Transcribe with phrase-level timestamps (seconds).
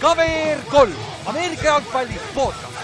[0.00, 0.94] KVR kolm,
[1.26, 2.78] Ameerika jalgpalli podcast.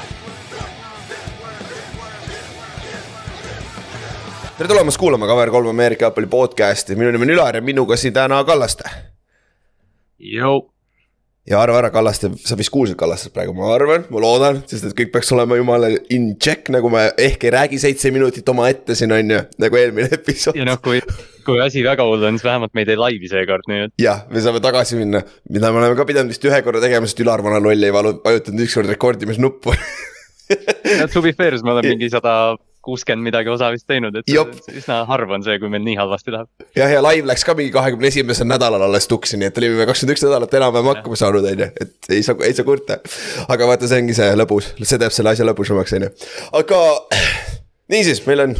[4.59, 8.45] tere tulemast kuulama KVR3 Ameerika jalgpalli podcast'i, minu nimi on Ülar ja minuga siin täna
[8.45, 8.85] Kallaste.
[11.49, 14.97] Ja arva ära, Kallaste, sa vist kuulsid Kallastest praegu, ma arvan, ma loodan, sest et
[14.97, 19.13] kõik peaks olema jumala in check, nagu ma ehk ei räägi seitse minutit omaette siin
[19.13, 20.57] on ju, nagu eelmine episood.
[20.57, 21.03] ja noh, kui,
[21.45, 23.95] kui asi väga hull on, siis vähemalt me ei tee laivi seekord, nii et.
[24.01, 25.21] jah, me saame tagasi minna,
[25.53, 28.19] mida me oleme ka pidanud vist ühe korra tegema, sest Ülar vana loll ei valu-,
[28.25, 29.77] vajutanud ükskord rekordimisnuppu
[31.01, 34.31] no to be fair, siis me oleme mingi sada kuuskümmend midagi osa vist teinud, et
[34.31, 34.53] Jop.
[34.73, 36.51] üsna harv on see, kui meil nii halvasti läheb.
[36.77, 40.17] jah, ja live läks ka mingi kahekümne esimesel nädalal alles tuksi, nii et olime kakskümmend
[40.17, 42.99] üks nädalat enam-vähem hakkama saanud, on ju, et ei saa, ei saa kurta.
[43.49, 46.13] aga vaata, see ongi see lõbus, see teeb selle asja lõbusamaks, on ju.
[46.61, 46.83] aga
[47.95, 48.57] niisiis, meil on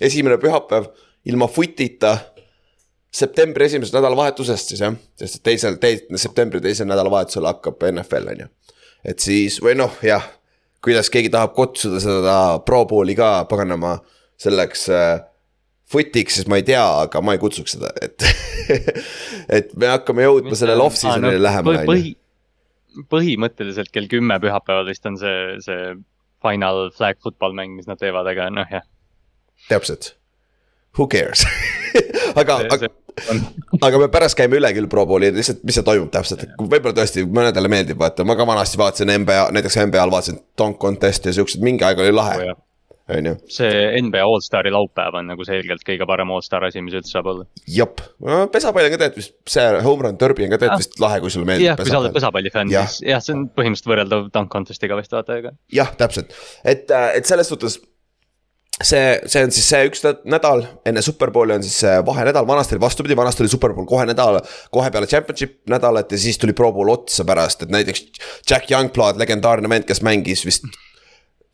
[0.00, 0.90] esimene pühapäev
[1.30, 2.18] ilma footita.
[3.10, 8.46] septembri esimesest nädalavahetusest siis jah, sest teisel, teisel, septembri teisel nädalavahetusel hakkab NFL on ju.
[9.04, 10.28] et siis või noh, jah,
[10.84, 12.36] kuidas keegi tahab kutsuda seda
[12.66, 13.98] Pro Bowli ka paganama
[14.40, 15.20] selleks äh,
[15.90, 18.24] foot'iks, siis ma ei tea, aga ma ei kutsuks seda, et
[19.58, 21.90] et me hakkame jõudma sellele off-season'ile lähemale, on ju.
[21.90, 22.14] põhi,
[23.10, 25.92] põhimõtteliselt kell kümme pühapäeval vist on see, see
[26.44, 28.86] final flag football mäng, mis nad teevad, aga noh, jah.
[29.68, 30.14] täpselt.
[30.98, 31.46] Who cares
[32.40, 32.88] aga, aga,
[33.82, 36.94] aga me pärast käime üle küll Pro Bowli, lihtsalt, mis seal toimub täpselt, et võib-olla
[37.00, 41.38] tõesti mõnedele meeldib vaata, ma ka vanasti vaatasin NBA, näiteks NBA-l vaatasin Dunk Contest'i ja
[41.40, 42.60] siuksed, mingi aeg oli lahe, jah.
[43.10, 43.34] on ju.
[43.50, 47.46] see NBA allstari laupäev on nagu selgelt kõige parem allstar asi, mis üldse saab olla.
[47.66, 48.02] jep,
[48.54, 51.34] pesapall on ka tegelikult vist, see home run derby on ka tegelikult vist lahe, kui
[51.34, 54.98] sulle meeldib jah, kui sa oled pesapallifänn, siis jah, see on põhimõtteliselt võrreldav dunk contest'iga
[55.00, 55.54] vist vaata, ega.
[55.74, 57.80] jah, täpselt, et, et selles suhtes
[58.82, 62.74] see, see on siis see üks nä- nädal enne Superbowli on siis see vahenädal, vanasti
[62.76, 64.40] oli vastupidi, vanasti oli Superbowl kohe nädal,
[64.72, 68.06] kohe peale championship nädalat ja siis tuli Pro Bowl otsa pärast, et näiteks.
[68.50, 70.64] Jack Youngblood, legendaarne vend, kes mängis vist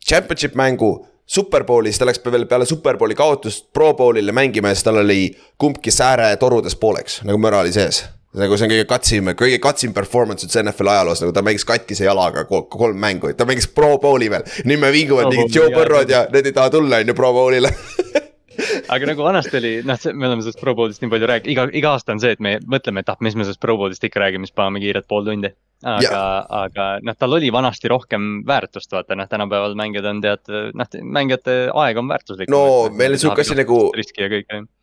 [0.07, 1.07] championship mängu.
[1.27, 5.91] Superbowlis, ta läks veel peale Superbowli kaotust Pro Bowlile mängima ja siis tal oli kumbki
[5.91, 8.05] sääre torudes pooleks, nagu müra oli sees
[8.35, 12.05] nagu see on kõige katsim, kõige katsim performance üldse NFL ajaloos, nagu ta mängis katkise
[12.05, 14.43] jalaga ko- kolm mängu, ta mängis Pro Bowli veel.
[14.65, 15.69] nüüd me vinguvad mingid Joe.
[15.73, 17.71] Burrow'd ja need ei taha tulla, on ju, Pro Bowlile
[18.93, 21.93] aga nagu vanasti oli, noh, me oleme sellest Pro Bowlist nii palju rääkinud, iga, iga
[21.95, 24.47] aasta on see, et me mõtleme, et ah, mis me sellest Pro Bowlist ikka räägime,
[24.49, 25.53] siis paneme kiirelt pool tundi.
[25.85, 26.21] Aga,
[26.63, 31.59] aga noh, tal oli vanasti rohkem väärtust, vaata noh, tänapäeval mängijad on tead, noh, mängijate
[31.73, 32.51] aeg on väärtuslik.
[32.53, 33.91] No meil on sihuke asi nagu-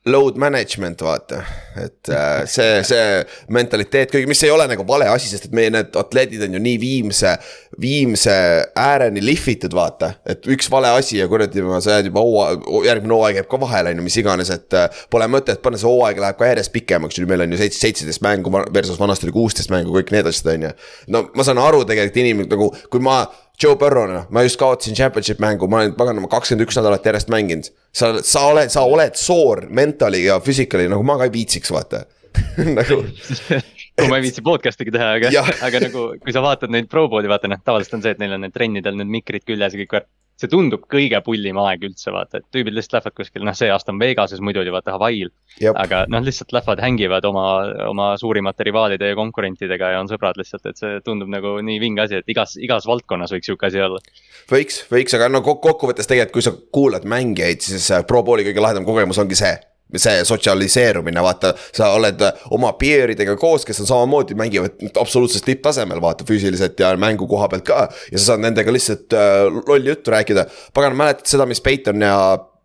[0.06, 1.42] load management, vaata.
[1.84, 5.70] et äh, see, see mentaliteet, kuigi mis ei ole nagu vale asi, sest et meie
[5.72, 7.32] need atleedid on ju nii viimse,
[7.80, 8.34] viimse
[8.78, 10.12] ääreni lihvitud, vaata.
[10.28, 13.94] et üks vale asi ja kuradi, sa jääd juba hooaeg, järgmine hooaeg jääb ka vahele,
[13.94, 17.18] on ju, mis iganes, et äh, pole mõtet panna, see hooaeg läheb ka järjest pikemaks,
[17.18, 20.52] nüüd meil on ju seitse, seitseteist mängu versus vanasti oli kuusteist mängu, kõik need asjad,
[20.52, 20.74] on ju.
[21.12, 23.22] No ma saan aru tegelikult inimene nagu, kui ma
[23.62, 27.70] Joe Burrow'na, ma just kaotasin championship mängu, ma olen paganama kakskümmend üks nädalat järjest mänginud.
[27.94, 32.04] sa, sa oled, sa oled soor mentally ja physically nagu ma ka ei viitsiks, vaata
[32.78, 33.04] nagu
[33.94, 37.30] kui ma ei viitsi podcast'igi teha, aga aga nagu, kui sa vaatad neid Pro Bowli,
[37.30, 39.98] vaata noh, tavaliselt on see, et neil on need trennidel need mikrid küljes ja kõik
[40.00, 40.10] värk.
[40.40, 43.92] See tundub kõige pullim aeg üldse, vaata, et tüübid lihtsalt lähevad kuskil, noh, see aasta
[43.94, 45.30] on Vegases, muidu oli vaata Hawaii'l.
[45.78, 47.44] Aga noh, lihtsalt lähevad hängivad oma,
[47.88, 52.06] oma suurimate rivaalide ja konkurentidega ja on sõbrad lihtsalt, et see tundub nagu nii vinge
[52.06, 54.02] asi, et igas, igas valdkonnas võiks sihuke asi olla.
[54.50, 58.46] võiks, võiks, aga no kok- kokkuvõttes tegelikult, kui sa kuulad mängijaid, siis äh, Pro Bowli
[58.48, 59.54] kõige lahedam kogemus ongi see
[59.96, 66.00] see sotsialiseerumine, vaata, sa oled äh, oma peeridega koos, kes on samamoodi, mängivad absoluutselt tipptasemel,
[66.02, 67.84] vaata füüsiliselt ja mängu koha pealt ka.
[68.12, 70.46] ja sa saad nendega lihtsalt äh, lolli juttu rääkida.
[70.74, 72.16] pagan, mäletad seda, mis Peiton ja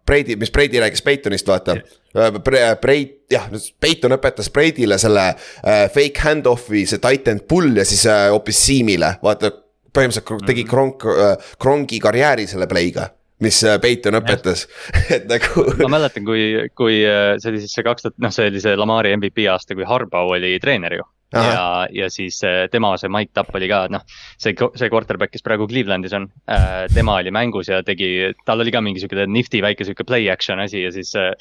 [0.05, 1.77] Brady, mis Brady rääkis Peitonist, vaata
[2.15, 2.77] yeah..
[2.81, 3.45] Breit, jah,
[3.79, 8.65] Peiton õpetas Brady'le selle äh, fake hand-off'i, see tight end pull ja siis äh, hoopis
[8.65, 9.53] Siimile, vaata.
[9.93, 13.09] põhimõtteliselt tegi Kronk äh,, Kronki karjääri selle play'ga
[13.43, 14.65] mis äh, Peiton õpetas,
[15.15, 15.67] et nagu.
[15.83, 18.75] ma mäletan, kui, kui äh, see oli siis see kaks tuhat, noh, see oli see
[18.79, 21.07] Lamari MVP aasta, kui Harbaugh oli treener ju.
[21.29, 21.45] Ahah.
[21.53, 24.01] ja, ja siis äh, tema see Mike Tapp oli ka, noh,
[24.41, 26.87] see, see quarterback, kes praegu Clevelandis on äh,.
[26.89, 30.57] tema oli mängus ja tegi, tal oli ka mingi sihuke nifty väike sihuke play action
[30.63, 31.35] asi ja siis äh,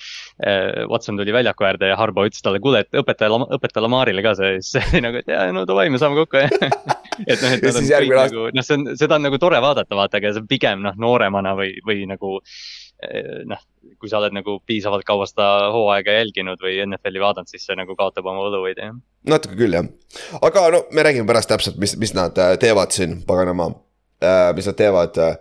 [0.93, 4.59] Watson tuli väljaku äärde ja Harbaugh ütles talle, kuule, et õpeta, õpeta Lamarile ka see,
[4.61, 6.45] siis see oli nagu, et jaa, no davai, me saame kokku
[7.31, 9.99] et noh, et nad on kõik nagu, noh, see on, seda on nagu tore vaadata,
[9.99, 13.65] vaata, aga see on pigem noh, nooremana või, või nagu eh, noh,
[13.99, 17.97] kui sa oled nagu piisavalt kaua seda hooaega jälginud või NFL-i vaadanud, siis see nagu
[17.99, 18.97] kaotab oma võluveid, jah.
[19.29, 19.91] natuke küll jah,
[20.43, 23.73] aga no me räägime pärast täpselt, mis, mis nad äh, teevad siin, paganama.
[24.19, 25.37] Äh, mis nad teevad äh,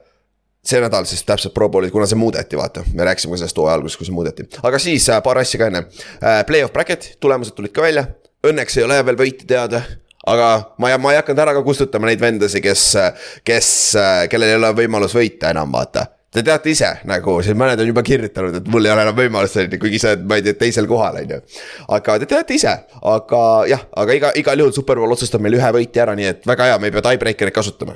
[0.68, 3.77] see nädal siis täpselt Pro Bowlid, kuna see muudeti, vaata, me rääkisime ka sellest hooaja
[3.80, 5.85] alguses, kui see muudeti, aga siis äh, paar asja ka enne.
[6.19, 6.41] Äh,.
[6.47, 8.07] Play-off bracket, tulemused tulid ka välja,
[8.47, 9.81] õnneks ei ole veel võiti teada
[10.27, 10.51] aga
[10.81, 12.83] ma ma ei hakanud ära ka kustutama neid vendasid, kes,
[13.47, 13.71] kes,
[14.31, 16.07] kellel ei ole võimalus võita enam, vaata.
[16.33, 19.71] Te teate ise nagu, siin mõned on juba kirjutanud, et mul ei ole enam võimalust,
[19.79, 21.39] kuigi sa oled, ma ei tea, teisel kohal, on ju.
[21.95, 22.74] aga te teate ise,
[23.13, 23.41] aga
[23.71, 26.77] jah, aga iga, igal juhul Superbowl otsustab meil ühe võitja ära, nii et väga hea,
[26.83, 27.95] me ei pea tiebreaker'it kasutama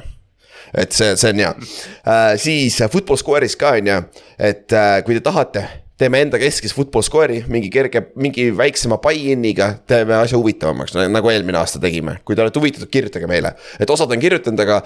[0.71, 4.01] et see, see on hea äh,, siis Football Square'is ka on ju,
[4.39, 5.65] et äh, kui te tahate
[6.01, 11.59] teeme enda keskis football score'i, mingi kerge, mingi väiksema buy-in'iga teeme asja huvitavamaks, nagu eelmine
[11.61, 12.17] aasta tegime.
[12.25, 14.79] kui te olete huvitatud, kirjutage meile, et osad on kirjutanud, aga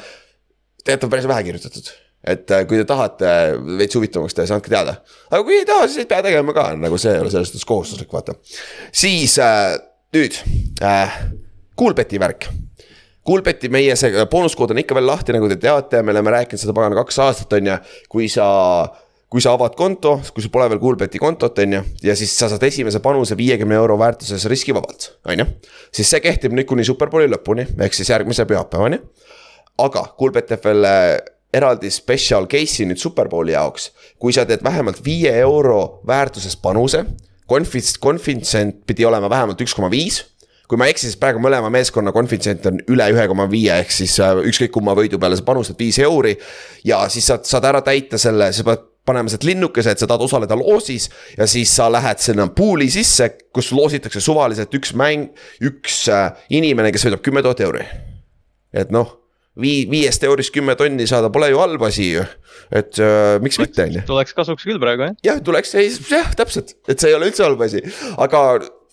[0.83, 1.93] tegelikult on päris vähe kirjutatud.
[2.25, 3.31] et äh, kui te tahate
[3.79, 4.97] veits huvitavamaks teha, siis andke teada.
[5.31, 7.65] aga kui ei taha, siis ei pea tegema ka, nagu see ei ole selles suhtes
[7.69, 8.35] kohustuslik, vaata.
[8.91, 9.77] siis äh,
[10.15, 10.41] nüüd
[10.83, 11.19] äh,,
[11.75, 12.47] Coolbeti värk
[13.25, 16.75] Coolbeti meie see boonuskood on ikka veel lahti, nagu te teate, me oleme rääkinud seda
[16.77, 17.77] pagana kaks aastat, on ju,
[18.11, 18.45] kui sa
[19.35, 22.47] kui sa avad konto, kui sul pole veel Coolbeti kontot, on ju, ja siis sa
[22.47, 25.45] saad esimese panuse viiekümne euro väärtuses riskivabalt, on ju.
[25.91, 29.01] siis see kehtib nüüd kuni Superbowli lõpuni, ehk siis järgmise pühapäevani.
[29.83, 30.87] aga Coolbet teeb veel
[31.51, 37.03] eraldi special case'i nüüd Superbowli jaoks, kui sa teed vähemalt viie euro väärtuses panuse.
[37.49, 40.23] Confidence, confidence pidi olema vähemalt üks koma viis
[40.65, 43.91] kui ma ei eksi, siis praegu mõlema meeskonna konfitsient on üle ühe koma viie, ehk
[43.93, 46.39] siis äh, ükskõik kumma võidu peale sa panustad viis euri.
[46.87, 50.25] ja siis saad, saad ära täita selle, sa pead panema sealt linnukese, et sa tahad
[50.25, 55.29] osaleda loosis ja siis sa lähed sinna pool'i sisse, kus loositakse suvaliselt üks mäng,
[55.63, 57.85] üks äh, inimene, kes võidab kümme tuhat euri.
[58.75, 59.13] et noh,
[59.61, 62.25] vii-, viiest eurist kümme tonni saada pole ju halb asi ju,
[62.75, 64.05] et äh, miks mitte, on ju.
[64.09, 65.19] tuleks kasuks küll praegu jah.
[65.29, 67.83] jah, tuleks, ei jah, täpselt, et see ei ole üldse halb asi,
[68.17, 68.41] aga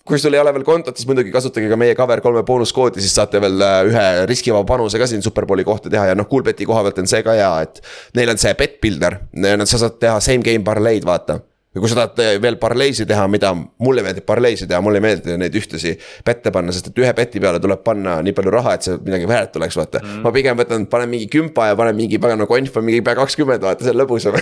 [0.07, 3.15] kui sul ei ole veel kontot, siis muidugi kasutage ka meie cover kolme boonuskoodi, siis
[3.15, 6.83] saate veel äh, ühe riskivaba panuse ka siin Superbowli kohta teha ja noh, Coolbeti koha
[6.83, 7.79] pealt on see ka hea, et.
[8.17, 9.21] Neil on see bet builder,
[9.63, 11.39] sa saad teha same game parlay'd, vaata
[11.73, 15.05] ja kui sa tahad eh, veel parleisi teha, mida mulle meeldib parleisi teha, mulle ei
[15.07, 18.75] meeldi neid ühtlasi pette panna, sest et ühe peti peale tuleb panna nii palju raha,
[18.77, 20.21] et see midagi väärt oleks, vaata mm..
[20.25, 23.65] ma pigem võtan, panen mingi kümpa ja panen mingi pagana konf või mingi pea kakskümmend,
[23.65, 24.37] vaata, see on lõbusam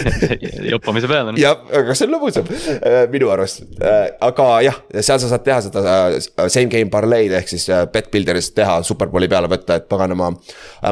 [0.72, 1.34] jopamise peale.
[1.42, 4.00] jah, aga see on lõbusam äh, minu arust, äh,
[4.30, 5.84] aga jah, seal sa saad teha seda
[6.14, 10.30] äh, same game parlay'd ehk siis bet builder'ist teha superbowli peale võtta, et paganama.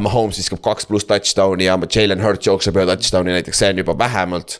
[0.02, 3.94] Mahomes viskab kaks pluss touchdown'i ja Jalen Hurt jookseb ühe touchdown'i näiteks, see on juba
[3.98, 4.58] vähemalt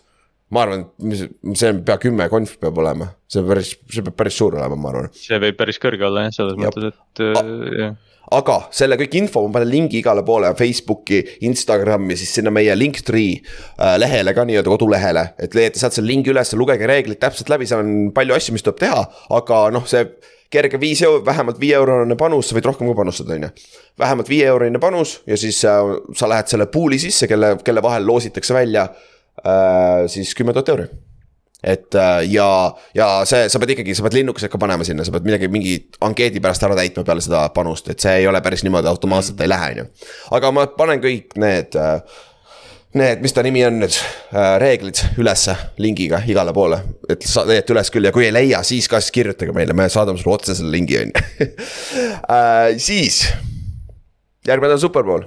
[0.54, 4.16] ma arvan, et see on pea kümme konf peab olema, see on päris, see peab
[4.18, 5.10] päris suur olema, ma arvan.
[5.16, 6.68] see võib päris kõrge olla jah, selles ja.
[6.68, 7.42] mõttes, et äh,
[7.84, 7.96] jah
[8.34, 13.38] aga selle kõik info, ma panen lingi igale poole Facebooki, Instagrami, siis sinna meie Linktree
[13.38, 15.24] äh, lehele ka nii-öelda kodulehele.
[15.40, 18.66] et leiate sealt selle lingi üles, lugege reeglid täpselt läbi, seal on palju asju, mis
[18.66, 19.04] tuleb teha,
[19.38, 20.04] aga noh, see
[20.52, 23.50] kerge viis euro, vähemalt viie eurone panus, sa võid rohkem ka panustada, on ju.
[24.00, 28.06] vähemalt viie eurone panus ja siis äh, sa lähed selle pool'i sisse, kelle, kelle vahel
[28.08, 28.88] loositakse välja
[30.11, 30.88] siis kümme tuhat euri
[31.62, 35.14] et äh, ja, ja see, sa pead ikkagi, sa pead linnukesed ka panema sinna, sa
[35.14, 35.75] pead midagi, mingi
[36.06, 39.50] ankeedi pärast ära täitma peale seda panust, et see ei ole päris niimoodi automaatselt ei
[39.50, 39.87] lähe, on ju.
[40.38, 42.20] aga ma panen kõik need, äh,
[42.99, 43.99] need, mis ta nimi on nüüd,
[44.62, 46.79] reeglid ülesse lingiga igale poole.
[47.11, 49.88] et sa leiate üles küll ja kui ei leia, siis ka siis kirjutage meile, me
[49.90, 51.49] saadame sulle otse selle lingi, on ju.
[52.88, 53.25] siis,
[54.46, 55.26] järgmine nädal Superbowl,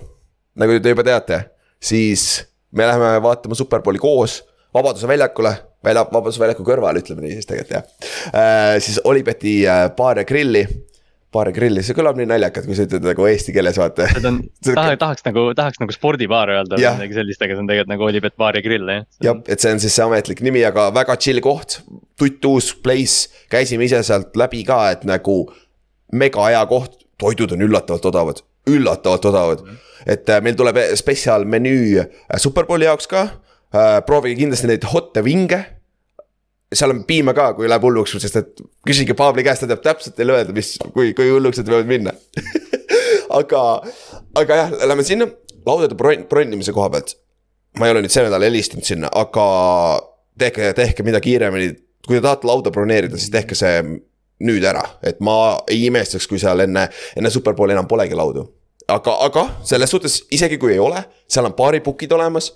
[0.64, 1.44] nagu te juba teate,
[1.84, 2.40] siis
[2.72, 4.42] me läheme vaatama Superbowli koos
[4.72, 5.52] Vabaduse väljakule,
[5.84, 8.78] välja, Vabaduse väljaku kõrval, ütleme nii siis tegelikult jah äh,.
[8.80, 10.66] siis Olibeti äh, baar ja grilli
[11.32, 14.10] baar ja grilli, see kõlab nii naljakalt, kui sa ütled nagu eesti keeles, vaata.
[14.18, 14.40] Need on
[14.76, 18.08] taha, tahaks nagu, tahaks nagu spordibaar öelda või midagi sellist, aga see on tegelikult nagu
[18.10, 19.06] Olipet baar ja grill jah.
[19.24, 21.80] jah, et see on siis see ametlik nimi, aga väga chill koht,
[22.20, 25.38] tuttuus place, käisime ise sealt läbi ka, et nagu
[26.12, 29.64] mega hea koht, toidud on üllatavalt odavad, üllatavalt odavad.
[29.66, 33.30] -hmm et äh, meil tuleb äh, spetsiaalmenüü äh, Superbowli jaoks ka.
[34.04, 35.58] proovige kindlasti neid hot'e vinge
[36.76, 40.18] seal on piima ka, kui läheb hulluks, sest et küsige Paavli käest, ta teab täpselt
[40.18, 42.12] teile öelda, mis, kui, kui hulluks nad võivad minna
[43.40, 43.62] aga,
[44.42, 45.30] aga jah, lähme sinna
[45.64, 47.16] laudade bron-, bronnimise koha pealt.
[47.80, 49.46] ma ei ole nüüd see nädal helistanud sinna, aga
[50.44, 51.72] tehke, tehke mida kiiremini.
[52.04, 53.80] kui te tahate lauda broneerida, siis tehke see
[54.42, 55.36] nüüd ära, et ma
[55.70, 58.48] ei imestaks, kui seal enne, enne Superbowli enam polegi laudu
[58.92, 62.52] aga, aga selles suhtes isegi kui ei ole, seal on baaripukid olemas.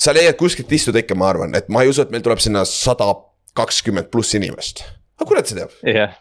[0.00, 2.62] sa leiad kuskilt istuda ikka, ma arvan, et ma ei usu, et meil tuleb sinna
[2.64, 3.10] sada
[3.56, 4.84] kakskümmend pluss inimest.
[5.18, 5.76] aga kurat see teab.
[5.84, 6.18] jah yeah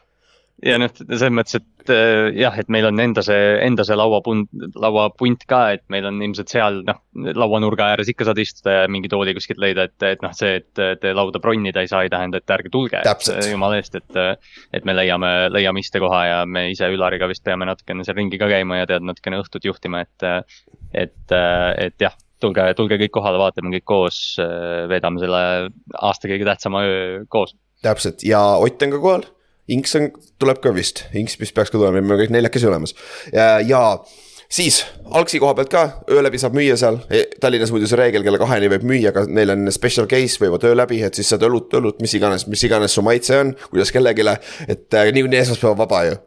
[0.65, 4.49] ja noh, selles mõttes, et äh, jah, et meil on enda see, enda see lauapunt,
[4.79, 9.11] lauapunt ka, et meil on ilmselt seal noh, lauanurga ääres ikka saad istuda ja mingi
[9.11, 12.41] tooli kuskilt leida, et, et noh, see, et te lauda bronnida ei saa, ei tähenda,
[12.41, 13.01] et ärge tulge.
[13.49, 14.21] jumala eest, et,
[14.75, 18.49] et me leiame, leiame istekoha ja me ise Ülariga vist peame natukene seal ringi ka
[18.51, 20.51] käima ja tead natukene õhtut juhtima, et,
[20.93, 24.19] et, et jah tulge, tulge kõik kohale, vaatame kõik koos,
[24.91, 25.41] veedame selle
[25.99, 27.55] aasta kõige tähtsama öö koos.
[27.83, 29.27] täpselt ja Ott on ka kohal,
[29.69, 30.09] Inks on,
[30.41, 32.95] tuleb ka vist, Inks vist peaks ka tulema, me oleme kõik neljakesi olemas
[33.33, 33.83] ja, ja
[34.49, 34.81] siis
[35.13, 38.39] algsi koha pealt ka, öö läbi saab müüa seal, e, Tallinnas muidu see reegel kella
[38.41, 41.69] kaheni võib müüa, aga neil on special case, võivad öö läbi, et siis saad õlut,
[41.77, 44.25] õlut, mis iganes, mis iganes su maitse on, kuidas kellelegi.
[44.67, 46.17] et äh, niikuinii esmaspäev on vaba ju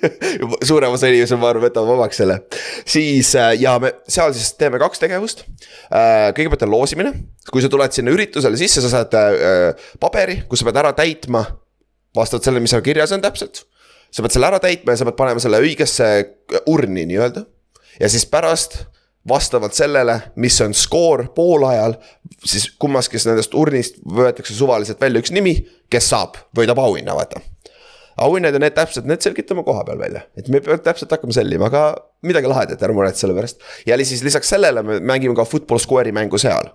[0.68, 2.40] suurem osa inimesi, ma arvan, võtavad vabaks selle.
[2.88, 5.44] siis äh, ja me seal siis teeme kaks tegevust
[5.92, 6.32] äh,.
[6.36, 7.14] kõigepealt on loosimine,
[7.52, 11.44] kui sa tuled sinna üritusele sisse, sa saad äh, paberi, kus sa pead ära täitma
[12.16, 13.64] vastavalt sellele, mis seal kirjas on täpselt
[14.10, 16.08] sa pead selle ära täitma ja sa pead panema selle õigesse
[16.70, 17.44] urni nii-öelda.
[18.00, 18.82] ja siis pärast
[19.28, 21.98] vastavalt sellele, mis on skoor poolajal,
[22.44, 25.58] siis kummaski nendest urnist võetakse suvaliselt välja üks nimi,
[25.92, 27.42] kes saab, võidab auhinna, vaata.
[28.24, 31.68] auhinnad ja need täpselt, need selgitame koha peal välja, et me peame täpselt hakkama sellima,
[31.68, 31.84] aga
[32.26, 33.60] midagi lahedat, ära muretse selle pärast.
[33.86, 36.72] ja siis lisaks sellele me mängime ka football square'i mängu seal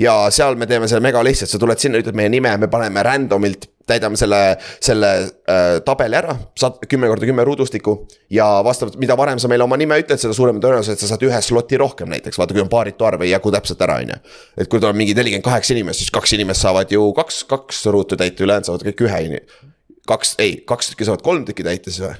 [0.00, 3.04] ja seal me teeme selle mega lihtsalt, sa tuled sinna, ütled meie nime, me paneme
[3.04, 4.40] random'ilt, täidame selle,
[4.82, 7.96] selle äh, tabeli ära, saad kümme korda kümme ruudustikku.
[8.30, 11.24] ja vastavalt, mida varem sa meile oma nime ütled, seda suurem tõenäosus, et sa saad
[11.26, 14.18] ühe slot'i rohkem näiteks, vaata, kui on paaritu arv, ei jagu täpselt ära, on ju.
[14.56, 18.18] et kui tuleb mingi nelikümmend kaheksa inimest, siis kaks inimest saavad ju kaks, kaks ruutu
[18.20, 19.42] täita, ülejäänud saavad kõik ühe.
[20.08, 22.16] kaks, ei, kaks tükki saavad kolm tükki täita siis või?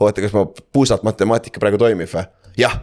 [0.00, 2.28] oota, kas ma puusalt matemaatika praegu toimib või?
[2.60, 2.78] jah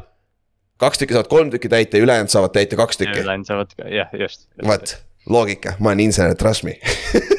[0.78, 3.20] kaks tükki saavad kolm tükki täita ja ülejäänud saavad täita kaks tükki.
[3.20, 4.68] ülejäänud saavad, jah, just, just..
[4.68, 4.98] vot,
[5.30, 6.78] loogika, ma olen insener, trust me.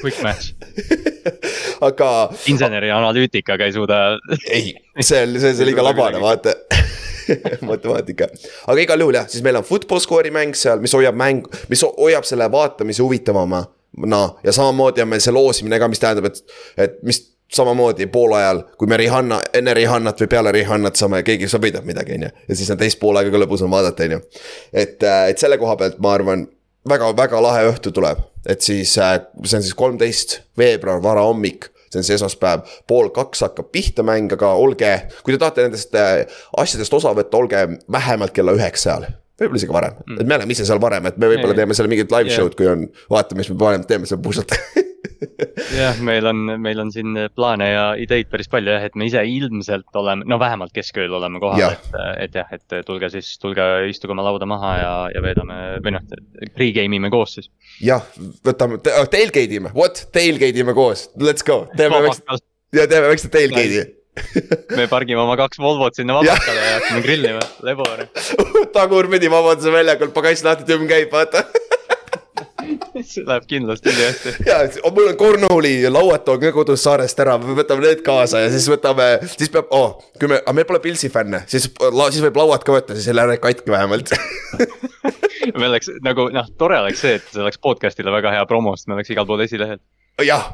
[0.03, 0.55] Quick match
[1.89, 2.11] aga.
[2.47, 4.01] inseneri analüütikaga ei suuda
[4.51, 6.55] ei, see on, see on liiga labane, vaata.
[7.69, 8.31] Matemaatika,
[8.67, 11.83] aga igal juhul jah, siis meil on football score'i mäng seal, mis hoiab mäng, mis
[11.85, 13.67] hoiab selle vaatamise huvitavama.
[14.07, 16.41] no ja samamoodi on meil see loosimine ka, mis tähendab, et,
[16.81, 17.21] et mis
[17.53, 22.19] samamoodi poolajal, kui me Rihanna, enne Rihannat või peale Rihannat saame, keegi saab võidab midagi,
[22.19, 22.31] on ju.
[22.49, 24.21] ja siis on teist poolaega ka lõbus on vaadata, on ju.
[24.73, 26.45] et, äh, et selle koha pealt ma arvan
[26.89, 28.21] väga,, väga-väga lahe õhtu tuleb.
[28.47, 33.47] et siis, äh, see on siis kolmteist veebruar, varahommik see on see esmaspäev, pool kaks
[33.47, 34.91] hakkab pihta mäng, aga olge,
[35.25, 36.27] kui te tahate nendest äh,
[36.61, 40.53] asjadest osa võtta, olge vähemalt kella üheksa seal võib-olla isegi varem mm., et me oleme
[40.53, 43.51] ise seal varem, et me võib-olla teeme seal mingit live show'd, kui on, vaatame, mis
[43.53, 44.53] me varem teeme seal puusalt
[45.81, 49.23] jah, meil on, meil on siin plaane ja ideid päris palju jah, et me ise
[49.27, 54.15] ilmselt oleme, no vähemalt keskööl oleme kohal, et, et jah, et tulge siis, tulge istuge
[54.15, 56.07] oma lauda maha ja, ja veedame või noh,
[56.57, 57.53] pre-game ime koos siis.
[57.85, 58.05] jah,
[58.47, 62.43] võtame, tailgate ime, what, tailgate ime koos, let's go, teeme väikse,
[62.77, 63.87] ja teeme väikse tailgate'i.
[64.75, 67.87] Me pargime oma kaks Volvot sinna vabakale ja hakkame grillima, lebo.
[68.77, 71.45] tagurpidi Vabaduse väljakul, pagass lahti, tümm käib, vaata
[73.03, 74.35] see läheb kindlasti nii hästi.
[74.49, 74.59] ja,
[74.95, 78.69] mul on cornhole'i lauad toon ka kodus saarest ära, me võtame need kaasa ja siis
[78.71, 82.65] võtame, siis peab oh,, kui me, aga meil pole Pilsi fänne, siis, siis võib lauad
[82.67, 84.15] ka võtta, siis ei lähe katki vähemalt
[85.59, 88.91] me oleks nagu noh, tore oleks see, et see oleks podcast'ile väga hea promo, sest
[88.91, 89.81] me oleks igal pool esilehel.
[90.27, 90.51] jah,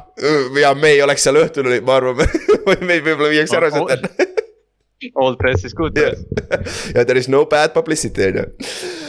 [0.61, 2.21] ja me ei oleks seal õhtul, ma arvan
[2.89, 4.33] meid võib-olla viiakse ära sealt
[5.21, 6.23] Old press is good press.
[6.95, 9.04] ja there is no bad publicity on ju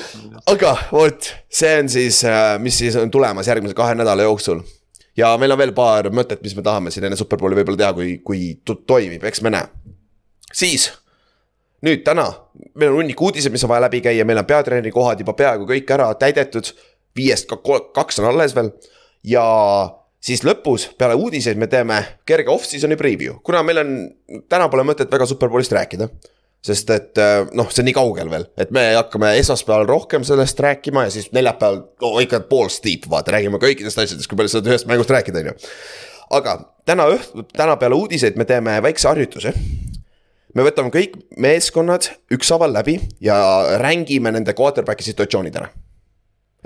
[0.50, 4.62] aga vot, see on siis, äh, mis siis on tulemas järgmise kahe nädala jooksul.
[5.17, 8.19] ja meil on veel paar mõtet, mis me tahame siin enne superbowli võib-olla teha, kui,
[8.25, 8.41] kui
[8.87, 9.69] toimib, eks me näe.
[10.53, 10.91] siis,
[11.87, 12.29] nüüd täna,
[12.75, 15.69] meil on hunnik uudiseid, mis on vaja läbi käia, meil on peatreeneri kohad juba peaaegu
[15.69, 16.75] kõik ära täidetud.
[17.17, 17.49] viiest
[17.95, 18.71] kaks on alles veel
[19.25, 19.43] ja
[20.21, 23.93] siis lõpus peale uudiseid me teeme kerge off-season'i preview, kuna meil on,
[24.49, 26.11] täna pole mõtet väga superbowlist rääkida
[26.66, 30.61] sest et äh, noh, see on nii kaugel veel, et me hakkame esmaspäeval rohkem sellest
[30.62, 34.70] rääkima ja siis neljapäeval oh, ikka pool steep, vaata, räägime kõikidest asjadest, kui palju saad
[34.70, 35.56] ühest mängust rääkida, on ju.
[36.40, 36.58] aga
[36.88, 39.54] täna õhtul, täna peale uudiseid me teeme väikse harjutuse.
[40.54, 43.37] me võtame kõik meeskonnad ükshaaval läbi ja
[43.82, 45.70] rängime nende quarterback'i situatsioonid ära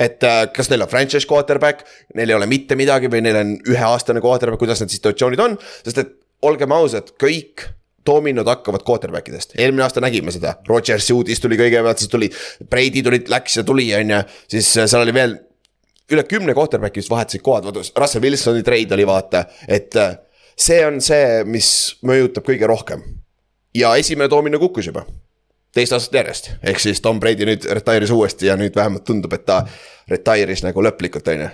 [0.01, 1.85] et äh, kas neil on franchise quarterback,
[2.17, 6.01] neil ei ole mitte midagi või neil on üheaastane quarterback, kuidas need situatsioonid on, sest
[6.01, 6.17] et
[6.47, 7.67] olgem ausad, kõik
[8.07, 12.31] dominod hakkavad quarterback idest, eelmine aasta nägime seda, Rodgersi uudis tuli kõigepealt, siis tuli,
[12.71, 14.21] Brady tuli, läks ja tuli, on ju,
[14.57, 15.39] siis äh, seal oli veel.
[16.11, 20.17] üle kümne quarterback'i vist vahetasid kohad, vaata Russell Wilsoni treid oli vaata, et äh,
[20.59, 21.71] see on see, mis
[22.07, 23.03] mõjutab kõige rohkem.
[23.75, 25.05] ja esimene domino kukkus juba,
[25.75, 29.45] teist aastat järjest, ehk siis Tom Brady nüüd retire'is uuesti ja nüüd vähemalt tundub, et
[29.47, 29.63] ta
[30.11, 31.51] retire'is nagu lõplikult, on ju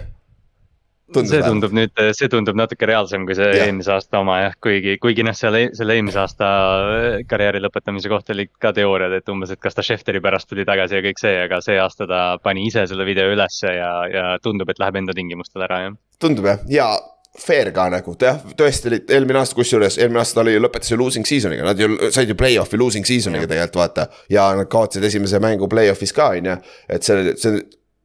[1.14, 1.86] Tundus see tundub vähem.
[1.86, 3.66] nüüd, see tundub natuke reaalsem kui see ja.
[3.68, 6.46] eelmise aasta oma jah, kuigi, kuigi noh, seal selle eelmise aasta
[6.82, 10.66] äh, karjääri lõpetamise kohta olid ka teooriad, et umbes, et kas ta Schefteri pärast tuli
[10.66, 14.24] tagasi ja kõik see, aga see aasta ta pani ise selle video ülesse ja, ja
[14.42, 15.94] tundub, et läheb enda tingimustel ära, jah.
[16.22, 16.90] tundub jah, ja
[17.38, 20.98] fair ka nagu, jah, tõesti oli eelmine aasta, kusjuures eelmine aasta ta oli, lõpetas ju
[20.98, 24.10] losing season'iga, nad ju said ju play-off'i losing season'iga tegelikult vaata.
[24.32, 26.60] ja nad kaotasid esimese mängu play-off'is ka on ju,
[26.98, 27.60] et see, see,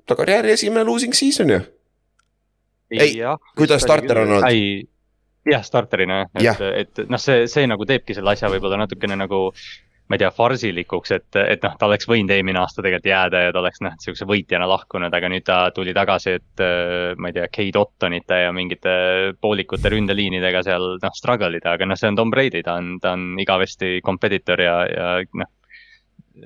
[0.05, 1.61] ta karjääri esimene losing season ju.
[2.91, 3.21] Ei,
[3.57, 4.49] kui ta starter on olnud.
[5.51, 9.47] jah, starterina jah, et, et noh, see, see nagu teebki selle asja võib-olla natukene nagu
[10.11, 13.53] ma ei tea, farsilikuks, et, et noh, ta oleks võinud eelmine aasta tegelikult jääda ja
[13.55, 16.63] ta oleks noh, sihukese võitjana lahkunud, aga nüüd ta tuli tagasi, et
[17.15, 18.95] ma ei tea, Kate Ottonite ja mingite
[19.39, 23.15] poolikute ründeliinidega seal noh, struggle ida, aga noh, see on Tom Brady, ta on, ta
[23.15, 25.53] on igavesti competitor ja, ja noh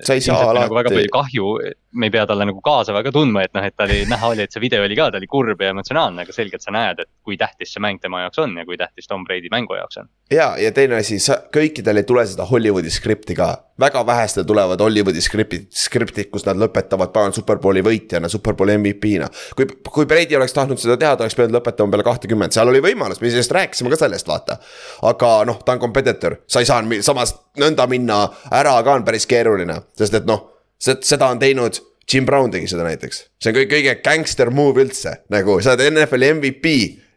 [0.02, 0.66] sa ei saa alati.
[0.66, 1.50] nagu väga palju kahju,
[1.96, 4.44] me ei pea talle nagu kaasa väga tundma, et noh, et ta oli, näha oli,
[4.44, 7.10] et see video oli ka, ta oli kurb ja emotsionaalne, aga selgelt sa näed, et
[7.24, 10.10] kui tähtis see mäng tema jaoks on ja kui tähtis Tom Brady mängu jaoks on.
[10.30, 13.48] ja, ja teine asi, sa, kõikidel ei tule seda Hollywoodi skripti ka.
[13.80, 19.28] väga vähestel tulevad Hollywoodi skriptid, skriptid, kus nad lõpetavad pagan superbowli võitjana, superbowli MVP-na.
[19.56, 22.82] kui, kui Brady oleks tahtnud seda teha, ta oleks pidanud lõpetama peale kahtekümmet, seal oli
[22.84, 24.58] võimalus, me sellest rääkisime ka sellest, vaata.
[25.02, 29.28] aga noh, ta on competitor, sa ei saa samas nõnda minna ära ka on päris
[29.28, 31.80] keeruline, sest et noh, seda on teinud
[32.12, 36.32] Jim Brown tegi seda näiteks, see on kõige, gangster move üldse, nagu sa oled NFL-i
[36.36, 36.74] MVP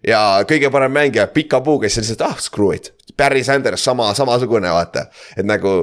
[0.09, 2.93] ja kõige parem mängija, pika puuga, siis lihtsalt ah screw it.
[3.19, 5.73] Barry Sanders sama, samasugune vaata, et nagu,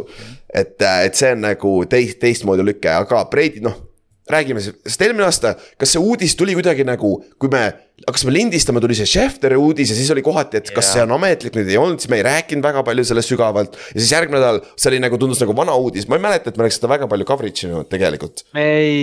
[0.49, 3.83] et, et see on nagu teist, teistmoodi lüke, aga Brady noh
[4.31, 7.69] räägime, sest eelmine aasta, kas see uudis tuli kuidagi nagu, kui me
[8.05, 10.93] hakkasime lindistama, tuli see Schefteri uudis ja siis oli kohati, et kas yeah.
[10.93, 13.79] see on ametlik, nüüd ei olnud, siis me ei rääkinud väga palju sellest sügavalt.
[13.95, 16.59] ja siis järgmine nädal, see oli nagu tundus nagu vana uudis, ma ei mäleta, et
[16.61, 18.45] me oleks seda väga palju coverage inud tegelikult.
[18.57, 18.99] me ei,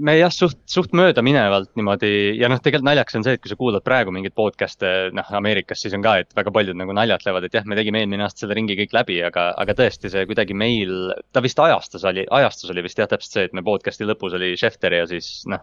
[0.00, 3.58] me jah, suht, suht möödaminevalt niimoodi ja noh, tegelikult naljakas on see, et kui sa
[3.60, 7.58] kuulad praegu mingeid podcast'e, noh Ameerikas siis on ka, et väga paljud nagu naljatlevad, et
[7.60, 11.12] jah, me tegime eelmine aasta selle ringi kõik läbi, aga, aga tõesti see kuidagi meil,
[11.36, 14.54] ta vist ajastus oli, ajastus oli vist jah, täpselt see, et me podcast'i lõpus oli
[14.56, 15.60] Schefter ja siis noh,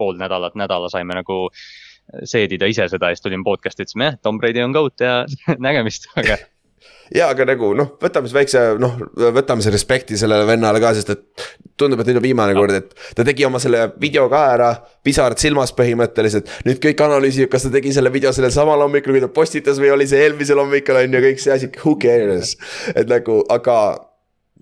[0.00, 1.44] pool nädalat, nädala saime nagu
[2.24, 5.22] seedida ise seda ja siis tulime podcast'i, ütlesime jah, Tom Brady on GOAT ja
[5.68, 6.38] nägemist, aga
[7.14, 8.96] ja aga nagu noh, võtame siis väikse noh,
[9.34, 11.46] võtame see respekti sellele vennale ka, sest et
[11.78, 12.62] tundub, et nüüd on viimane no.
[12.62, 14.70] kord, et ta tegi oma selle video ka ära,
[15.06, 16.50] pisarad silmas põhimõtteliselt.
[16.66, 19.92] nüüd kõik analüüsivad, kas ta tegi selle video sellel samal hommikul, kui ta postitas või
[19.94, 22.56] oli see eelmisel hommikul on ju, kõik see asi, who cares.
[22.94, 23.78] et nagu, aga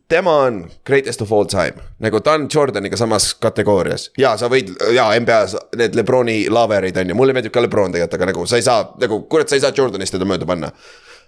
[0.09, 4.11] tema on greatest of all time, nagu ta on Jordaniga samas kategoorias.
[4.19, 8.21] Ja sa võid ja NBA-s need Lebroni laverid on ju, mulle meeldib ka Lebron tegelikult,
[8.21, 10.73] aga nagu sa ei saa nagu kurat, sa ei saa Jordanist teda mööda panna.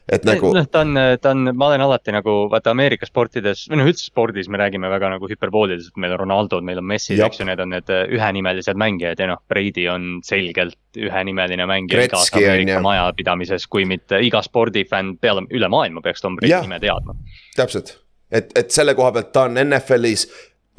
[0.07, 0.53] Et nagu.
[0.55, 4.07] noh, ta on, ta on, ma olen alati nagu vaata Ameerika sportides või noh, üldse
[4.07, 7.59] spordis me räägime väga nagu hüperbooliliselt, meil on Ronaldo'd, meil on Messi, eks ju, need
[7.65, 13.67] on need äh, ühenimelised mängijad ja noh, Brady on selgelt ühenimeline mängija igas Ameerika majapidamises,
[13.67, 17.19] kui mitte iga spordifänn peale, üle maailma peaks Tom Brady nime teadma.
[17.59, 17.97] täpselt
[18.31, 20.27] et, et selle koha pealt ta on NFL-is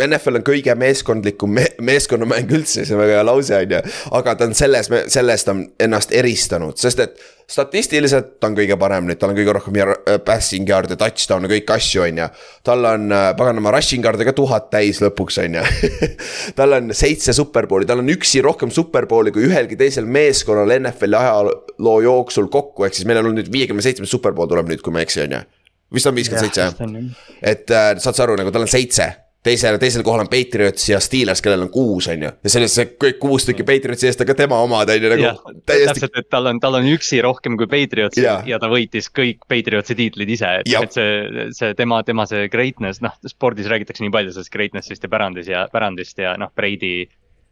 [0.05, 3.79] NFL on kõige meeskondlikum me meeskonnamäng üldse, see on väga hea lause, on ju.
[4.19, 7.17] aga ta on selles, sellest on ennast eristanud, sest et
[7.49, 11.75] statistiliselt ta on kõige parem nüüd, tal on kõige rohkem äh, passing yard'e, touchdown'e, kõiki
[11.77, 12.29] asju, on ju.
[12.67, 15.67] tal on äh, paganama rushing yard'e ka tuhat täis lõpuks, on ju.
[16.59, 22.01] tal on seitse superbowli, tal on üksi rohkem superbowli kui ühelgi teisel meeskonnal NFL-i ajaloo
[22.05, 25.01] jooksul kokku, ehk siis meil on olnud nüüd viiekümne seitsmes superbowl tuleb nüüd, kui ma
[25.01, 25.47] ei eksi, on ju
[25.93, 29.07] vist on viiskümmend seitse jah, et äh, saad sa aru, nagu tal on seitse
[29.47, 32.31] teisel, teisel kohal on Patriots ja Steelers, kellel on kuus, on ju.
[32.43, 35.53] ja selles see kõik kuus tükki Patriotsi eest ka tema omad, on ju nagu.
[35.67, 35.93] täiesti...
[35.93, 38.39] täpselt, et tal on, tal on üksi rohkem kui Patriots ja.
[38.47, 43.03] ja ta võitis kõik Patriotsi tiitlid ise, et, et see, see tema, tema see greatness,
[43.05, 47.07] noh spordis räägitakse nii palju sellest greatness'ist ja pärandis ja pärandist ja noh, Brady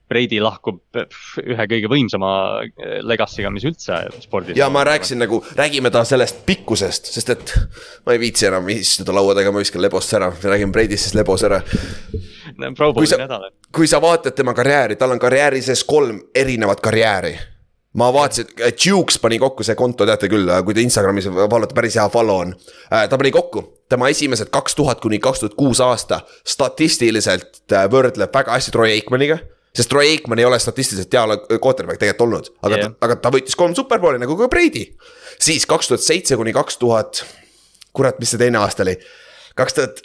[0.10, 1.00] Brady lahkub
[1.42, 4.58] ühe kõige võimsama eh, legacy'ga, mis üldse spordis.
[4.60, 7.56] ja ma rääkisin nagu, räägime ta sellest pikkusest, sest et
[8.06, 11.46] ma ei viitsi enam istuda laua taga, ma viskan lebost ära, räägime Brady'st siis lebos
[11.48, 11.62] ära
[12.58, 12.72] no,.
[12.94, 13.20] kui sa,
[13.74, 17.36] kui sa vaatad tema karjääri, tal on karjääri sees kolm erinevat karjääri
[17.96, 22.06] ma vaatasin, Dukes pani kokku see konto, teate küll, kui te Instagramis vaadate, päris hea
[22.12, 22.54] follow on.
[22.92, 27.88] Äh, ta pani kokku, tema esimesed kaks tuhat kuni kaks tuhat kuus aasta statistiliselt äh,
[27.92, 29.40] võrdleb väga hästi Troy Aikmaniga
[29.76, 33.58] sest Troy Aikman ei ole statistiliselt hea quarterback tegelikult olnud, aga yeah., aga ta võitis
[33.60, 34.88] kolm superbowli nagu ka Brady.
[35.42, 37.24] siis kaks tuhat seitse kuni kaks tuhat,
[37.96, 38.96] kurat, mis see teine aasta oli,
[39.60, 40.04] kaks tuhat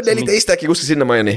[0.00, 1.34] neliteist äkki kuskil sinnamaani.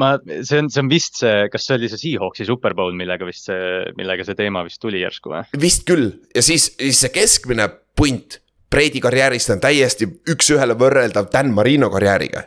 [0.00, 3.50] ma, see on, see on vist see, kas see oli see Seahawksi superbowl, millega vist
[3.50, 5.44] see, millega see teema vist tuli järsku või?
[5.62, 8.40] vist küll ja siis, siis see keskmine punt
[8.74, 12.42] Brady karjäärist on täiesti üks-ühele võrreldav Dan Marino karjääriga.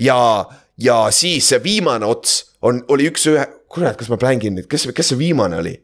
[0.00, 0.18] ja,
[0.80, 4.88] ja siis see viimane ots on, oli üks ühe, kurat, kas ma plängin nüüd, kes,
[4.96, 5.74] kes see viimane oli?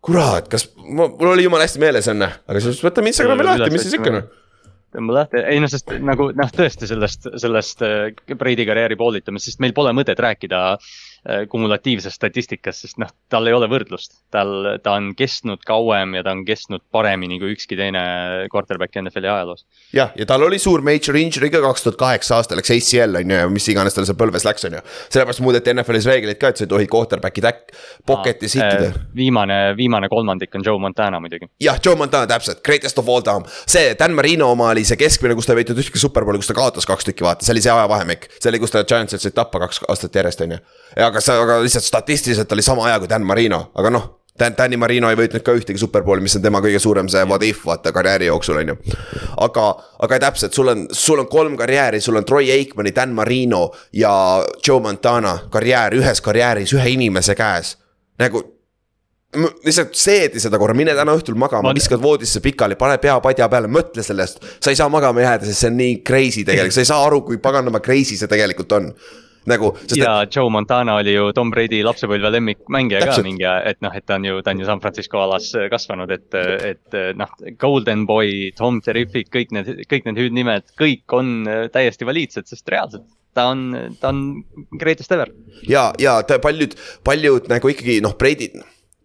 [0.00, 3.98] kurat, kas, mul oli jumala hästi meeles enne, aga siis võtame Instagrami lahti, mis siis
[3.98, 4.28] ikka noh.
[4.90, 9.60] Tõmba lahti, ei noh, sest nagu noh, tõesti sellest, sellest äh, Brady karjääri poolitamist, sest
[9.62, 10.88] meil pole mõtet rääkida äh,
[11.50, 14.14] kumulatiivsest statistikast, sest noh, tal ei ole võrdlust.
[14.32, 18.02] tal, ta on kestnud kauem ja ta on kestnud paremini kui ükski teine
[18.52, 19.66] quarterback NFL-i ajaloos.
[19.92, 23.34] jah, ja tal oli suur major injury ka kaks tuhat kaheksa aastal, läks ACL on
[23.34, 24.82] ju ja mis iganes tal seal põlves läks, on ju.
[25.10, 27.76] sellepärast muudeti NFL-is reegleid ka, et sa ei tohi quarterback'i täk-,
[28.08, 28.98] pocket'i sittida äh,.
[29.16, 31.50] viimane, viimane kolmandik on Joe Montana muidugi.
[31.60, 33.44] jah, Joe Montana täpselt, greatest of all time.
[33.66, 36.56] see Dan Marino oma oli see keskmine, kus ta ei võitnud ühtegi superbowli, kus ta
[36.56, 38.28] kaotas kaks tükki, vaata, see oli see ajavahemik.
[38.38, 40.60] see oli, kus ta Giantsit said tappa kaks aastat järjest, on ju.
[41.10, 44.08] Aga see, aga lihtsalt statistiliselt oli sama aja kui Dan Marino, aga noh
[44.40, 47.42] Dan, Danny Marino ei võitnud ka ühtegi superbowli, mis on tema kõige suurem see what
[47.44, 48.76] if vaata karjääri jooksul on ju.
[49.44, 49.64] aga,
[50.06, 54.12] aga täpselt, sul on, sul on kolm karjääri, sul on Troy Aikmani, Dan Marino ja
[54.66, 57.76] Joe Montana karjäär ühes karjääris ühe inimese käes.
[58.18, 58.42] nagu
[59.64, 63.68] lihtsalt seedi seda korra, mine täna õhtul magama, viskad voodisse pikali, pane pea padja peale,
[63.70, 64.40] mõtle sellest.
[64.60, 67.20] sa ei saa magama jääda, sest see on nii crazy tegelikult, sa ei saa aru,
[67.28, 68.94] kui paganama crazy see tegelikult on
[69.48, 69.72] nagu.
[69.96, 70.34] ja et...
[70.36, 74.26] Joe Montana oli ju Tom Brady lapsepõlve lemmikmängija ka mingi, et noh, et ta on
[74.28, 76.40] ju, ta on ju San Francisco alas kasvanud, et,
[76.72, 81.40] et noh, Golden Boy, Tom Terrific, kõik need, kõik need hüüdnimed, kõik on
[81.72, 83.68] täiesti valiidsed, sest reaalselt ta on,
[84.00, 84.42] ta on
[84.78, 85.30] greatest ever.
[85.68, 86.74] ja, ja ta paljud,
[87.06, 88.50] paljud nagu ikkagi noh, Brady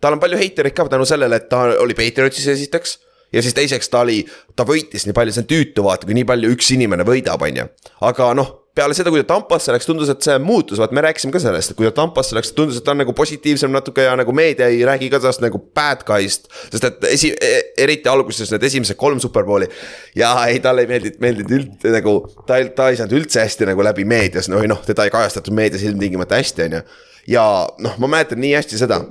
[0.01, 2.99] tal on palju heitereid ka tänu sellele, et ta oli Patriotsis esiteks.
[3.33, 4.21] ja siis teiseks ta oli,
[4.55, 7.61] ta võitis nii palju, see on tüütu vaata, kui nii palju üks inimene võidab, on
[7.61, 7.65] ju.
[8.09, 11.33] aga noh, peale seda, kui ta Tampasse läks, tundus, et see muutus, vaat me rääkisime
[11.33, 14.15] ka sellest, et kui ta Tampasse läks, tundus, et ta on nagu positiivsem natuke ja
[14.19, 16.49] nagu meedia ei räägi ka tast nagu bad guy'st.
[16.73, 19.69] sest et esi-, e-, eriti alguses need esimesed kolm superbowli.
[20.19, 23.85] ja ei, talle ei meeldinud, meeldinud üldse nagu, ta ta ei saanud üldse hästi nagu
[23.85, 26.87] läbi meedias, no või noh, teda ei kajastatud meedias ilmtingimata hästi, on ju.
[27.37, 27.45] ja
[27.87, 29.05] noh, ma mäletan nii hästi seda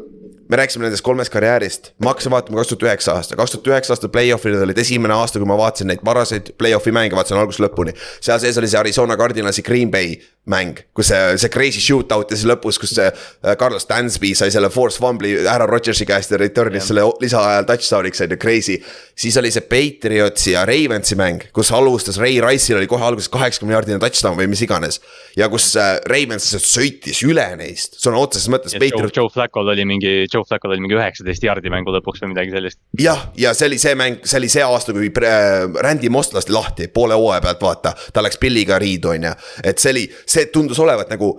[0.48, 3.94] me rääkisime nendest kolmest karjäärist, ma hakkasin vaatama kaks tuhat üheksa aasta, kaks tuhat üheksa
[3.94, 7.96] aasta play-off'id olid esimene aasta, kui ma vaatasin neid varaseid play-off'i mänge, vaatasin algusest lõpuni.
[8.20, 12.36] seal sees oli see Arizona Cardinalsi Green Bay mäng, kus see, see crazy shootout ja
[12.36, 16.40] siis lõpus, kus see äh, Carlos Dansby sai selle force fumbli härra Rodgersi käest ja
[16.40, 18.76] return'is selle lisaajal touchdown'iks on ju, crazy.
[19.16, 23.72] siis oli see Patriotsi ja Ravensi mäng, kus alustas Ray Rice'il oli kohe alguses kaheksakümne
[23.72, 25.00] jaardine touchdown või mis iganes.
[25.36, 28.76] ja kus äh, Ravens sõitis üle neist, sõna otseses mõttes.
[28.76, 32.54] Joe, Joe Flacco'l oli mingi, Joe Flacco'l oli mingi üheksateist jaardi mängu lõpuks või midagi
[32.54, 32.80] sellist.
[33.00, 36.54] jah, ja see oli see mäng, see oli see aasta, kui äh, Randy Moss lasti
[36.54, 37.94] lahti poole hooaja pealt, vaata.
[38.12, 41.32] ta läks Billiga riidu, on ju, et see oli see tundus olevat nagu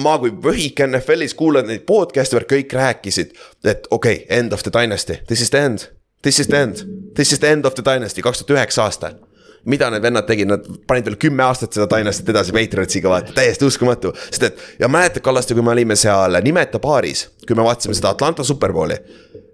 [0.00, 4.72] ma kui võhik NFL-is kuulan neid podcast'e, kõik rääkisid, et okei okay,, end of the
[4.72, 5.90] dynasty, this is the end.
[6.22, 6.80] This is the end,
[7.14, 9.12] this is the end of the dynasty, kaks tuhat üheksa aasta
[9.66, 13.66] mida need vennad tegid, nad panid veel kümme aastat seda Dynastyt edasi Patriotsiga vaata, täiesti
[13.66, 14.12] uskumatu.
[14.30, 18.14] sest et ja mäletad, Kallaste, kui me olime seal Nimeta baaris, kui me vaatasime seda
[18.14, 18.98] Atlanta superbowli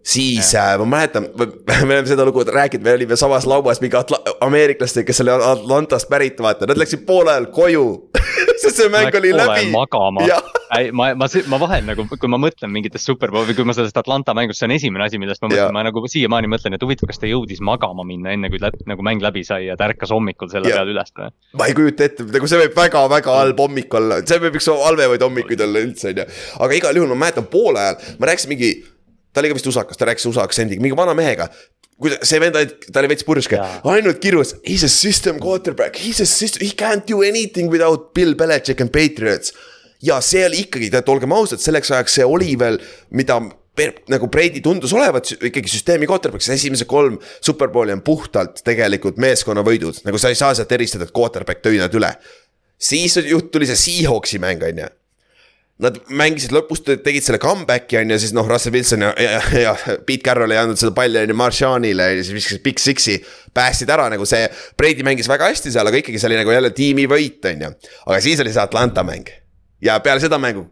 [0.03, 1.29] siis äh, ma mäletan,
[1.87, 6.11] me oleme seda lugu rääkinud, me olime samas lauas mingi atla-, ameeriklastega, kes oli Atlantast
[6.11, 7.87] pärit, vaata, nad läksid poole ajal koju
[8.63, 9.69] sest see mäng oli läbi.
[9.73, 10.25] magama,
[10.93, 14.35] ma, ma, ma vahel nagu, kui ma mõtlen mingitest superbowl või kui ma sellest Atlanta
[14.37, 17.21] mängust, see on esimene asi, millest ma mõtlen, ma nagu siiamaani mõtlen, et huvitav, kas
[17.23, 20.51] ta jõudis magama minna enne kui läb, nagu mäng läbi sai ja ta ärkas hommikul
[20.53, 20.81] selle ja.
[20.81, 21.31] peale üles või?
[21.61, 25.27] ma ei kujuta ette, nagu see võib väga-väga halb hommik olla, see võib üks halvemaid
[25.27, 26.29] hommikuid olla üldse, on ju.
[26.67, 28.73] aga igal juhul ma mäletan poole ajal, ma rääkisin mingi
[29.33, 31.49] ta oli ka vist usakas, ta rääkis USA aktsendiga, mingi vana mehega.
[32.03, 32.57] kui ta, see vend,
[32.91, 33.61] ta oli veits purjus ka,
[33.93, 37.71] ainult kirjus, he is a system quarterback, he is a system, he can't do anything
[37.71, 39.55] without Bill Belichik and Patriots.
[40.03, 42.81] ja see oli ikkagi, tead, olgem ausad, selleks ajaks see oli veel,
[43.15, 43.37] mida
[43.79, 49.21] per, nagu Brady tundus olevat ikkagi süsteemi quarterback, sest esimesed kolm superbowli on puhtalt tegelikult
[49.23, 52.11] meeskonnavõidud, nagu sa ei saa sealt eristada, et quarterback tõi nad üle.
[52.83, 53.15] siis
[53.53, 54.91] tuli see Seahawksi mäng, on ju
[55.81, 59.73] Nad mängisid lõpus, tegid selle comeback'i on ju, siis noh, Russell Wilson ja, ja, ja
[60.05, 63.17] Pete Carroll ei andnud seda palli on ju Marshawnile ja siis viskasid Big Six'i.
[63.57, 64.45] päästsid ära nagu see,
[64.79, 67.73] Brady mängis väga hästi seal, aga ikkagi see oli nagu jälle tiimivõit, on ju.
[68.07, 69.33] aga siis oli see Atlanta mäng.
[69.83, 70.69] ja peale seda mängu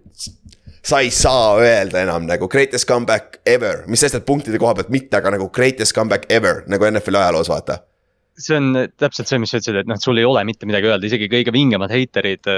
[0.86, 4.92] sa ei saa öelda enam nagu greatest comeback ever, mis sest, et punktide koha pealt
[4.92, 7.80] mitte, aga nagu greatest comeback ever nagu NFL-i ajaloos, vaata
[8.40, 8.68] see on
[9.00, 11.54] täpselt see, mis sa ütlesid, et noh, sul ei ole mitte midagi öelda, isegi kõige
[11.54, 12.50] vingemad heiterid.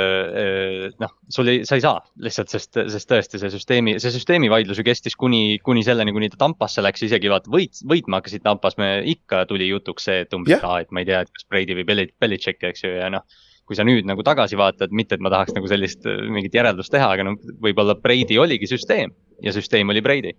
[1.02, 4.80] noh, sul ei, sa ei saa lihtsalt, sest, sest tõesti see süsteemi, see süsteemi vaidlus
[4.80, 8.78] ju kestis kuni, kuni selleni, kuni ta Tampasse läks, isegi vaata võit, võitma hakkasid Tampas,
[8.80, 11.78] me ikka tuli jutuks see, et umbes yeah., et ma ei tea, et kas Brady
[11.78, 13.26] või Belichik, eks ju, ja noh
[13.72, 17.08] kui sa nüüd nagu tagasi vaatad, mitte et ma tahaks nagu sellist mingit järeldust teha,
[17.16, 20.32] aga no võib-olla Brady oligi süsteem ja süsteem oli Brady.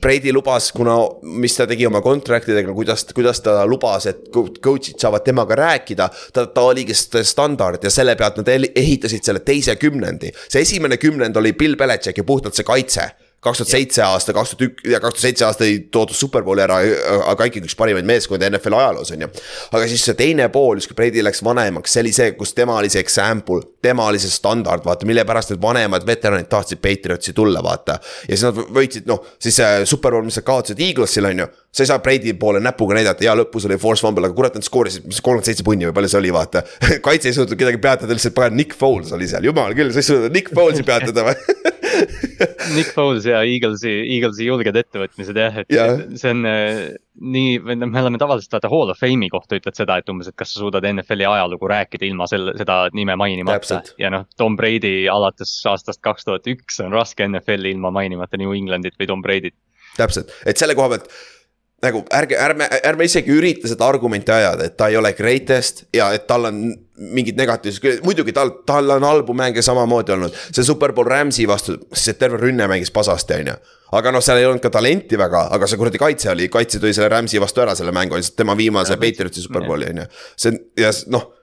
[0.00, 4.98] Brady lubas, kuna, mis ta tegi oma contract idega, kuidas, kuidas ta lubas, et coach'id
[4.98, 6.08] saavad temaga rääkida.
[6.32, 10.32] ta, ta oligi standard ja selle pealt nad ehitasid selle teise kümnendi.
[10.48, 14.50] see esimene kümnend oli Bill Belichik ja puhtalt see kaitse kaks tuhat seitse aasta, kaks
[14.50, 16.78] tuhat ük- kaks tuhat seitse aasta ei toodud superbowli ära,
[17.30, 19.28] aga ikkagi üks parimaid meeskondi NFL ajaloos on ju.
[19.78, 22.74] aga siis see teine pool, just kui Brady läks vanemaks, see oli see, kus tema
[22.80, 27.32] oli see example, tema oli see standard, vaata, mille pärast need vanemad veteranid tahtsid Patriotsi
[27.36, 28.00] tulla, vaata.
[28.26, 31.48] ja siis nad võitsid, noh, siis see superbowl, mis nad kaotasid Eaglesile on ju.
[31.70, 34.66] sa ei saa Brady poole näpuga näidata, ja lõpus oli force fumble, aga kurat, nad
[34.66, 36.64] skoorisid, mis kolmkümmend seitse punni või palju see oli, vaata.
[37.06, 40.10] kaitse ei suutnud kedagi peatada, lihtsalt pagan Nick Foles oli seal, jumal küll, sa ei
[40.10, 41.36] suutnud Nick Folesi peatada või
[42.76, 46.02] Nick Foles ja Eaglesi, Eaglesi julged ettevõtmised jah, et yeah.
[46.18, 46.80] see on äh,
[47.20, 50.36] nii, noh, me oleme tavaliselt vaata Hall of Fame'i kohta ütled seda, et umbes, et
[50.38, 53.80] kas sa suudad NFL-i ajalugu rääkida ilma selle, seda nime mainimata.
[54.00, 58.54] Ja noh, Tom Brady alates aastast kaks tuhat üks on raske NFL-i ilma mainimata New
[58.56, 59.56] Englandit või Tom Brady't.
[59.98, 61.10] täpselt, et selle koha pealt
[61.82, 66.10] nagu ärge, ärme, ärme isegi ürita seda argumenti ajada, et ta ei ole greatest ja
[66.16, 66.58] et tal on
[67.14, 70.34] mingid negatiivsed, muidugi tal, tal on halbu mänge samamoodi olnud.
[70.50, 73.56] see Superbowl Rams'i vastu, see terve rünne mängis pasasti, on ju.
[74.00, 76.90] aga noh, seal ei olnud ka talenti väga, aga see kuradi kaitse oli, kaitse tõi
[76.96, 80.08] selle Rams'i vastu ära selle mängu, tema viimase Patriotsi Superbowli on ju.
[80.36, 81.34] see on ja noh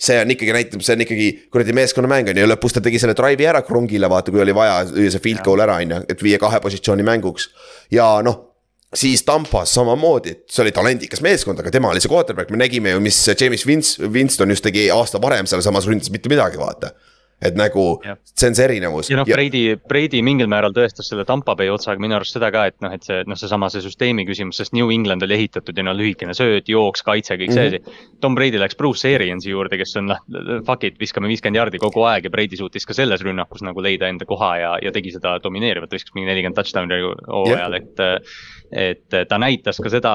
[0.00, 3.16] see on ikkagi näitab, see on ikkagi kuradi meeskonnamäng on ju, lõpus ta tegi selle
[3.18, 6.22] drive'i ära Krongile, vaata, kui oli vaja lüüa see field goal ära, on ju, et
[6.24, 7.50] viia kahe positsiooni mänguks.
[7.92, 8.49] ja noh,
[8.94, 13.04] siis Tampas samamoodi, see oli talendikas meeskond, aga tema oli see quarterback, me nägime ju,
[13.04, 16.94] mis James Vince, Winston just tegi aasta varem sealsamas ründas mitte midagi, vaata.
[17.40, 18.18] et nagu Jah.
[18.36, 19.08] see on see erinevus.
[19.08, 22.66] ja noh, Brady, Brady mingil määral tõestas selle Tampa Bay otsaga minu arust seda ka,
[22.68, 25.86] et noh, et see noh, seesama see süsteemi küsimus, sest New England oli ehitatud ju
[25.86, 27.86] no lühikene sööt, jooks, kaitse, kõik see asi mm.
[27.86, 28.20] -hmm.
[28.20, 30.20] Tom Brady läks Bruce Ariansi juurde, kes on noh,
[30.66, 34.12] fuck it, viskame viiskümmend jardi kogu aeg ja Brady suutis ka selles rünnakus nagu leida
[34.12, 38.08] enda koha ja, ja tegi seda domineerivalt, viskas mingi nelikümmend touchdown'i hooajal, et.
[38.72, 40.12] Et ta näitas ka seda,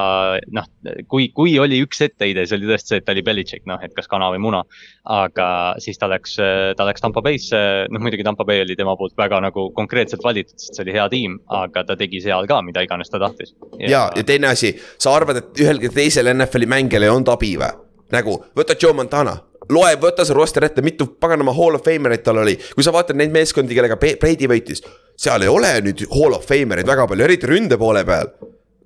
[0.56, 0.68] noh,
[1.12, 3.94] kui, kui oli üks etteheide, see oli tõesti see, et ta oli Belichik, noh, et
[3.98, 4.64] kas kana või muna.
[5.06, 5.48] aga
[5.84, 6.38] siis ta läks,
[6.78, 7.60] ta läks Tampa Bay'sse,
[7.94, 11.08] noh muidugi Tampa Bay oli tema poolt väga nagu konkreetselt valitud, sest see oli hea
[11.12, 13.54] tiim, aga ta tegi seal ka, mida iganes ta tahtis.
[13.80, 17.74] ja, ja teine asi, sa arvad, et ühelgi teisel NFL-i mängijal ei olnud abi või?
[18.14, 19.36] nagu võta Joe Montana,
[19.70, 23.18] loe, võta see roster ette, mitu paganama Hall of Famerit tal oli, kui sa vaatad
[23.20, 24.84] neid meeskondi, kellega Brady võitis.
[25.18, 28.34] seal ei ole nüüd Hall of Famereid väga palju, eriti ründe poole peal.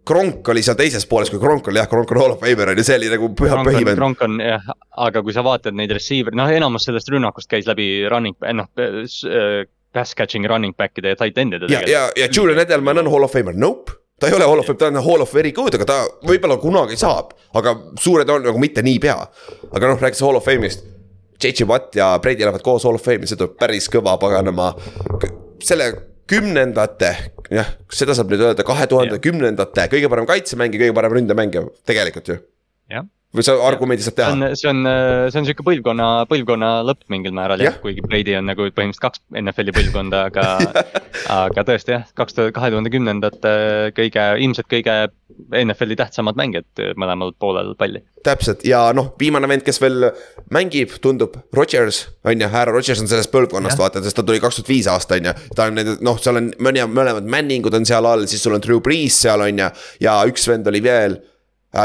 [0.09, 2.79] Kronk oli seal teises pooles, kui Kronk oli jah, Kronk on Hall of Famer on
[2.79, 3.99] ju, see oli nagu püha põhivend.
[3.99, 4.71] Kronk on jah,
[5.05, 8.71] aga kui sa vaatad neid receiver, noh enamus sellest rünnakust käis läbi running, noh
[9.93, 13.33] pass catching running back'ide ja tight end'ide ja, ja, ja Julian Edelman on Hall of
[13.33, 15.87] Famer, nope ta ei ole Hall of Fame, ta on Hall of Very good, aga
[15.87, 19.17] ta võib-olla kunagi saab, aga suured on nagu mitte niipea.
[19.71, 20.85] aga noh, rääkides Hall of Fame'ist.
[21.39, 24.73] JJ Watt ja Brady lähevad koos Hall of Fame'i, see tuleb päris kõva paganama.
[25.63, 25.91] selle
[26.29, 27.13] kümnendate,
[27.51, 32.29] jah, seda saab nüüd öelda, kahe tuhande kümnendate kõige parem kaitsemängija, kõige parem ründemängija, tegelikult
[32.29, 32.37] ju.
[32.93, 34.83] jah, või sa argumendi saad teha on, see on,
[35.29, 39.03] see on sihuke põlvkonna, põlvkonna lõpp mingil määral jah Jah., kuigi Brady on nagu põhimõtteliselt
[39.03, 40.45] kaks NFL-i põlvkonda, aga
[41.45, 43.53] aga tõesti jah, kaks tuhat, kahe tuhande kümnendate
[43.97, 44.95] kõige, ilmselt kõige
[45.55, 48.01] NFL-i tähtsamad mängijad mõlemal poolel palli.
[48.25, 50.09] täpselt ja noh, viimane vend, kes veel
[50.53, 54.59] mängib, tundub, Rodgers on ju, härra Rodgers on sellest põlvkonnast, vaata, sest ta tuli kaks
[54.59, 55.35] tuhat viis aasta on ju.
[55.55, 58.65] ta on need, noh, seal on mõni, mõlemad Manningud on seal all, siis sul on
[58.65, 61.35] Drew Brees seal on ju ja üks vend oli veel äh,.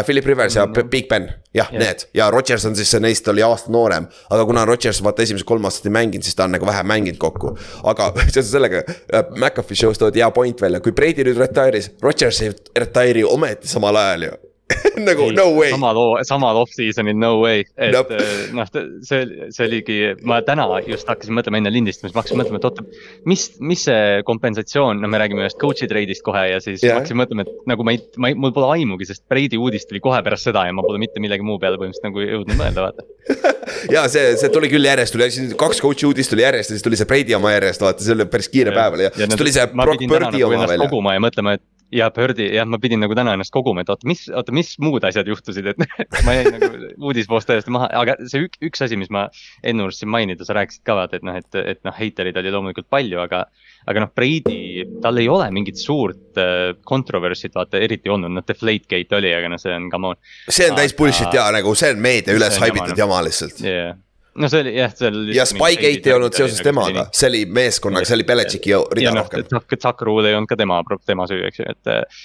[0.05, 1.79] Philip Rivers ja P- Big Ben, jah Jah.
[1.81, 4.07] need ja Rodgers on siis see neist oli aasta noorem.
[4.31, 7.19] aga kuna Rodgers vaata esimesed kolm aastat ei mänginud, siis ta on nagu vähem mänginud
[7.21, 7.53] kokku.
[7.85, 12.41] aga seoses sellega äh, McAfee show's toodi hea point välja, kui Brady nüüd retire'is, Rodgers
[12.43, 14.33] ei retire'i ometi samal ajal ju
[15.09, 15.71] nagu no way.
[15.75, 18.17] samal, samal off-season'il no way, et Nope.
[18.17, 18.69] eh, noh,
[19.05, 22.85] see, see oligi, ma täna just hakkasin mõtlema enne lindistamist, ma hakkasin mõtlema, et oota.
[23.29, 27.21] mis, mis see kompensatsioon, no me räägime ühest coach'i treidist kohe ja siis ma hakkasin
[27.21, 30.23] mõtlema, et nagu ma ei, ma ei, mul pole aimugi, sest Brady uudis tuli kohe
[30.25, 33.09] pärast seda ja ma pole mitte millegi muu peale põhimõtteliselt nagu jõudnud mõelda, vaata.
[33.95, 36.89] ja see, see tuli küll järjest, tuli siin kaks coach'i uudist tuli järjest ja siis
[36.89, 39.53] tuli see Brady oma järjest, vaata, see oli päris kiire päev oli ja siis tuli
[39.53, 40.89] see ma Brock Birdi nagu oma välja.
[40.89, 41.65] koguma ja mõtlema, et
[41.95, 45.05] ja Birdi, jah, ma pidin nagu täna ennast koguma, et oota, mis, oota, mis muud
[45.07, 45.85] asjad juhtusid, et
[46.27, 46.71] ma jäin nagu
[47.11, 49.27] uudisvoos täiesti maha, aga see ük, üks asi, mis ma
[49.63, 52.91] enne unustasin mainida, sa rääkisid ka vaata, et noh, et, et noh, heiterid oli loomulikult
[52.93, 53.45] palju, aga
[53.91, 59.19] aga noh, Brady, tal ei ole mingit suurt äh, controversy't vaata eriti olnud, noh, Deflategate
[59.21, 62.03] oli, aga no see on come on see on täis bullshit ja nagu see on
[62.05, 63.63] meedia üles haibitud jama, jama lihtsalt.
[63.65, 63.95] yeah..
[64.41, 65.35] No see oli jah, see oli.
[65.37, 69.25] ja Spygate ei olnud seoses temaga, see oli meeskonnaga, see oli Belichicki ja rida noh,
[69.25, 69.45] rohkem.
[69.51, 72.17] Tuck, Tuck Rule ei olnud ka tema, tema süü, eks ju, et,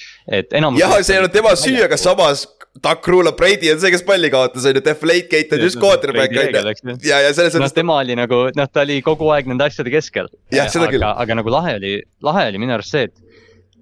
[0.42, 0.82] et enamus.
[0.82, 2.48] jah, see ei olnud tema süü, aga samas
[2.84, 5.86] Duck Rule Brady on see, kes palli kaotas, on ju, Deflategate on Ja just on
[5.86, 9.50] quarterback on ju ja, ja selles mõttes, tema oli nagu, noh, ta oli kogu aeg
[9.50, 10.30] nende asjade keskel.
[10.54, 11.02] Jah, seda küll.
[11.04, 11.96] aga, aga nagu lahe oli,
[12.26, 13.29] lahe oli minu arust see, et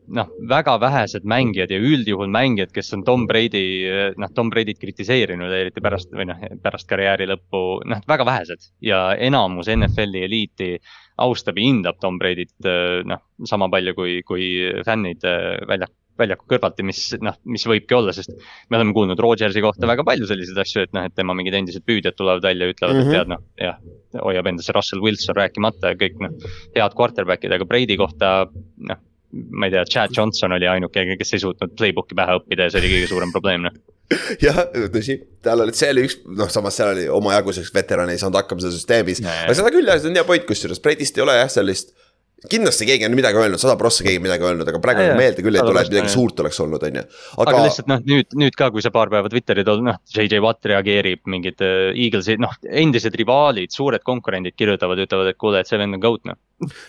[0.07, 3.63] noh, väga vähesed mängijad ja üldjuhul mängijad, kes on Tom Brady,
[4.19, 8.71] noh, Tom Brady't kritiseerinud, eriti pärast või noh, pärast karjääri lõppu, noh, väga vähesed.
[8.81, 10.71] ja enamus NFL-i eliiti
[11.17, 12.57] austab ja hindab Tom Brady't,
[13.07, 14.51] noh, sama palju kui, kui
[14.85, 15.25] fännid
[15.67, 18.31] väljak, väljaku kõrvalt ja mis noh, mis võibki olla, sest
[18.71, 21.85] me oleme kuulnud Rodgersi kohta väga palju selliseid asju, et noh, et tema mingid endised
[21.85, 23.03] püüdjad tulevad välja ja ütlevad mm, -hmm.
[23.03, 23.17] et mhm.
[23.17, 26.33] tead noh, jah, hoiab endasse Russell Wilson rääkimata ja kõik noh,
[26.75, 28.33] head quarterback'id, aga Brady kohta
[28.89, 32.73] noh ma ei tea, Chad Johnson oli ainuke, kes ei suutnud playbook'i pähe õppida ja
[32.73, 33.77] see oli kõige suurem probleem, noh.
[34.45, 34.61] jah,
[34.93, 38.39] tõsi, tal oli, see oli üks, noh, samas seal oli omajagu sellist veterani ei saanud
[38.39, 39.23] hakkama selles süsteemis.
[39.27, 41.91] aga seda küll jah, see on hea point, kusjuures Bredist ei ole jah sellist
[42.51, 45.57] kindlasti keegi on midagi öelnud, sada prossa keegi midagi öelnud, aga praegu nagu meelde küll
[45.57, 47.03] ei tule, et midagi suurt oleks olnud, on ju.
[47.43, 50.69] aga lihtsalt noh, nüüd, nüüd ka, kui sa paar päeva Twitterid olnud, noh, JJ Watt
[50.69, 55.81] reageerib, mingid uh, Eaglesi, noh, endised rivaalid, suured konkurendid kirjutavad, ütlevad, et kuule, et see
[55.81, 56.37] vend on goat, noh.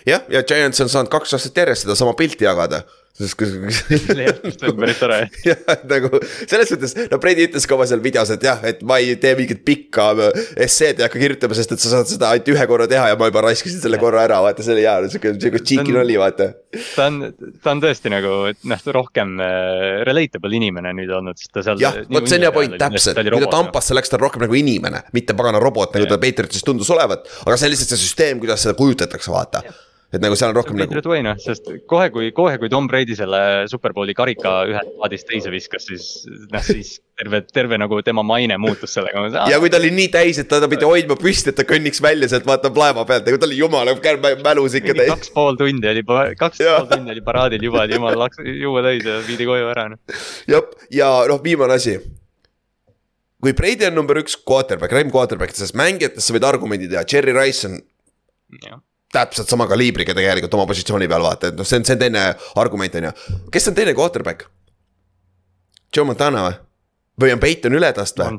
[0.08, 2.84] Jah, ja Giants on saanud kaks aastat järjest sedasama pilti jagada
[3.18, 3.48] sest kui.
[3.74, 5.18] see on päris tore.
[5.48, 9.00] jah, nagu selles suhtes, no Brady ütles ka oma seal videos, et jah, et ma
[9.02, 10.10] ei tee mingit pikka
[10.54, 13.30] esseed ei hakka kirjutama, sest et sa saad seda ainult ühe korra teha ja ma
[13.30, 16.52] juba raiskasin selle korra ära, vaata, see oli hea, sihuke, sihuke cheeky nali, vaata.
[16.94, 17.18] Ta on,
[17.64, 18.34] ta on tõesti nagu,
[18.72, 21.80] noh, rohkem uh, relatable inimene nüüd olnud, sest ta seal.
[21.82, 24.58] jah, vot see on hea point, täpselt, kui ta Tampasse läks, ta on rohkem nagu
[24.58, 27.28] inimene, mitte pagana robot, nagu ta Patriotis tundus olevat.
[27.46, 29.64] aga see on lihtsalt see süsteem, kuidas seda kujutatakse, vaata
[30.08, 31.00] et nagu seal on rohkem nagu.
[31.04, 35.84] Dwayne, sest kohe, kui, kohe, kui Tom Brady selle superbowli karika ühest paadist teise viskas,
[35.90, 36.06] siis
[36.48, 39.26] noh, siis terve, terve nagu tema maine muutus sellega.
[39.52, 42.00] ja kui ta oli nii täis, et ta, ta pidi hoidma püsti, et ta kõnniks
[42.04, 43.96] välja sealt, vaatab laeva pealt, nagu ta oli jumala
[44.46, 45.12] mälus ikka täis.
[45.12, 46.06] kaks pool tundi oli,
[46.40, 49.90] kaks pool tundi oli paraadil juba, et jumal laks juua täis ja viidi koju ära
[49.92, 50.00] no..
[50.48, 51.98] jah, ja noh, viimane asi
[53.44, 57.36] kui Brady on number üks quarterback, Rem quarterback, sest mängijatest sa võid argumendi teha, Cherry
[57.36, 57.82] Rice on
[58.64, 58.80] ja
[59.12, 62.24] täpselt sama kaliibriga tegelikult oma positsiooni peal vaata, et noh, see on, see on teine
[62.60, 63.38] argument, on ju.
[63.54, 64.48] kes on teine quarterback?
[65.94, 66.58] Joe Montana või?
[67.24, 68.36] või on Peiton üle tast või?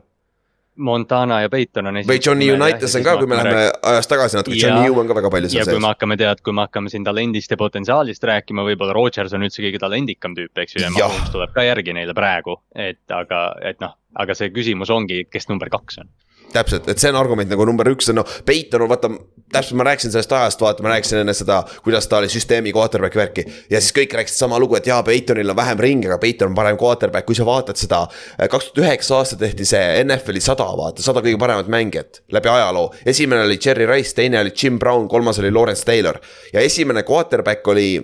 [0.80, 2.12] Montana ja Peiton on esimesed.
[2.14, 5.18] või Johnny Unitas on ka, kui me läheme ajas tagasi natuke, Johnny U on ka
[5.18, 5.74] väga palju seal sees.
[5.74, 9.44] kui me hakkame tead, kui me hakkame siin talendist ja potentsiaalist rääkima, võib-olla Rodgers on
[9.44, 13.44] üldse kõige talendikam tüüp, eks ju, ja Mahomes tuleb ka järgi neile praegu, et aga,
[13.74, 16.14] et noh, aga see küsimus ongi, kes number kaks on
[16.54, 19.10] täpselt, et see on argument nagu number üks, no Peiton on vaata,
[19.54, 23.18] täpselt ma rääkisin sellest ajast, vaata, ma rääkisin enne seda, kuidas ta oli süsteemi quarterback
[23.18, 23.46] värki.
[23.70, 26.58] ja siis kõik rääkisid sama lugu, et jaa, Peitonil on vähem ringe, aga Peiton on
[26.58, 28.06] parem quarterback, kui sa vaatad seda.
[28.40, 32.94] kaks tuhat üheksa aasta tehti see NFL-i sada, vaata, sada kõige paremat mängijat läbi ajaloo.
[33.06, 36.20] esimene oli Cherry Rice, teine oli Jim Brown, kolmas oli Lawrence Taylor.
[36.54, 38.02] ja esimene quarterback oli.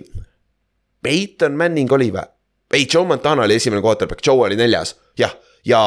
[1.02, 2.24] Peiton Manning oli või?
[2.74, 5.34] ei, Joe Montana oli esimene quarterback, Joe oli neljas, jah
[5.66, 5.80] ja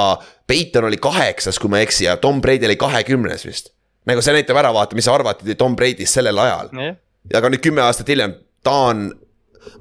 [0.48, 3.74] Peiton oli kaheksas, kui ma ei eksi, ja Tom Brady oli kahekümnes vist.
[4.10, 6.96] nagu see näitab ära, vaata, mis arvati Tom Brady'st sellel ajal yeah..
[7.36, 9.10] aga nüüd kümme aastat hiljem, ta on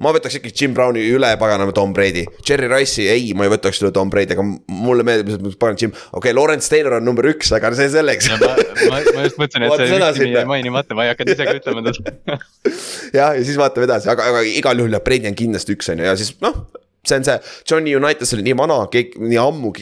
[0.03, 2.25] ma võtaks ikkagi Jim Browni üle paganama Tom Brady.
[2.45, 6.19] Cherry Rice'i ei, ma ei võtaks üle Tom Brady, aga mulle meeldib, pagan Jim, okei
[6.19, 8.29] okay,, Lawrence Taylor on number üks, aga see selleks.
[8.33, 8.51] ma,
[8.91, 11.55] ma, ma just mõtlesin, et see üks nimi jäi mainimata, ma ei hakanud ise ka
[11.61, 12.37] ütlema teda
[13.19, 16.03] jah, ja siis vaatame edasi, aga, aga igal juhul jah, Brady on kindlasti üks on
[16.03, 16.61] ju, ja siis noh
[17.07, 17.37] see on see,
[17.69, 19.73] Johnny Unitas oli nii vana, keegi nii ammu,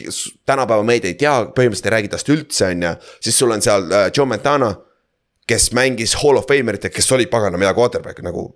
[0.46, 2.92] tänapäeva meedia ei tea, põhimõtteliselt ei räägi tast üldse, on ju.
[3.24, 4.70] siis sul on seal äh, Joe Montana,
[5.48, 8.48] kes mängis Hall of Fameritega, kes oli pagana mida quarterback nagu.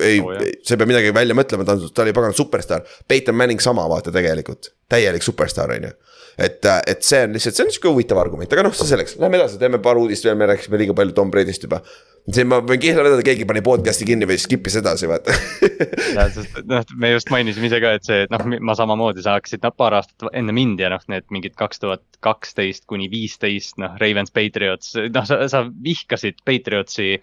[0.00, 2.86] ei oh,, sa ei pea midagi välja mõtlema, ta on, ta oli pagana superstaar.
[3.08, 5.96] Peyton Manning sama vaata tegelikult, täielik superstaar on ju
[6.40, 9.16] et, äh, et see on lihtsalt, see on sihuke huvitav argument, aga noh, see selleks,
[9.20, 11.82] lähme edasi, teeme paar uudist veel, me rääkisime liiga palju Tom Brady'st juba.
[12.28, 15.34] Siin ma võin kihla vedada, keegi pani podcast'i kinni või skip'is edasi, vaata
[16.16, 19.64] ja, sest noh, me just mainisime ise ka, et see, noh, ma samamoodi, sa hakkasid
[19.64, 23.96] noh, paar aastat enne mind ja noh, need mingid kaks tuhat kaksteist kuni viisteist, noh,
[24.02, 27.14] Ravens, Patriots, noh, sa, sa vihkasid Patriotsi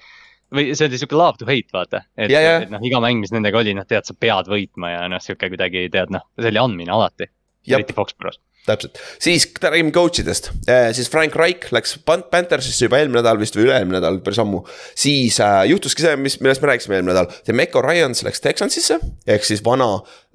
[0.53, 2.03] või see oli sihuke love to hate, vaata.
[2.15, 5.23] et, et noh, iga mäng, mis nendega oli, noh, tead, sa pead võitma ja noh,
[5.23, 7.29] sihuke kuidagi tead, noh, see oli andmine alati.
[7.75, 13.21] Eriti Foxborough's täpselt, siis räägime coach idest, äh, siis Frank Reich läks Panthersisse juba eelmine
[13.21, 14.63] nädal vist või üle-eelmine nädal, päris ammu.
[14.97, 19.47] siis äh, juhtuski see, mis, millest me rääkisime eelmine nädal, Demeco Ryans läks Texansisse ehk
[19.47, 19.93] siis vana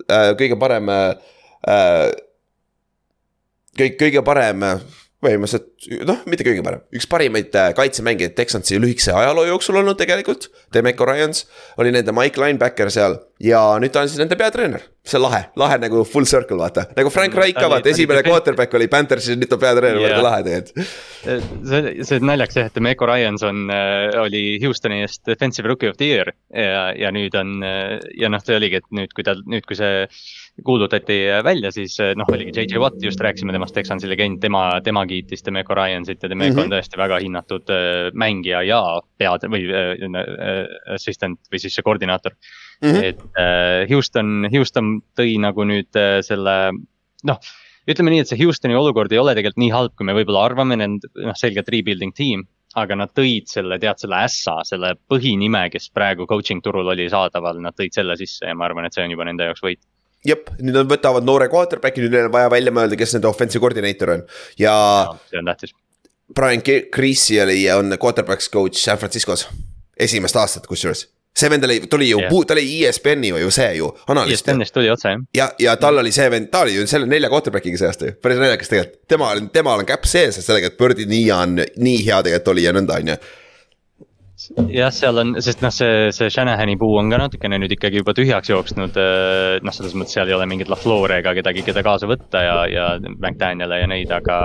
[0.09, 2.11] äh, kõige parem äh,.
[3.79, 4.87] kõik, kõige parem äh,
[5.23, 10.49] põhimõtteliselt noh, mitte kõige parem, üks parimaid äh, kaitsemängijaid Texansi lühikese ajaloo jooksul olnud tegelikult.
[10.75, 11.47] Demeco Ryans
[11.83, 14.85] oli nende Mike linebacker seal ja nüüd ta on siis nende peatreener.
[15.03, 18.75] see on lahe, lahe nagu full circle vaata, nagu Frank Reich ka vaata, esimene quarterback
[18.79, 20.93] oli Panthersis, nüüd ta on peatreener yeah., väga lahe tegelikult.
[21.71, 25.91] see, see on naljakas jah, et Demeco Ryans on, äh, oli Houstoni eest defensive rookie
[25.91, 29.27] of the year ja, ja nüüd on äh, ja noh, see oligi, et nüüd, kui
[29.27, 30.07] ta, nüüd, kui see
[30.65, 35.45] kuulutati välja, siis noh, oligi JJ Watt, just rääkisime temast, Texansi legend, tema, tema kiitis
[35.47, 36.63] Demeco Ryansit ja Demeco mm -hmm.
[36.63, 36.75] on mhm.
[36.77, 37.73] tõesti väga hinnatud
[38.13, 38.83] mängija ja
[39.19, 42.37] pead- või äh, assistant või siis see koordinaator
[42.83, 42.91] mm.
[42.91, 43.05] -hmm.
[43.05, 46.73] et äh, Houston, Houston tõi nagu nüüd äh, selle
[47.25, 47.39] noh
[47.89, 50.77] ütleme nii, et see Houstoni olukord ei ole tegelikult nii halb, kui me võib-olla arvame,
[50.79, 52.45] nend-, noh, selgelt rebuilding tiim
[52.79, 57.61] aga nad tõid selle, tead, selle ässa, selle põhinime, kes praegu coaching turul oli saadaval,
[57.61, 59.83] nad tõid selle sisse ja ma arvan, et see on juba nende jaoks võit
[60.27, 63.63] jep, nüüd nad võtavad noore quarterback'i, nüüd neil on vaja välja mõelda, kes nende offensive
[63.63, 64.27] koordineeter on
[64.61, 65.17] ja, ja.
[65.31, 65.75] see on tähtis.
[66.33, 69.49] Brian Creasy oli, on quarterback's coach San Franciscos,
[70.01, 73.89] esimest aastat kusjuures see vend oli, tuli ju yeah., ta oli ESPN-i ju see ju,
[74.13, 74.45] analüüst.
[74.45, 75.23] ESPN-ist tuli otse jah.
[75.37, 78.17] ja, ja tal oli see vend, ta oli ju selle nelja quarterback'iga see aasta ju,
[78.23, 78.99] päris naljakas tegelikult.
[79.09, 82.75] tema, temal on käpp sees sellega, et Birdi nii on, nii hea tegelikult oli ja
[82.77, 83.17] nõnda, on ju
[84.73, 88.15] jah, seal on, sest noh, see, see Shanahani puu on ka natukene nüüd ikkagi juba
[88.17, 88.97] tühjaks jooksnud.
[88.99, 92.57] Äh, noh, selles mõttes seal ei ole mingit LaFleur'e ega kedagi, keda kaasa võtta ja,
[92.71, 94.39] ja McDaniel'e ja neid, aga.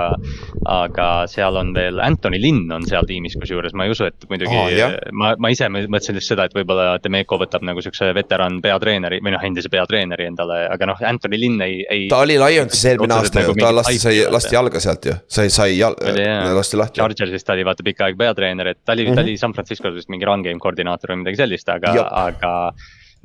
[0.68, 4.52] aga seal on veel Anthony Linn on seal tiimis, kusjuures ma ei usu, et muidugi
[4.52, 9.20] oh, ma, ma ise mõtlesin just seda, et võib-olla Demeco võtab nagu siukse veteran peatreeneri
[9.24, 12.06] või noh, endise peatreeneri endale, aga noh, Anthony Linn ei, ei.
[12.12, 15.78] ta oli Lionsis eelmine aasta ju, ta lasti, sai, lasti jalga sealt ju, sai, sai
[15.78, 15.96] jal-,
[16.58, 17.00] lasti lahti.
[17.00, 19.22] Chargersis ta oli vaata pikka aega peatreener, et ta oli mm, -hmm.
[19.22, 21.94] ta oli San Francisco Franciscos vist mingi run game koordinaator või midagi sellist, aga,
[22.26, 22.54] aga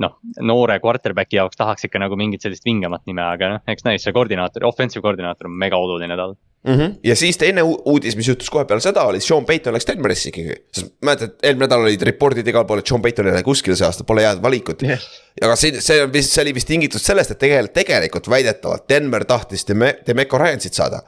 [0.01, 4.05] noh, noore quarterback'i jaoks tahaks ikka nagu mingit sellist vingemat nime, aga noh, eks näis,
[4.05, 6.74] see koordinaator, offensive koordinaator on mega oluline tal mm.
[6.74, 6.95] -hmm.
[7.03, 10.55] ja siis teine uudis, mis juhtus kohe peale seda, oli Sean Payton läks Denverisse ikkagi.
[10.74, 13.88] sest mäletad, eelmine nädal olid report'id igal pool, et Sean Payton ei lähe kuskile see
[13.88, 15.09] aasta, pole head valikut yeah..
[15.41, 19.26] aga see, see on vist, see oli vist tingitud sellest, et tegelikult, tegelikult väidetavalt Denver
[19.26, 21.03] tahtis Deme-, Demeco Ryansit saada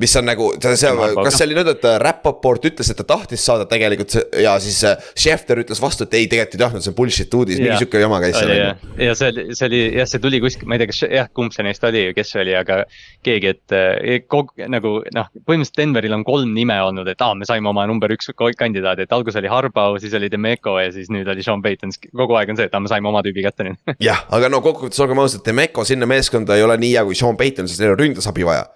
[0.00, 0.90] mis on nagu, see,
[1.22, 4.96] kas see oli nüüd, et Rapaport ütles, et ta tahtis saada tegelikult ja siis äh,
[5.14, 8.18] Schefter ütles vastu, et ei, tegelikult ei tahtnud, see on bullshit uudis, mingi sihuke jama
[8.24, 8.74] käis seal.
[8.98, 11.54] ja see oli, see oli jah, see tuli kuskil, ma ei tea, kas jah, kumb
[11.54, 12.80] see neist oli, kes see oli, aga
[13.26, 17.38] keegi, et äh, kogu nagu noh, põhimõtteliselt Denveril on kolm nime olnud, et aa ah,,
[17.38, 21.06] me saime oma number üks kandidaadi, et alguses oli Harbau, siis oli Demeco ja siis
[21.14, 23.70] nüüd oli Sean Payton, kogu aeg on see, et aa, me saime oma tüübi kätte
[23.70, 23.94] nüüd.
[24.02, 27.38] jah, aga no kokkuvõttes olgem ausad, Demeco sinna meeskonda ei ole nii hea kui Sean
[27.38, 28.66] Payton, sest neil on ründasabi vaja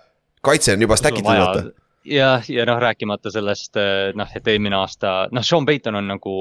[0.45, 1.67] kaitse on juba stack itud vaata.
[2.09, 6.39] jah, ja noh, rääkimata sellest eh, noh, et eelmine aasta, noh, Sean Payton on nagu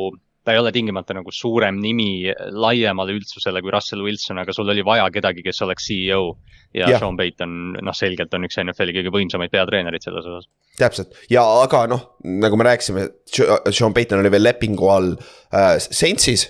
[0.48, 4.86] ta ei ole tingimata nagu suurem nimi laiemale üldsusele kui Russell Wilson, aga sul oli
[4.88, 6.38] vaja kedagi, kes oleks CEO.
[6.76, 7.00] ja yeah.
[7.00, 7.52] Sean Payton,
[7.84, 10.48] noh, selgelt on üks NFL-i kõige võimsamaid peatreenereid selles osas.
[10.80, 16.48] täpselt ja, aga noh, nagu me rääkisime, Sean Payton oli veel lepingu all äh, Saintsis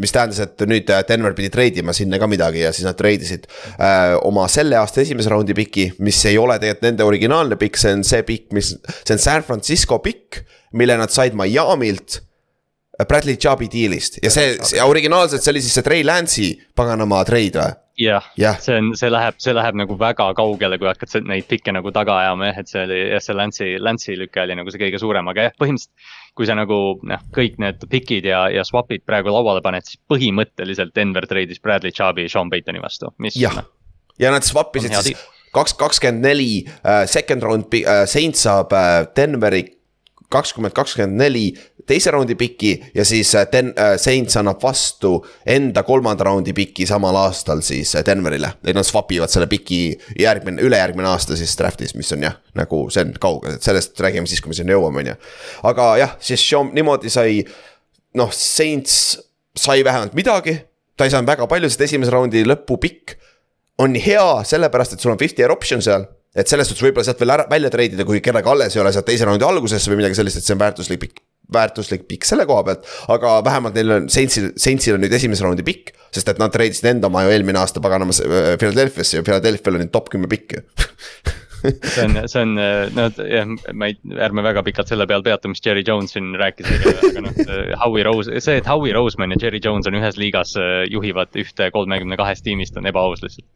[0.00, 3.48] mis tähendas, et nüüd äh, Denver pidi treidima sinna ka midagi ja siis nad treidisid
[3.48, 7.96] äh, oma selle aasta esimese raundi piki, mis ei ole tegelikult nende originaalne pikk, see
[7.96, 10.42] on see pikk, mis, see on San Francisco pikk,
[10.76, 12.22] mille nad said Miami'lt.
[12.96, 17.58] Bradley Chubby deal'ist ja see, see originaalselt, see oli siis see Trey Lance'i paganama treid
[17.60, 17.74] või?
[18.00, 21.72] jah ja., see on, see läheb, see läheb nagu väga kaugele, kui hakkad neid pikke
[21.76, 24.80] nagu taga ajama jah, et see oli jah, see Lance'i, Lance'i lüke oli nagu see
[24.80, 26.78] kõige suurem, aga jah, põhimõtteliselt kui sa nagu
[27.08, 31.94] noh, kõik need pick'id ja, ja swap'id praegu lauale paned, siis põhimõtteliselt Denver treidis Bradley
[31.96, 33.38] Chubby Sean Paytoni vastu, mis.
[33.40, 33.62] jah.
[34.20, 35.24] ja nad swap isid siis
[35.56, 39.64] kaks, kakskümmend neli uh, second round uh,, Saints saab uh, Denveri
[40.32, 41.46] kakskümmend, kakskümmend neli
[41.86, 47.16] teise raundi piki ja siis Den- äh,, Saints annab vastu enda kolmanda raundi piki samal
[47.16, 48.52] aastal siis Denverile.
[48.64, 52.86] et nad swap ivad selle piki järgmine, ülejärgmine aasta siis draft'is, mis on jah, nagu
[52.90, 55.16] see on kaugel, et sellest räägime siis, kui me sinna jõuame, on ju.
[55.70, 57.44] aga jah, siis Sean niimoodi sai,
[58.14, 59.18] noh, Saints
[59.56, 60.58] sai vähemalt midagi,
[60.96, 63.16] ta ei saanud väga palju, sest esimese raundi lõpupikk
[63.78, 66.06] on hea sellepärast, et sul on fifty year option seal
[66.36, 69.08] et selles suhtes võib-olla sealt veel ära, välja treidida, kui kedagi alles ei ole sealt
[69.08, 71.22] teise raundi algusesse või midagi sellist, et see on väärtuslik pikk
[71.52, 75.66] väärtuslik pikk selle koha pealt, aga vähemalt neil on, Saintsil, Saintsil on nüüd esimese raundi
[75.66, 79.78] pikk, sest et nad treidisid enda oma ju eelmine aasta paganamas äh, Philadelphiasse ja Philadelphia'l
[79.78, 80.60] on nüüd top kümme pikk
[81.66, 82.54] see on, see on,
[82.94, 86.68] no jah, ma ei, ärme väga pikalt selle peal peatu, mis Jerry Jones siin rääkis,
[87.10, 87.40] aga noh,
[87.82, 91.70] Howie Rose, see, et Howie Roseman ja Jerry Jones on ühes liigas, äh, juhivad ühte
[91.74, 93.48] kolmekümne kahest tiimist, on ebaaus lihtsalt.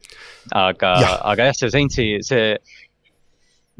[0.56, 0.94] aga,
[1.32, 2.54] aga jah, see Saintsi, see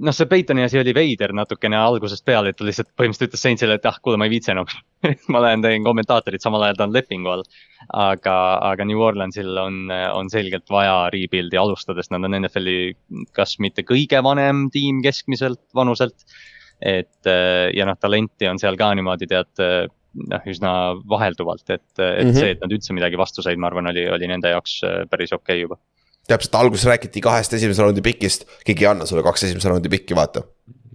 [0.05, 3.77] noh, see Peytoni asi oli veider natukene algusest peale, et ta lihtsalt põhimõtteliselt ütles Saintsile,
[3.79, 4.69] et ah, kuule, ma ei viitsi enam
[5.33, 7.45] ma lähen teen kommentaatorit, samal ajal ta on lepingu all.
[8.05, 8.37] aga,
[8.71, 13.85] aga New Orleansil on, on selgelt vaja rebuild'i alustada, sest nad on NFL-i kas mitte
[13.89, 16.27] kõige vanem tiim keskmiselt vanuselt.
[16.81, 17.29] et
[17.77, 20.73] ja noh, talenti on seal ka niimoodi tead noh, üsna
[21.09, 22.39] vahelduvalt, et, et mm -hmm.
[22.39, 24.81] see, et nad üldse midagi vastu said, ma arvan, oli, oli nende jaoks
[25.11, 25.77] päris okei okay juba
[26.31, 30.17] täpselt alguses räägiti kahest esimese raundi pikist, keegi ei anna sulle kaks esimese raundi pikki,
[30.19, 30.47] vaata.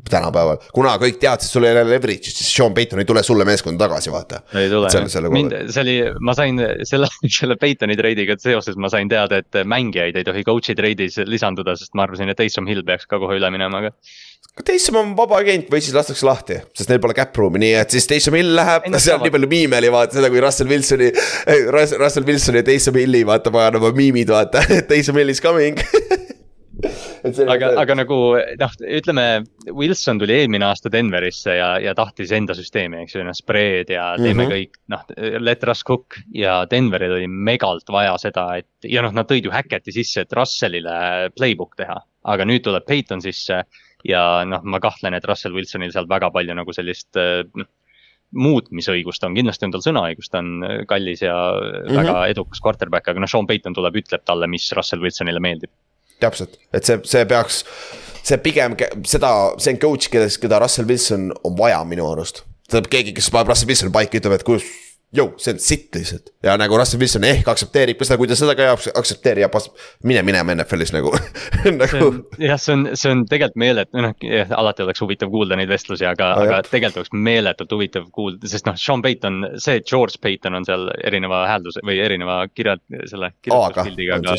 [0.06, 3.88] tänapäeval, kuna kõik teadsid, sul ei ole leverage'i, siis Sean Payton ei tule sulle meeskonda
[3.88, 4.44] tagasi, vaata.
[4.62, 4.92] ei tule
[5.34, 7.10] mind, see oli, ma sain selle,
[7.40, 11.98] selle Paytoni treidiga seoses ma sain teada, et mängijaid ei tohi coach'i treidis lisanduda, sest
[11.98, 13.96] ma arvasin, et Taysom Hill peaks ka kohe üle minema, aga.
[14.64, 17.92] Taysom on vaba agent või siis lastakse lahti, sest neil pole cap room'i, nii et
[17.92, 21.10] siis Taysom Hill läheb, seal on nii palju miime oli vaata seda, kui Russell Wilsoni.
[22.00, 25.76] Russell Wilsoni ja Taysom Hilli vaata paganama miimid vaata, Taysom Hill is coming
[27.52, 28.18] aga, aga nagu
[28.62, 29.28] noh, ütleme,
[29.76, 34.12] Wilson tuli eelmine aasta Denverisse ja, ja tahtis enda süsteemi, eks ju, noh, spread ja
[34.20, 34.54] teeme mm -hmm.
[34.56, 35.06] kõik, noh,
[35.44, 36.20] let us cook.
[36.34, 40.34] ja Denveril oli megalt vaja seda, et ja noh, nad tõid ju Hackett'i sisse, et
[40.34, 42.00] Russellile playbook teha.
[42.26, 43.66] aga nüüd tuleb Peyton sisse
[44.06, 47.72] ja noh, ma kahtlen, et Russell Wilsonil seal väga palju nagu sellist noh
[48.36, 51.98] muutmisõigust on, kindlasti on tal sõnaõigust, ta on kallis ja mm -hmm.
[52.02, 55.72] väga edukas quarterback, aga noh, Sean Payton tuleb, ütleb talle, mis Russell Wilsonile meeldib
[56.22, 57.62] täpselt, et see, see peaks,
[58.26, 58.76] see pigem
[59.08, 59.32] seda,
[59.62, 62.44] see on coach, kelles, keda Russell Wilson on vaja minu arust.
[62.70, 64.66] tähendab keegi, kes paneb Russell Wilsoni paika, ütleb, et kus,
[65.16, 66.32] jõu, see on sitt lihtsalt.
[66.44, 69.50] ja nagu Russell Wilson ehk aktsepteerib ka seda, kui ta seda ka ei aktsepteeri ja
[69.54, 69.68] pas-,
[70.04, 71.14] mine minema NFL-is nagu
[71.82, 72.10] nagu.
[72.42, 74.16] jah, see on, see on tegelikult meeletu, noh
[74.60, 78.68] alati oleks huvitav kuulda neid vestlusi, aga no,, aga tegelikult oleks meeletult huvitav kuulda, sest
[78.70, 82.78] noh, Sean Payton, see George Payton on seal erineva häälduse või erineva kirja,
[83.10, 84.36] selle kirjutuspildiga ka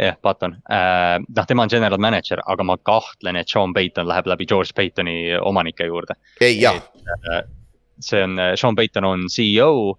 [0.00, 4.30] jah, Button äh,, noh, tema on general manager, aga ma kahtlen, et Sean Payton läheb
[4.30, 6.16] läbi George Paytoni omanike juurde.
[6.40, 6.80] ei, jah.
[7.30, 7.44] Äh,
[8.02, 9.98] see on, äh, Sean Payton on CEO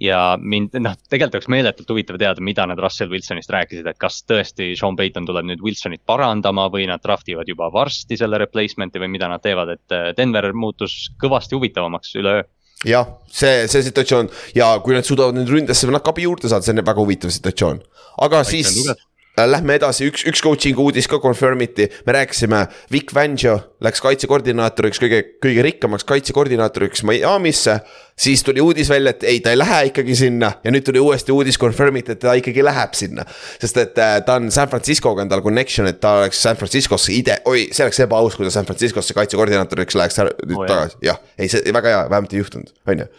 [0.00, 4.22] ja mind, noh, tegelikult oleks meeletult huvitav teada, mida nad Russell Wilsonist rääkisid, et kas
[4.26, 9.02] tõesti Sean Payton tuleb nüüd Wilsonit parandama või nad draft ivad juba varsti selle replacement'i
[9.02, 12.44] või mida nad teevad, et äh, Denver muutus kõvasti huvitavamaks üleöö
[12.84, 14.28] jah, see, see situatsioon.
[14.56, 17.82] Ja kui nad suudavad nüüd ründesse natuke abi juurde saada, see on väga huvitav situatsioon.
[18.24, 22.60] aga Aitäh, siis lugenud lähme edasi, üks, üks coaching uudis ka confirm iti, me rääkisime,
[22.92, 27.80] Vic Fangio läks kaitsekoordinaatoriks, kõige, kõige rikkamaks kaitsekoordinaatoriks Miami'sse.
[28.16, 30.52] siis tuli uudis välja, et ei, ta ei lähe ikkagi sinna.
[30.64, 33.24] Ja nüüd tuli uuesti uudis confirm iti, et ta ikkagi läheb sinna.
[33.60, 37.12] sest et äh, ta on San Francisco'ga on tal connection, et ta oleks San Franciscosse
[37.12, 41.50] ide-, oi, see oleks ebaaus, kui ta San Franciscosse kaitsekoordinaatoriks läheks oh, tagasi, jah, ei
[41.50, 43.10] see väga hea, vähemalt ei juhtunud, on ju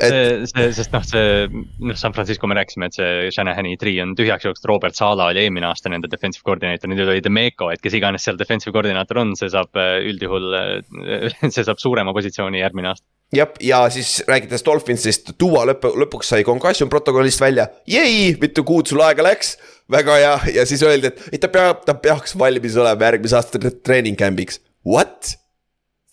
[0.00, 0.46] et....
[0.50, 4.48] see, sest noh, see noh, San Francisco me rääkisime, et see Shanahani tri on tühjaks
[4.48, 8.26] jooksnud, Robert Sala oli eelmine aasta nende defensive koordineeter, nüüd oli Demeco, et kes iganes
[8.26, 13.06] seal defensive koordinaator on, see saab äh, üldjuhul, äh, see saab suurema positsiooni järgmine aasta
[13.34, 18.86] jah, ja siis rääkides Dolphinsist, Duo lõpp, lõpuks sai concussion protokollist välja, jei, mitu kuud
[18.90, 19.56] sul aega läks.
[19.90, 23.58] väga hea ja siis öeldi, et, et ta peab, ta peaks valmis olema järgmise aasta
[23.58, 25.36] treening camp'iks, what?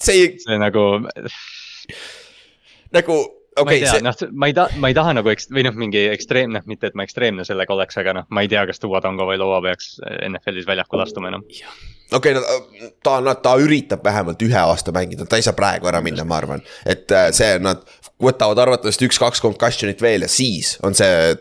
[0.03, 0.34] see ei.
[0.41, 0.84] see nagu.
[2.93, 3.18] nagu
[3.56, 3.66] okay,.
[3.66, 5.76] ma ei tea see..., noh, ma ei taha, ma ei taha nagu eks- või noh,
[5.78, 9.01] mingi ekstreemne, mitte et ma ekstreemne sellega oleks, aga noh, ma ei tea, kas Tua
[9.04, 9.95] Tango või Loa peaks
[10.30, 11.45] NFL-is väljakule astuma enam.
[11.45, 15.89] okei okay,, no ta, ta, ta üritab vähemalt ühe aasta mängida, ta ei saa praegu
[15.91, 16.64] ära minna, ma arvan.
[16.86, 17.84] et äh, see, nad
[18.24, 21.34] võtavad arvatavasti üks-kaks concussion'it veel ja siis on see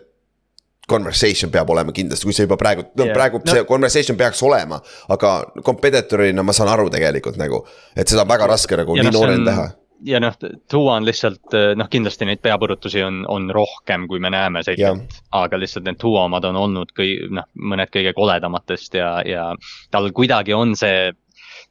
[0.89, 3.15] conversation peab olema kindlasti, kui see juba praegu, no yeah.
[3.17, 3.53] praegu no.
[3.55, 4.81] see conversation peaks olema.
[5.15, 7.63] aga competitor'ina ma saan aru tegelikult nagu,
[7.97, 9.69] et seda on väga raske nagu ja nii no, noorel teha
[10.07, 10.37] ja noh,
[10.71, 15.21] tuua on lihtsalt noh, kindlasti neid peapõrutusi on, on rohkem, kui me näeme selgelt.
[15.39, 19.51] aga lihtsalt need tuua omad on olnud kõi-, noh, mõned kõige koledamatest ja, ja
[19.91, 21.11] tal kuidagi on see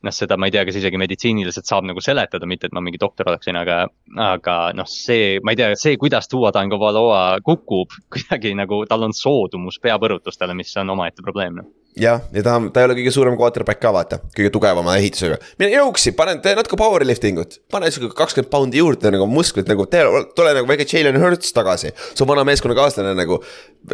[0.01, 2.99] noh, seda ma ei tea, kas isegi meditsiiniliselt saab nagu seletada, mitte et ma mingi
[3.01, 3.83] doktor oleksin, aga,
[4.25, 9.07] aga noh, see, ma ei tea, see, kuidas Tua Tango Valoa kukub, kuidagi nagu tal
[9.09, 13.11] on soodumus peapõrutustele, mis on omaette probleem noh jah, ja ta, ta ei ole kõige
[13.13, 15.37] suurem quarterback ka vaata, kõige tugevama ehitusega.
[15.59, 19.85] mine jõuksi, pane, tee natuke powerlifting ut, pane sihuke kakskümmend poundi juurde nagu musklit nagu,
[19.91, 20.05] tee,
[20.37, 21.91] tule nagu väike Jalen Hurts tagasi.
[22.15, 23.41] su vana meeskonnakaaslane nagu,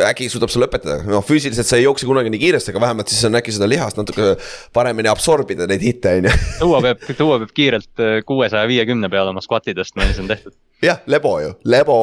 [0.10, 3.26] äkki suudab sulle õpetada, noh füüsiliselt sa ei jookse kunagi nii kiiresti, aga vähemalt siis
[3.26, 4.36] on äkki seda lihast natuke
[4.78, 6.38] paremini absorbida neid hitte, on ju.
[6.62, 10.30] tuua peab, tuua peab kiirelt äh, kuuesaja viiekümne peale oma squat'i tõstma ja siis on
[10.30, 10.58] tehtud.
[10.86, 12.02] jah, lebo ju, lebo.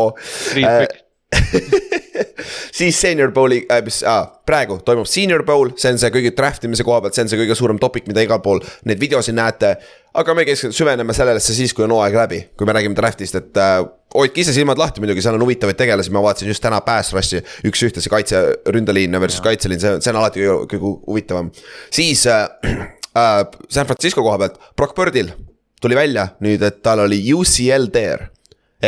[2.79, 6.65] siis senior bowl'i äh,, mis äh, praegu toimub senior bowl, see on see kõige draft
[6.67, 9.75] imise koha pealt, see on see kõige suurem topic, mida igal pool neid videosid näete.
[10.15, 13.61] aga me keskendume, süveneme sellesse siis, kui on hooaeg läbi, kui me räägime draft'ist, et
[13.61, 13.79] äh,
[14.15, 17.43] hoidke ise silmad lahti muidugi, seal on huvitavaid tegelasi, ma vaatasin just täna pass rush'i
[17.67, 21.51] üks-ühte, see kaitse, ründeliin versus kaitseliin, see, see on alati kõige, kõige huvitavam.
[21.95, 22.47] siis äh,
[23.23, 25.35] äh, San Francisco koha pealt, Brock Birdil
[25.83, 28.29] tuli välja nüüd, et tal oli UCL tear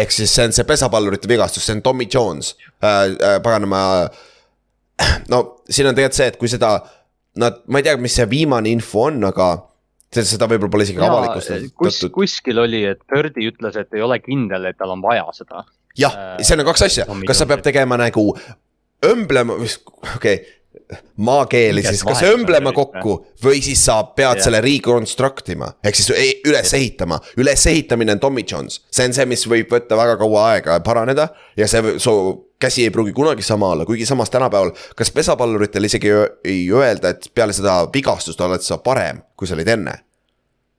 [0.01, 4.09] ehk siis see on see pesapallurite vigastus, see on Tommy Jones äh,, äh, paganama.
[5.32, 6.74] no siin on tegelikult see, et kui seda,
[7.42, 9.51] nad, ma ei tea, mis see viimane info on, aga
[10.16, 11.72] seda võib-olla pole isegi avalikustatud.
[11.76, 15.66] kus, kuskil oli, et Birdi ütles, et ei ole kindel, et tal on vaja seda.
[15.99, 18.30] jah, seal on kaks asja, kas sa peab tegema nagu
[19.07, 20.38] õmblema, okei okay
[21.16, 24.45] maakeeli Mingi siis kas õmblema kokku või siis sa pead Jah.
[24.47, 26.12] selle reconstruct ima, ehk siis
[26.47, 27.18] üles ehitama.
[27.37, 31.28] ülesehitamine on Tommy John's, see on see, mis võib võtta väga kaua aega paraneda
[31.59, 32.14] ja see, su
[32.61, 36.12] käsi ei pruugi kunagi sama olla, kuigi samas tänapäeval, kas pesapalluritel isegi
[36.45, 39.99] ei öelda, et peale seda vigastust oled sa parem, kui sa olid enne?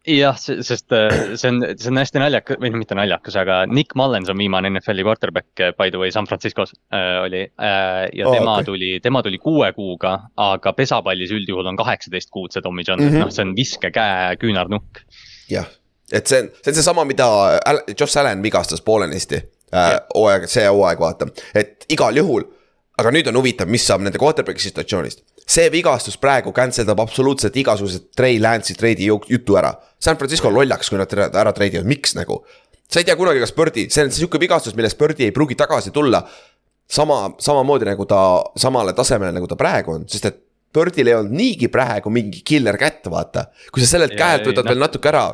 [0.07, 3.95] jah, sest äh, see on, see on hästi naljakas või no mitte naljakas, aga Nick
[3.99, 8.07] Mullens on viimane NFL-i quarterback äh, by the way San Franciscos äh, oli äh,.
[8.15, 8.67] ja Oo, tema okay.
[8.69, 13.09] tuli, tema tuli kuue kuuga, aga pesapallis üldjuhul on kaheksateist kuud see Tommy John mm.
[13.09, 13.25] -hmm.
[13.25, 15.03] noh, see on viskekäe küünarnukk.
[15.51, 15.67] jah,
[16.11, 17.27] et see on, see on seesama, mida
[17.65, 19.41] Al- Josh Allan vigastas poolenisti
[19.75, 22.47] äh, hooaeg, see hooaeg vaata, et igal juhul.
[22.97, 25.19] aga nüüd on huvitav, mis saab nende quarterback'i situatsioonist.
[25.47, 29.73] See vigastus praegu cancel dab absoluutselt igasugused Trey Lance'i treidi ju- jutu ära.
[29.99, 32.41] San Francisco on lollaks, kui nad ära- treidivad, miks nagu?
[32.89, 35.91] sa ei tea kunagi, kas Birdi, see on sihuke vigastus, millest Birdi ei pruugi tagasi
[35.91, 36.21] tulla.
[36.89, 38.19] sama, samamoodi nagu ta
[38.55, 40.37] samale tasemele, nagu ta praegu on, sest et
[40.73, 43.47] Birdil ei olnud niigi praegu mingi killer kätt, vaata.
[43.71, 44.71] kui sa sellelt Ja käelt ei, võtad noh.
[44.71, 45.25] veel natuke ära,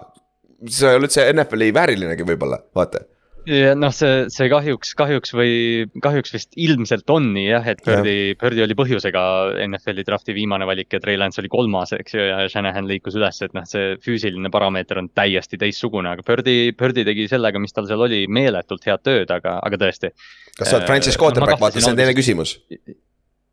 [0.68, 3.04] see ei ole üldse NFL-i väärilinegi võib-olla, vaata.
[3.50, 5.56] Ja noh, see, see kahjuks, kahjuks või
[6.04, 9.24] kahjuks vist ilmselt on nii jah, et Birdi, Birdi oli põhjusega
[9.66, 13.42] NFL-i drafti viimane valik ja Trey Lance oli kolmas, eks ju, ja Shanahan liikus üles,
[13.44, 17.90] et noh, see füüsiline parameeter on täiesti teistsugune, aga Birdi, Birdi tegi sellega, mis tal
[17.90, 20.14] seal oli, meeletult head tööd, aga, aga tõesti.
[20.54, 22.58] kas sa oled Äh, franchise no ma quarterback, vaata, see on teine küsimus.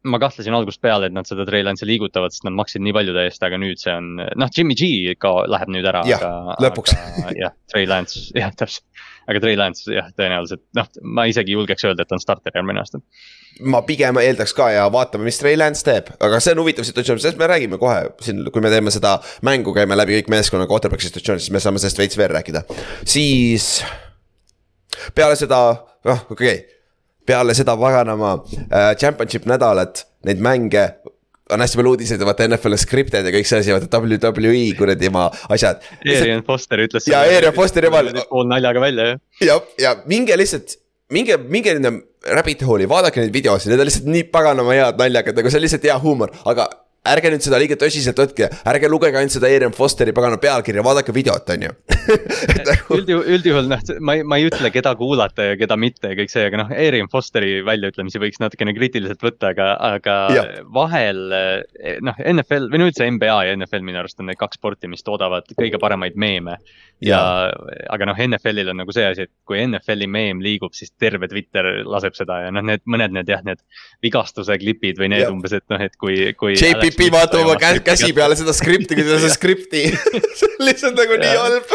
[0.08, 3.12] Ma kahtlesin algusest peale, et nad seda Trey Lance'i liigutavad, sest nad maksid nii palju
[3.16, 6.22] ta eest, aga nüüd see on, noh, Jimmy G ka läheb nüüd ära, Jah,
[6.62, 6.94] lõpuks.
[7.36, 8.86] jah, Trey Lance, jah, täpselt.
[9.28, 12.80] aga Trey Lance jah, tõenäoliselt noh, ma isegi julgeks öelda, et ta on starter järgmine
[12.80, 13.02] aasta.
[13.60, 17.20] ma pigem eeldaks ka ja vaatame, mis Trey Lance teeb, aga see on huvitav situatsioon,
[17.20, 21.04] sest me räägime kohe siin, kui me teeme seda mängu, käime läbi kõik meeskonna quarterback
[21.04, 22.64] situatsioonid, siis me saame sellest veits veel rääkida.
[23.04, 23.82] siis
[25.14, 25.64] peale seda,
[26.08, 26.79] noh, okei okay.,
[27.30, 28.34] peale seda paganama
[28.66, 30.84] äh, championship nädalat, neid mänge
[31.50, 35.08] on hästi palju uudiseid, vaata NFL on scripted ja kõik see asi, vaata WWE kuradi
[35.10, 35.80] oma asjad.
[36.06, 37.08] Arian Foster ütles.
[37.10, 39.18] Jaa, Arian Fosteri peal- pool naljaga välja jah.
[39.48, 40.76] ja, ja minge lihtsalt,
[41.10, 41.96] minge, minge nende
[42.36, 45.66] rabbit hole'i, vaadake neid videosid, need on lihtsalt nii paganama head naljakad, nagu see on
[45.66, 46.68] lihtsalt hea huumor, aga
[47.08, 51.14] ärge nüüd seda liiga tõsiselt võtke, ärge lugege ainult seda Arian Fosteri pagana pealkirja, vaadake
[51.16, 51.70] videot, on ju.
[52.96, 56.32] Üldjuhul, üldjuhul noh, ma ei, ma ei ütle, keda kuulata ja keda mitte ja kõik
[56.32, 60.52] see, aga noh, Arian Fosteri väljaütlemisi võiks natukene kriitiliselt võtta, aga, aga Jah.
[60.74, 64.60] vahel eh, noh, NFL või no üldse NBA ja NFL minu arust on need kaks
[64.60, 66.58] sporti, mis toodavad kõige paremaid meeme.
[67.00, 67.20] ja,
[67.88, 71.64] aga noh, NFL-il on nagu see asi, et kui NFL-i meem liigub, siis terve Twitter
[71.88, 73.62] laseb seda ja noh, need mõned need jah, need
[74.04, 75.32] vigastuse klipid või need Jah.
[75.32, 76.58] umbes, et noh, et kui, kui.
[76.90, 79.86] JPP vaatab oma kä- käsi peale seda skripti, kui seda skripti,
[80.66, 81.74] lihtsalt nagu nii halb.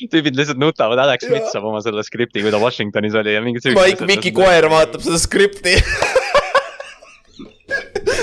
[0.00, 3.66] tüübid lihtsalt nutavad, Alex saab oma selle skripti, kui ta Washingtonis oli ja mingid.
[3.76, 5.76] Mike Miki koer vaatab seda skripti.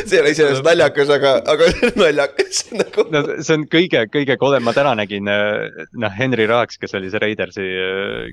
[0.08, 1.70] see ei ole iseenesest naljakas, aga, aga
[2.00, 3.06] naljakas nagu.
[3.14, 7.12] no see on kõige, kõige kodem, ma täna nägin äh, noh, Henry Raaks, kes oli
[7.12, 8.32] see Raidersi äh,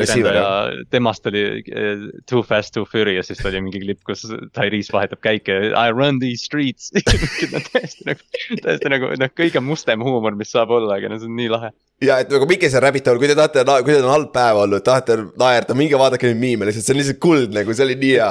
[0.00, 4.24] Receiver, kiirendaja, temast oli äh, Too fast, too furious, siis oli mingi klipp, kus
[4.56, 6.90] Tyrese vahetab käike I run these streets.
[7.72, 8.28] täiesti nagu,
[8.64, 11.72] täiesti nagu noh, kõige mustem huumor, mis saab olla, aga no see on nii lahe.
[12.02, 14.60] Ja et nagu minge seal rabbit hole, kui te tahate, kui teil on halb päev
[14.64, 17.96] olnud, tahate naerda, minge vaadake neid miime lihtsalt, see on lihtsalt kuld nagu, see oli
[18.00, 18.28] nii hea.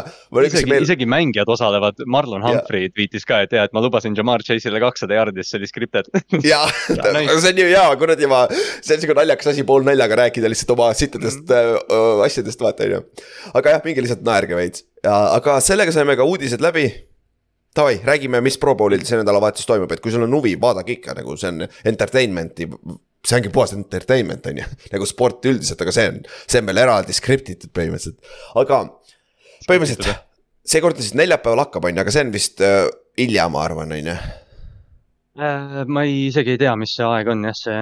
[0.49, 4.43] isegi meil..., isegi mängijad osalevad, Marlon Humphrey tweetis ka, et jaa, et ma lubasin Jamar
[4.45, 6.11] Chase'ile kakssada jaardi, siis see oli scripted.
[6.51, 7.39] jaa, Jaa, nice.
[7.39, 10.91] see on ju hea, kuradi ma, see on siuke naljakas asi, poolnaljaga rääkida lihtsalt oma
[10.97, 12.17] sittadest mm -hmm.
[12.19, 13.05] äh, asjadest, vaata on ju.
[13.53, 16.87] aga jah, minge lihtsalt naerge veits ja, aga sellega saime ka uudised läbi.
[17.73, 21.15] Davai, räägime, mis Pro Bowlil see nädalavahetus toimub, et kui sul on huvi, vaadake ikka
[21.17, 22.67] nagu see on entertainment'i.
[23.23, 26.83] see ongi puhas entertainment on ju, nagu sport üldiselt, aga see on, see on veel
[26.83, 28.83] eraldi skriptitud põhimõtteliselt, aga
[29.65, 30.11] põhimõtteliselt
[30.67, 32.85] seekord siis neljapäeval hakkab, on ju, aga see on vist äh,
[33.19, 34.17] hilja, ma arvan, on ju.
[35.39, 37.79] Äh, ma ei, isegi ei tea, mis see aeg on jah, see.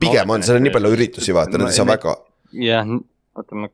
[0.00, 2.14] pigem on, seal on nii palju üritusi, vaata, need ei saa väga
[2.52, 2.92] jah,
[3.38, 3.68] oota ma,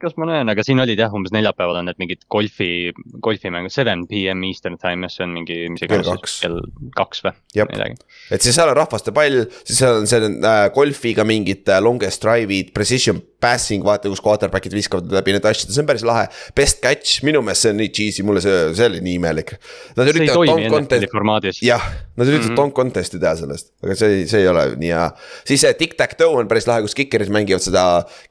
[0.00, 2.90] kas ma näen, aga siin olid jah, umbes neljapäeval on need mingid golfi,
[3.22, 6.60] golfimängud, seven pm Eastern time, see on mingi, mis iganes kell
[6.96, 7.34] kaks või
[7.68, 7.98] midagi.
[8.32, 12.24] et siis seal on rahvaste pall, siis seal on see äh, golfiga mingid äh, longest
[12.24, 16.26] drive'id, precision passing, vaata kus quarterback'id viskavad läbi need asjad, see on päris lahe.
[16.56, 19.54] Best catch, minu meelest see on nii cheesy, mulle see, see oli nii imelik.
[19.96, 22.52] Nad üritavad NFL-i contest, jah, nad üritavad mm.
[22.52, 22.60] -hmm.
[22.60, 25.08] dunk contest'i teha sellest, aga see see ei ole nii hea.
[25.48, 27.86] siis see tic-tac-toe on päris lahe, kus kikerid mängivad seda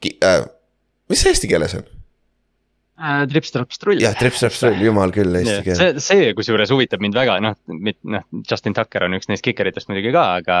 [0.06, 0.46] äh,,
[1.10, 1.88] mis see eesti keeles on?
[3.00, 4.00] trips-traps-trull.
[4.02, 5.78] jah, trips-traps-trull, jumal küll, eesti keel.
[5.78, 7.56] see, see kusjuures huvitab mind väga, noh,
[8.12, 10.58] noh, Justin Tucker on üks neist kikeritest muidugi ka, aga,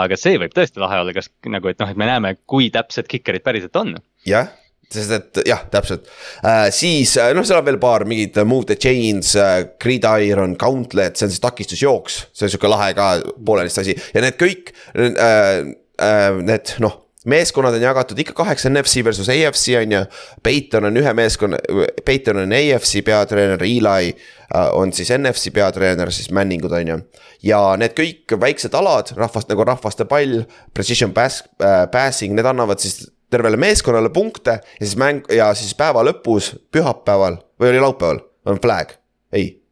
[0.00, 3.10] aga see võib tõesti lahe olla, kas nagu, et noh, et me näeme, kui täpsed
[3.10, 3.92] kikerid päriselt on.
[4.28, 4.48] jah,
[4.92, 6.08] sest et jah, täpselt
[6.40, 11.28] äh,, siis noh, seal on veel paar mingid move the chains äh,, gridiron, gauntlet, see
[11.28, 16.30] on siis takistusjooks, see on sihuke lahe ka poolenisti asi ja need kõik äh, äh,
[16.40, 20.02] need noh meeskonnad on jagatud ikka kaheks NFC versus AFC on ju.
[20.42, 21.58] Peiton on ühe meeskonna,
[22.04, 27.00] Peiton on AFC peatreener, Eli äh, on siis NFC peatreener, siis Manningud on ju.
[27.42, 30.40] ja need kõik väiksed alad, rahvast nagu rahvaste pall,
[30.74, 35.74] precision pass äh,, passing, need annavad siis tervele meeskonnale punkte ja siis mäng ja siis
[35.74, 38.96] päeva lõpus, pühapäeval või oli laupäeval, on flag,
[39.34, 39.65] ei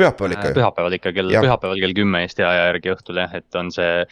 [0.00, 0.56] pühapäeval ikka ju?
[0.58, 4.04] pühapäeval ikka kell, pühapäeval kell kümme Eesti aja järgi õhtul jah, et on see.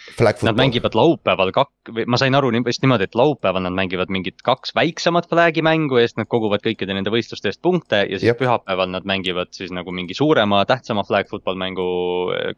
[0.47, 4.74] Nad mängivad laupäeval kak-, ma sain aru vist niimoodi, et laupäeval nad mängivad mingit kaks
[4.78, 8.41] väiksemat flag'i mängu ja siis nad koguvad kõikide nende võistluste eest punkte ja siis Jep.
[8.43, 11.89] pühapäeval nad mängivad siis nagu mingi suurema, tähtsama flag football mängu,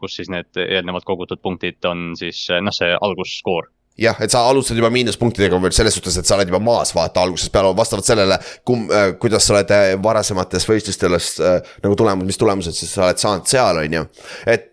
[0.01, 4.79] kus siis need eelnevalt kogutud punktid on siis noh, see algusskoor jah, et sa alustad
[4.79, 8.39] juba miinuspunktidega veel selles suhtes, et sa oled juba maas, vaata algusest peale vastavalt sellele,
[8.67, 13.09] kum- äh,, kuidas sa oled äh, varasemates võistlustes äh, nagu tulemus, mis tulemused siis sa
[13.09, 14.05] oled saanud seal, on ju,
[14.51, 14.69] et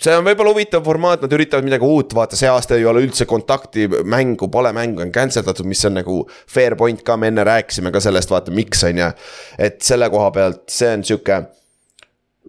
[0.00, 3.26] see on võib-olla huvitav formaat, nad üritavad midagi uut, vaata see aasta ei ole üldse
[3.28, 7.44] kontakti mängu, pole mängu on cancel datud, mis on nagu fair point ka, me enne
[7.48, 9.10] rääkisime ka sellest, vaata miks on ju.
[9.60, 11.42] et selle koha pealt, see on sihuke.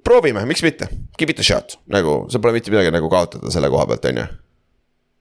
[0.03, 0.87] proovime, miks mitte,
[1.19, 4.23] give it a shot, nagu seal pole mitte midagi nagu kaotada selle koha pealt, on
[4.23, 4.31] ju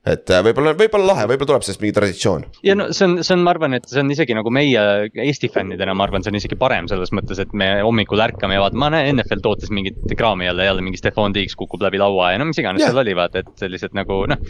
[0.03, 2.44] et äh, võib-olla, võib-olla lahe, võib-olla tuleb sellest mingi traditsioon.
[2.66, 4.82] ja no see on, see on, ma arvan, et see on isegi nagu meie
[5.22, 8.64] Eesti fännidena, ma arvan, see on isegi parem selles mõttes, et me hommikul ärkame ja
[8.64, 12.32] vaatame, ma näen NFL tootis mingit kraami jälle, jälle mingi Stefan Diggs kukub läbi laua
[12.32, 12.90] ja no mis iganes yeah.
[12.90, 14.42] seal oli, vaata, et sellised nagu noh.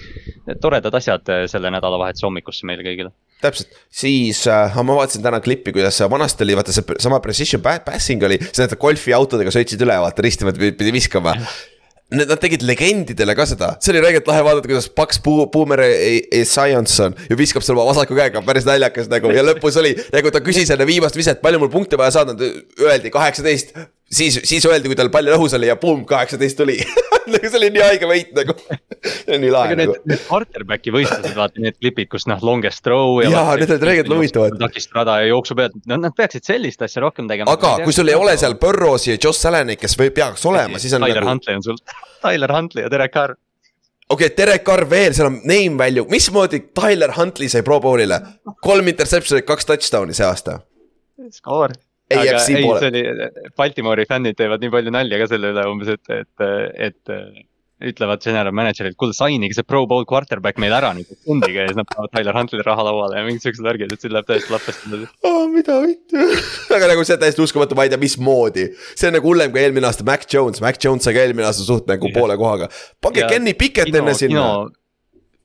[0.64, 5.74] toredad asjad äh, selle nädalavahetuse hommikusse meile kõigile täpselt, siis äh, ma vaatasin täna klippi,
[5.74, 10.24] kuidas vanasti oli vaata see sama precision passing oli, siis need golfiautodega sõitsid üle, vaata
[10.24, 11.36] ristima pidi viskama
[12.12, 15.80] Need, nad tegid legendidele ka seda, see oli räigelt lahe vaadata, kuidas Paks Boo-, Boomer
[15.82, 19.94] Esianson ju viskab selle oma vasaku käega, päris naljakas nagu ja lõpus oli.
[20.12, 22.36] nagu ta küsis enne viimast viset, palju mul punkte vaja saada,
[22.82, 23.72] öeldi kaheksateist
[24.12, 26.78] siis, siis öeldi, kui tal pall õhus oli ja pumm, kaheksateist tuli
[27.32, 29.70] nagu see oli nii haige võit nagu see on nii lahe.
[29.70, 30.10] aga need, nagu.
[30.10, 33.20] need quarterback'i võistlused, vaata need klipid, kus noh, longest throw.
[33.24, 34.58] jaa, need olid reeglilt huvitavad.
[34.62, 37.52] takistrada ja jooksu pealt, no nad peaksid sellist asja rohkem tegema.
[37.52, 40.96] aga kui sul ei ole seal Burrowsi ja Josh Allan'i, kes või peaks olema, siis
[40.98, 41.36] on Tyler nagu.
[41.36, 41.80] Huntley on sul,
[42.24, 43.36] Tyler Huntley ja Derek Carr
[44.12, 48.20] okei okay,, Derek Carr veel, seal on name value, mismoodi Tyler Huntley sai Pro Bowl'ile?
[48.62, 50.60] kolm interception'it, kaks touchdown'i see aasta.
[51.32, 51.74] skoor
[52.20, 52.82] AFC poole.
[52.82, 56.46] see oli, Baltimoori fännid teevad nii palju nalja ka selle üle umbes, et, et,
[56.90, 57.16] et
[57.88, 61.78] ütlevad general manager'ilt, kuule sign'ige see pro bowl quarterback meil ära nüüd sekundiga ja siis
[61.78, 65.00] nad panevad Tyler Huntley'le raha lauale ja mingid siuksed värgid, et see läheb täiesti lapesti
[65.28, 65.46] oh,.
[65.52, 66.26] mida vittu
[66.76, 68.68] aga nagu see on täiesti uskumatu, ma ei tea, mismoodi.
[68.92, 71.66] see on nagu hullem kui eelmine aasta Mac Jones, Mac Jones sai ka eelmine aasta
[71.66, 72.16] suht nagu ja.
[72.18, 72.70] poole kohaga.
[73.02, 74.46] pange Kenny Pickett enne sinna.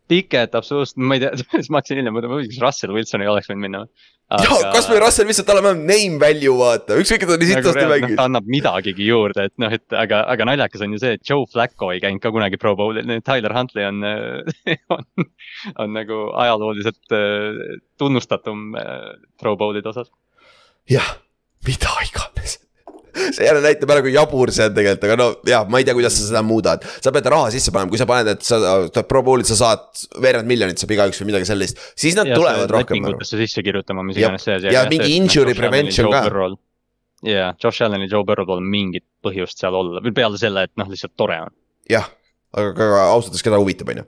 [0.08, 1.34] Pickett absoluutselt, ma ei tea,
[1.74, 3.88] ma hakkasin hiljem mõtlema, kas Russell Wilson ei oleks võinud minna
[4.34, 4.44] aga....
[4.44, 7.84] jaa, kasvõi Russell lihtsalt tal on vähemalt name value vaata, ükskõik, et ta nii sitasti
[7.84, 8.16] nagu mängib.
[8.20, 11.48] ta annab midagigi juurde, et noh, et aga, aga naljakas on ju see, et Joe
[11.52, 14.04] Flacco ei käinud ka kunagi Pro Bowlil, Tyler Huntley on
[14.98, 15.28] on,
[15.76, 20.12] on nagu ajalooliselt äh, tunnustatum äh, Pro Bowlide osas.
[20.92, 21.18] jah,
[21.68, 22.60] mida iganes
[23.36, 25.96] see jälle näitab ära, kui jabur see on tegelikult, aga no jah, ma ei tea,
[25.98, 26.86] kuidas sa seda muudad.
[27.04, 30.50] sa pead raha sisse panema, kui sa paned, et sa, Pro Bowl'id sa saad veerand
[30.50, 33.00] miljonit saab igaüks või midagi sellist, siis nad ja, tulevad rohkem.
[33.00, 36.26] lepingutesse sisse kirjutama, mis iganes see ja mingi injury prevention ka.
[37.28, 40.92] jaa, Josh Allan ja Joe Burrow pole mingit põhjust seal olla, peale selle, et noh,
[40.92, 41.56] lihtsalt tore on.
[41.92, 42.12] jah,
[42.54, 44.08] aga, aga ausalt öeldes, keda huvitab, on ju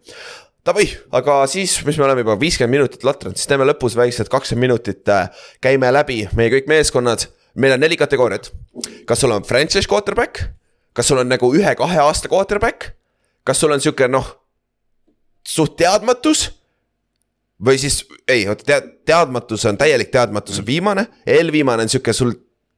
[0.70, 0.84] Davai,
[1.16, 5.02] aga siis, mis me oleme juba viiskümmend minutit latranud, siis teeme lõpus väiksed kakskümmend minutit,
[5.08, 5.32] äh,
[5.64, 7.24] käime läbi meie kõik meeskonnad
[7.56, 8.52] meil on neli kategooriat.
[9.06, 10.44] kas sul on franchise quarterback,
[10.94, 12.92] kas sul on nagu ühe-kahe aasta quarterback,
[13.44, 14.28] kas sul on sihuke noh,
[15.48, 16.50] suht teadmatus.
[17.60, 22.32] või siis, ei, oota, tead-, teadmatus on, täielik teadmatus on viimane, eelviimane on sihuke sul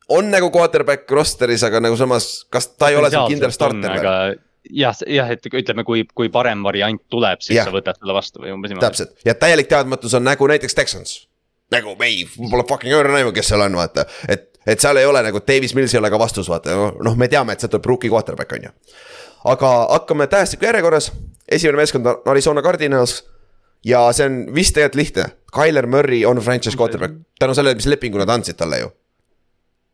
[0.10, 4.40] on nagu quarterback roster'is, aga nagu samas, kas ta ei ole sul kindel starter või?
[4.70, 7.66] jah, jah, et ütleme, kui, kui parem variant tuleb, siis ja.
[7.68, 8.88] sa võtad selle vastu või umbes niimoodi.
[8.88, 11.16] täpselt ja täielik teadmatus on nagu näiteks Texans.
[11.74, 15.06] nagu me ei, pole fucking õrna aimu, kes seal on, vaata, et et seal ei
[15.06, 17.90] ole nagu, Davis Mills ei ole ka vastus, vaata, noh, me teame, et sealt tuleb
[17.94, 18.74] rookie quarterback, on ju.
[19.52, 21.12] aga hakkame tähestiku järjekorras,
[21.48, 23.24] esimene meeskond on Arizona Cardinals.
[23.86, 25.24] ja see on vist tegelikult lihtne,
[25.56, 27.16] Tyler Murray on franchise quarterback.
[27.40, 28.92] Tänu sellele, mis lepingu nad andsid talle ju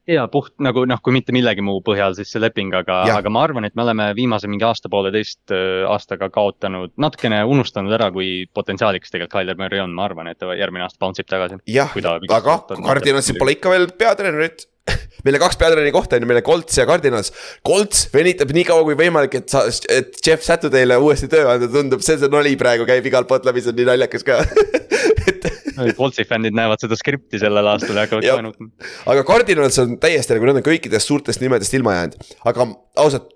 [0.08, 3.44] ja puht nagu noh, kui mitte millegi muu põhjal, siis see leping, aga, aga ma
[3.48, 9.14] arvan, et me oleme viimase mingi aasta-pooleteist äh, aastaga kaotanud, natukene unustanud ära, kui potentsiaalikas
[9.14, 11.60] tegelikult Tyler Murray on, ma arvan, et ta järgmine aasta bounce ib tagasi.
[11.72, 14.68] jah, aga Cardinalsil pole ikka veel peatreenerit
[15.26, 17.34] meil on kaks peatreeneri kohta on ju, meil on Colts ja Cardinals.
[17.68, 22.04] Colts venitab nii kaua kui võimalik, et sa, et Jeff Saturday'le uuesti töö anda, tundub,
[22.06, 24.40] see, see nali praegu käib igalt poolt läbi, see on nii naljakas ka
[25.30, 25.50] et
[25.98, 28.70] Coltsi fännid näevad seda skripti sellel aastal ja hakkavad kohe nutma.
[29.06, 32.70] aga Cardinals on täiesti nagu on kõikidest suurtest nimedest ilma jäänud, aga
[33.04, 33.34] ausalt.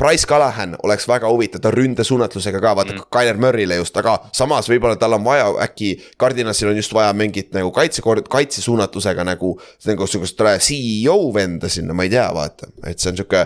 [0.00, 3.02] Price Callahan oleks väga huvitav, ta ründesuunatlusega ka, vaata mm.
[3.12, 5.90] Tyler Murry'le just, aga samas võib-olla tal on vaja äkki.
[6.16, 9.50] Cardinalsil on just vaja mingit nagu kaitsekord, kaitsesuunatlusega nagu,
[9.84, 13.44] nagu sihukest CEO venda sinna, ma ei tea, vaata, et see on sihuke.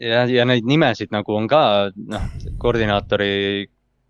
[0.00, 1.60] ja, ja neid nimesid nagu on ka
[1.92, 2.26] noh,
[2.64, 3.68] koordinaatori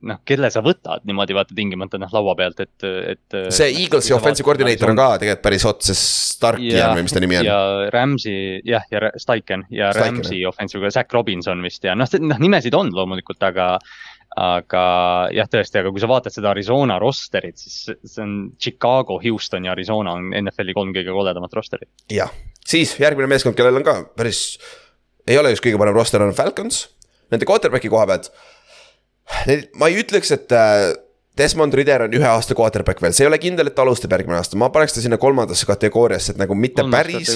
[0.09, 3.37] noh, kelle sa võtad niimoodi vaata tingimata noh laua pealt, et, et.
[3.55, 7.39] see Eaglesi offensive coordinator on ka tegelikult päris hot, see Starkian või mis ta nimi
[7.41, 7.49] on.
[7.49, 7.59] ja
[7.95, 8.35] Rams'i
[8.67, 12.93] jah, ja Steichen ja Steichen, Rams'i offensive'iga, Zack Robinson vist ja noh, noh nimesid on
[12.95, 13.75] loomulikult, aga.
[14.35, 14.85] aga
[15.31, 19.77] jah, tõesti, aga kui sa vaatad seda Arizona roster'it, siis see on Chicago, Houston ja
[19.77, 21.93] Arizona on NFL-i kolm kõige koledamat roster'it.
[22.11, 22.33] jah,
[22.67, 24.59] siis järgmine meeskond, kellel on ka päris,
[25.31, 26.89] ei ole just kõige parem roster, on Falcons.
[27.33, 28.29] Nende quarterback'i koha pealt.
[29.79, 30.93] Ma ei ütleks, et äh,
[31.39, 34.39] Desmond Ritter on ühe aasta quarterback veel, see ei ole kindel, et ta alustab järgmine
[34.39, 37.35] aasta, ma paneks ta sinna kolmandasse kategooriasse, et nagu mitte päris,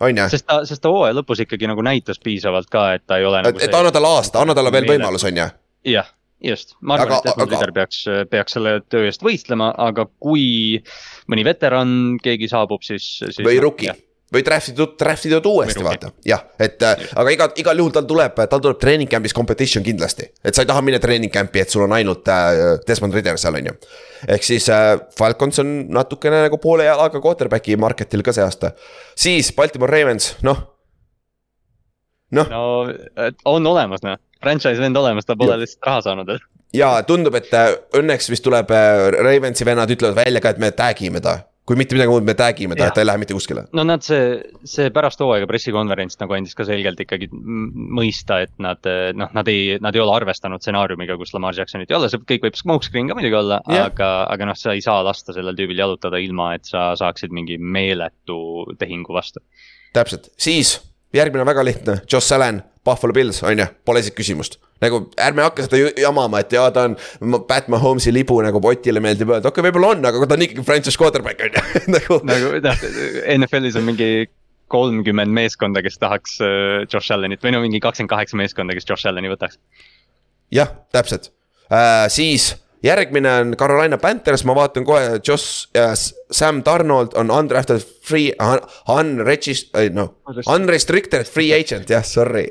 [0.00, 0.28] on ju.
[0.32, 3.42] sest ta, sest ta hooaja lõpus ikkagi nagu näitas piisavalt ka, et ta ei ole
[3.42, 5.48] et, nagu et anna talle aasta, anna talle veel võimalus, on ju.
[5.90, 6.12] jah,
[6.52, 10.46] just, ma arvan et Desmond aga- Ritter peaks, peaks selle töö eest võistlema, aga kui
[11.32, 13.42] mõni veteran, keegi saabub, siis, siis.
[13.46, 13.96] või rookie
[14.32, 18.06] või draft itud, draft itud uuesti, vaata, jah, et äh, aga iga, igal juhul tal
[18.08, 20.28] tuleb, tal tuleb treening camp'is competition kindlasti.
[20.44, 23.58] et sa ei taha minna treening camp'i, et sul on ainult äh, Desmond Ritter seal,
[23.58, 23.74] on ju.
[24.28, 28.72] ehk siis äh, Falcons on natukene nagu poole jalaga quarterback'i market'il ka see aasta.
[29.18, 30.62] siis Baltimore Ravens, noh.
[32.30, 32.64] noh, no
[33.26, 36.34] et on olemas noh, franchise vend olemas, ta pole lihtsalt raha saanud.
[36.76, 40.70] ja tundub, et äh, õnneks vist tuleb äh, Ravensi vennad ütlevad välja ka, et me
[40.70, 41.40] tag ime ta.
[41.70, 43.64] Kui mitte midagi muud, me tag ime ta, et ta ei lähe mitte kuskile.
[43.76, 48.90] no nad see, see pärast hooaega pressikonverents nagu andis ka selgelt ikkagi mõista, et nad
[49.16, 52.48] noh, nad ei, nad ei ole arvestanud stsenaariumiga, kus Lamar Jacksonit ei ole, see kõik
[52.48, 56.18] võib smokescreen ka muidugi olla aga, aga noh, sa ei saa lasta sellel tüübil jalutada
[56.22, 58.40] ilma, et sa saaksid mingi meeletu
[58.80, 59.44] tehingu vastu.
[59.94, 60.78] täpselt, siis
[61.16, 64.58] järgmine on väga lihtne, Josh Allan, Buffalo Bills, on ju, pole isegi küsimust.
[64.80, 66.96] nagu ärme hakka seda jamama, et jaa, ta on
[67.48, 70.64] Pat Mahomes'i libu nagu potile meeldib öelda, okei okay,, võib-olla on, aga ta on ikkagi
[70.64, 71.64] franchise quarterback on ju,
[71.96, 72.20] nagu.
[72.30, 72.86] nagu noh,
[73.36, 74.10] NFL-is on mingi
[74.70, 79.10] kolmkümmend meeskonda, kes tahaks äh, Josh Allanit või no mingi kakskümmend kaheksa meeskonda, kes Josh
[79.10, 79.60] Allani võtaks.
[80.54, 81.32] jah, täpselt
[81.68, 85.92] äh,, siis järgmine on Carolina Panthers, ma vaatan kohe, Josh äh,,
[86.30, 90.08] Sam Donald on undrafted free un,, unregistered, no
[90.48, 92.46] unrestricted free agent, jah, sorry.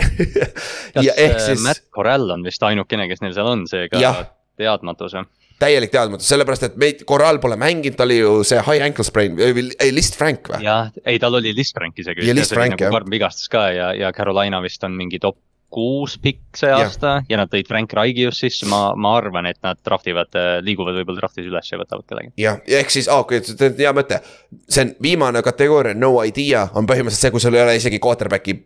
[1.08, 4.24] ja ehk siis Matt Corral on vist ainukene, kes neil seal on, seega Jah.
[4.60, 5.28] teadmatus jah.
[5.60, 9.40] täielik teadmatus, sellepärast et meid, Corral pole mänginud, ta oli ju see high ankle sprain,
[9.42, 10.62] ei List Frank või?
[10.68, 12.28] jah, ei tal oli Listrank isegi.
[12.28, 12.88] Ja List Frank, jah.
[12.88, 15.42] nagu karm vigastus ka ja, ja Carolina vist on mingi top
[15.74, 19.60] kuus pikk see aasta ja nad tõid Frank Raigi just sisse, ma, ma arvan, et
[19.66, 20.34] nad draft ivad,
[20.66, 22.34] liiguvad võib-olla draftis üles ja võtavad kedagi.
[22.42, 24.22] jah, ehk siis ah,, okei see on hea mõte.
[24.68, 28.58] see on viimane kategooria, no idea on põhimõtteliselt see, kui sul ei ole isegi quarterback'i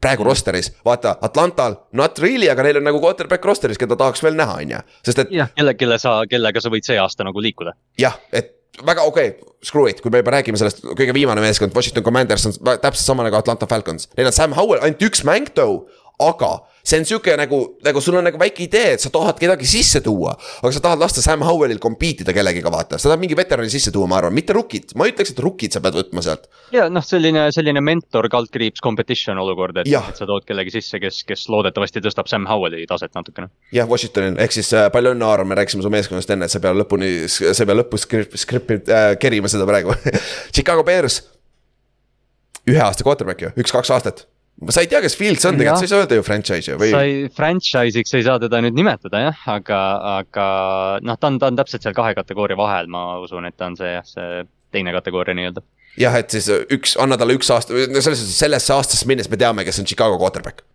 [0.00, 4.38] praegu roster'is, vaata Atlantal, not really, aga neil on nagu quarterback roster'is, keda tahaks veel
[4.38, 4.84] näha, on ju.
[5.06, 7.74] sest et jah, kelle, kelle sa, kellega sa võid see aasta nagu liikuda.
[7.98, 8.54] jah, et
[8.86, 12.46] väga okei okay,, screw it, kui me juba räägime sellest, kõige viimane meeskond, Washington Commanders
[12.46, 14.06] on täpselt sama nagu Atlanta Falcons.
[14.16, 15.80] Neil on Sam Howell, ainult üks mäng too,
[16.18, 16.56] aga
[16.88, 20.00] see on sihuke nagu, nagu sul on nagu väike idee, et sa tahad kedagi sisse
[20.04, 20.32] tuua.
[20.62, 23.92] aga sa tahad lasta Sam Howellil compete ida kellegiga, vaata, sa tahad mingi veterani sisse
[23.94, 26.48] tuua, ma arvan, mitte rookit, ma ei ütleks, et rookit sa pead võtma sealt.
[26.74, 31.20] ja noh, selline, selline mentor kaldkriips competition olukord, et, et sa tood kellegi sisse, kes,
[31.28, 33.50] kes loodetavasti tõstab Sam Howelli taset natukene.
[33.74, 36.60] jah, Washingtonil, ehk siis äh, palju õnne, Aaron, me rääkisime su meeskonnast enne, et sa
[36.60, 39.94] ei pea lõpuni, sa ei pea lõpus skrip-, skripti äh, kerima seda praegu.
[40.56, 41.20] Chicago Bears.
[42.68, 44.26] ühe aasta quarterback ju, üks-kaks aastat.
[44.66, 47.02] Sa ei tea, kes Fields on tegelikult, sa ei saa öelda ju franchise või sa?
[47.06, 49.80] ei, franchise'iks ei saa teda nüüd nimetada jah, aga,
[50.18, 50.46] aga
[51.06, 53.78] noh, ta on, ta on täpselt seal kahe kategooria vahel, ma usun, et ta on
[53.78, 54.42] see jah, see
[54.74, 55.62] teine kategooria nii-öelda.
[56.02, 59.66] jah, et siis üks, anna talle üks aasta, selles suhtes sellesse aastasse minnes me teame,
[59.68, 60.66] kes on Chicago quarterback.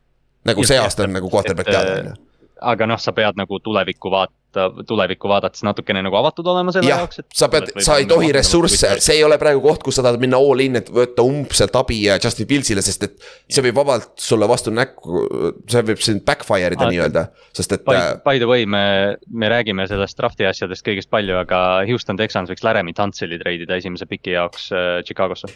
[0.48, 2.22] nagu Just, see aasta on nagu quarterback Et, teada, on ju.
[2.64, 7.02] Aga noh, sa pead nagu tulevikku vaata, tulevikku vaadates natukene nagu avatud olema selle jah
[7.04, 7.28] jaoks, et.
[7.36, 10.40] sa pead, sa ei tohi ressursse, see ei ole praegu koht, kus sa tahad minna
[10.42, 13.18] all in, et võtta umbselt abi ja Justin Fieldsile, sest et
[13.52, 15.26] see võib vabalt sulle vastu näkku,
[15.72, 18.84] see võib sind backfire ida nii-öelda, sest et By, äh, by the way, me,
[19.28, 24.08] me räägime sellest drafti asjadest kõigest palju, aga Houston Texans võiks Laramie Tuntseli treidida esimese
[24.10, 25.52] piki jaoks äh, Chicagosse.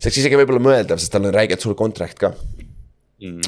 [0.00, 2.32] see oleks isegi võib-olla mõeldav, sest tal on räigelt suur contract ka.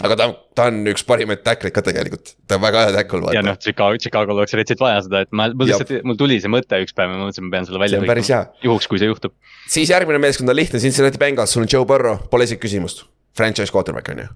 [0.05, 3.43] Aga ta, ta on üks parimaid tackle'id ka tegelikult, ta on väga hea tackle, ja
[3.45, 6.81] noh, Chicago, Chicago'l oleks retsit vaja seda, et ma, mul lihtsalt, mul tuli see mõte
[6.85, 8.43] üks päev ja ma mõtlesin, ma pean selle välja hea.
[8.66, 9.35] juhuks, kui see juhtub.
[9.73, 13.07] siis järgmine meeskond on lihtne, Cincinnati Bengals, sul on Joe Burrow, pole isegi küsimust.
[13.37, 14.29] Franchise quarterback on ju.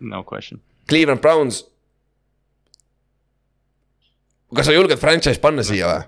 [0.00, 0.62] No question.
[0.88, 1.66] Cleveland Browns.
[4.56, 6.04] kas sa julged franchise panna siia või?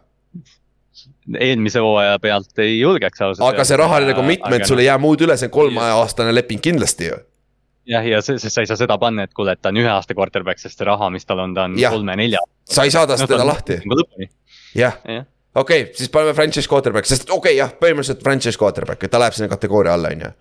[1.36, 3.44] eelmise hooaja pealt ei julgeks ausalt.
[3.48, 7.18] aga see rahaline commitment, sul ei jää muud üle, see on kolmeaastane leping kindlasti ju.
[7.88, 9.90] jah, ja see, sest sa ei saa seda panna, et kuule, et ta on ühe
[9.90, 11.94] aasta quarterback, sest see raha, mis tal on, ta on Jah.
[11.94, 12.42] kolme-nelja.
[12.68, 13.80] sa ei saa tast teda lahti,
[14.76, 15.26] jah, jah.
[15.54, 19.20] okei okay,, siis paneme franchise quarterback, sest okei okay, jah, põhimõtteliselt franchise quarterback, et ta
[19.22, 20.32] läheb sinna kategooria alla, on ju.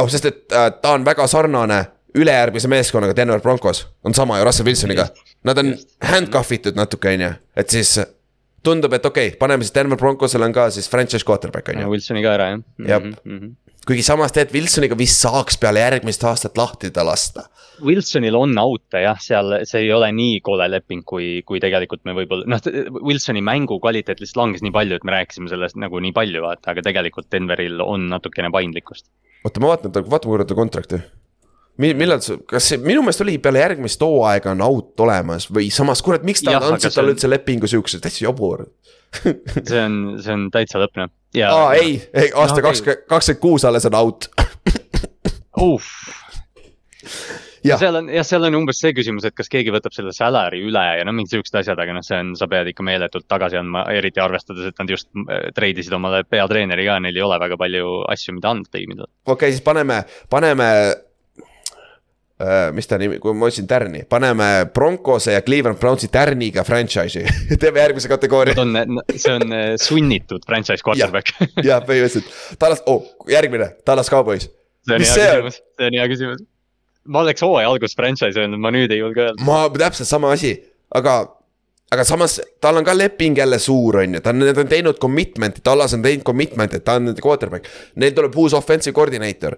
[0.00, 1.84] noh, sest et äh, ta on väga sarnane
[2.14, 5.08] ülejärgmise meeskonnaga Denver Broncos, on sama ju Russell Wilsoniga.
[5.44, 7.96] Nad on handcuff itud natuke, on ju, et siis
[8.64, 11.90] tundub, et okei okay,, paneme siis Denver Broncosele on ka siis franchise quarterback, on ju.
[11.96, 12.64] Wilsoni ka ära, jah.
[12.94, 13.12] Jep.
[13.88, 17.46] Kuigi samas tead, Wilsoniga vist saaks peale järgmist aastat lahti ta lasta.
[17.84, 22.14] Wilsonil on out'e jah, seal see ei ole nii kole leping, kui, kui tegelikult me
[22.16, 22.62] võib-olla noh,
[23.00, 26.70] Wilsoni mängu kvaliteet lihtsalt langes nii palju, et me rääkisime sellest nagu nii palju, vaata,
[26.72, 29.08] aga tegelikult Denveril on natukene paindlikkust.
[29.44, 31.02] oota, ma vaatan, vaata korra ta kontrakti.
[31.82, 36.02] millal see, kas see minu meelest oli peale järgmist hooaega on out olemas või samas,
[36.06, 38.68] kurat, miks ta andsid talle üldse lepingu siukse, täitsa jabur.
[39.68, 41.10] see on, see on täitsa lõpp noh.
[41.42, 44.28] Aa ei, ei aasta kakskümmend, kakskümmend kuus alles on out.
[45.60, 45.90] uh,.
[47.64, 47.78] Jah.
[47.80, 50.82] seal on jah, seal on umbes see küsimus, et kas keegi võtab selle salary üle
[50.98, 53.86] ja no mingid siuksed asjad, aga noh, see on, sa pead ikka meeletult tagasi andma,
[53.96, 57.94] eriti arvestades, et nad just äh, treidisid omale peatreeneri ka, neil ei ole väga palju
[58.12, 59.08] asju, mida anda tiimidele.
[59.24, 60.68] okei okay,, siis paneme, paneme.
[62.74, 67.28] Mis ta nimi, kui ma otsin tärni, paneme Broncose ja Cleveland Brownsi tärniga franchise'i,
[67.62, 68.90] teeme järgmise kategooria Nad.
[69.14, 71.30] see on äh, sunnitud franchise quarterback.
[71.68, 74.48] jah, põhimõtteliselt, Dallas, oh järgmine, Dallas Cowboys.
[74.82, 75.54] see on Mis see on?
[75.54, 76.42] see on hea küsimus.
[77.06, 79.46] ma oleks hooaja alguses franchise öelnud, ma nüüd ei julge öelda.
[79.46, 80.56] ma täpselt sama asi,
[80.90, 81.20] aga,
[81.94, 84.98] aga samas tal on ka leping jälle suur, on ju, ta on, need on teinud
[84.98, 87.70] commitment'i, Tallas on teinud commitment'i, et ta on nende quarterback.
[87.94, 89.54] Neil tuleb uus offensive coordinator.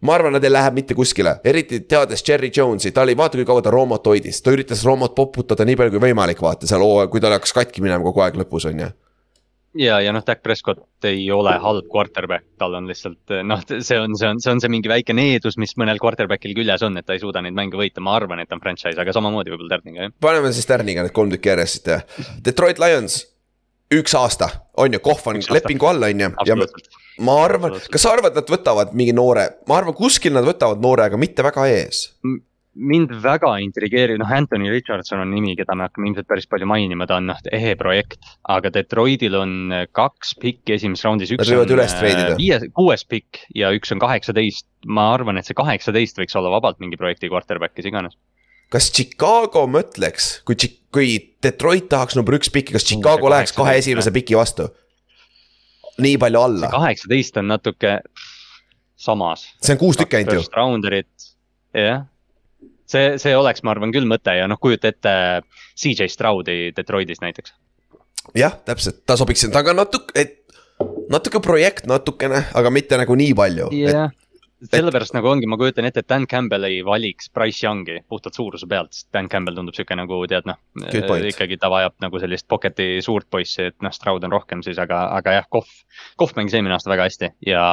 [0.00, 3.48] Ma arvan, nad ei lähe mitte kuskile, eriti teades Cherry Jones'i, ta oli, vaata kui
[3.48, 7.10] kaua ta Roomot hoidis, ta üritas Roomot poputada nii palju kui võimalik, vaata seal hooaeg,
[7.12, 8.90] kui tal hakkas katki minema kogu aeg lõpus, on ju.
[9.82, 14.14] ja, ja noh, Dak Prescott ei ole halb quarterback, tal on lihtsalt noh, see on,
[14.18, 17.18] see on, see on see mingi väike needus, mis mõnel quarterback'il küljes on, et ta
[17.18, 20.06] ei suuda neid mänge võita, ma arvan, et ta on franchise, aga samamoodi võib-olla Tärniga
[20.06, 20.14] jah.
[20.22, 22.00] paneme siis tärniga need kolm tükki järjest siit ja
[22.46, 23.20] Detroit Lions,
[23.98, 26.58] üks aasta, on ju, Kohv on lepingu all, on ju, ja.
[27.24, 31.08] Ma arvan, kas sa arvad, nad võtavad mingi noore, ma arvan, kuskil nad võtavad noore,
[31.08, 32.06] aga mitte väga ees
[32.78, 37.08] mind väga intrigeerib, noh, Anthony Richardson on nimi, keda me hakkame ilmselt päris palju mainima,
[37.10, 38.20] ta on noh, ehe projekt.
[38.48, 39.52] aga Detroitil on
[39.96, 42.32] kaks pikki esimeses raundis, Nad võivad üles treidida.
[42.34, 44.66] äh, viies, kuues pikk ja üks on kaheksateist.
[44.86, 48.18] ma arvan, et see kaheksateist võiks olla vabalt mingi projekti quarterback, kes iganes.
[48.70, 50.54] kas Chicago mõtleks, kui,
[50.92, 54.70] kui Detroit tahaks number üks piki, kas Chicago läheks kahe 18, esimese piki vastu?
[56.02, 57.98] Nii palju alla, kaheksateist on natuke
[58.98, 59.46] samas.
[59.62, 60.44] see on kuus tükki ainult ju.
[60.56, 61.30] Rounderit,
[61.76, 62.04] jah.
[62.88, 65.14] see, see oleks, ma arvan küll mõte ja noh, kujuta ette
[65.78, 67.54] CJ Stroudi Detroitis näiteks.
[68.38, 70.44] jah, täpselt, ta sobiks, ta on ka natuke, et
[71.10, 73.70] natuke projekt natukene, aga mitte nagu nii palju.
[73.78, 74.12] jah,
[74.66, 78.66] sellepärast nagu ongi, ma kujutan ette, et Dan Campbell ei valiks Price Youngi puhtalt suuruse
[78.70, 80.58] pealt, sest Dan Campbell tundub sihuke nagu tead noh
[81.06, 84.80] point., ikkagi ta vajab nagu sellist pocket'i suurt poissi, et noh, Stroud on rohkem siis,
[84.82, 85.70] aga, aga jah, Kohv,
[86.18, 87.64] Kohv mängis eelmine aasta väga hästi ja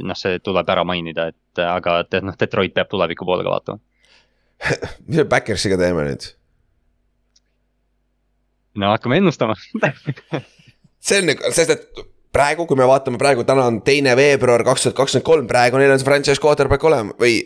[0.00, 3.84] noh, see tuleb ära mainida, et aga tead noh, Detroit peab tuleviku poole ka vaatama.
[5.06, 6.30] mis me Backersiga teeme nüüd?
[8.80, 9.56] no hakkame ennustama
[11.00, 12.02] see on nagu, sest et
[12.34, 15.94] praegu, kui me vaatame praegu, täna on teine veebruar kaks tuhat kakskümmend kolm, praegu neil
[15.94, 17.40] on see franchise quarterback olema või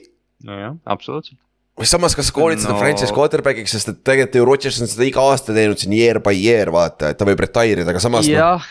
[0.44, 1.38] nojah, absoluutselt.
[1.80, 4.90] või samas, kas sa koolid seda No- franchise quarterback'iks, sest et tegelikult ju Rodgers on
[4.90, 8.02] seda iga aasta teinud siin year by year, vaata, et ta võib retire ida, aga
[8.02, 8.68] samas noh, jah,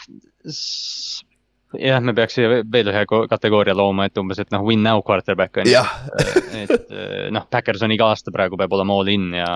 [1.79, 5.69] jah, me peaks veel ühe kategooria looma, et umbes, et noh, win now quarterback on
[5.69, 5.83] ju.
[6.63, 6.97] et
[7.33, 9.51] noh, Backers on iga aasta praegu peab olema all in ja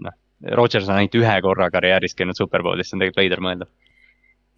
[0.00, 0.16] noh,
[0.56, 3.68] Rodgers on ainult ühe korra karjääris käinud superbowlis, see on tegelikult veider mõelda.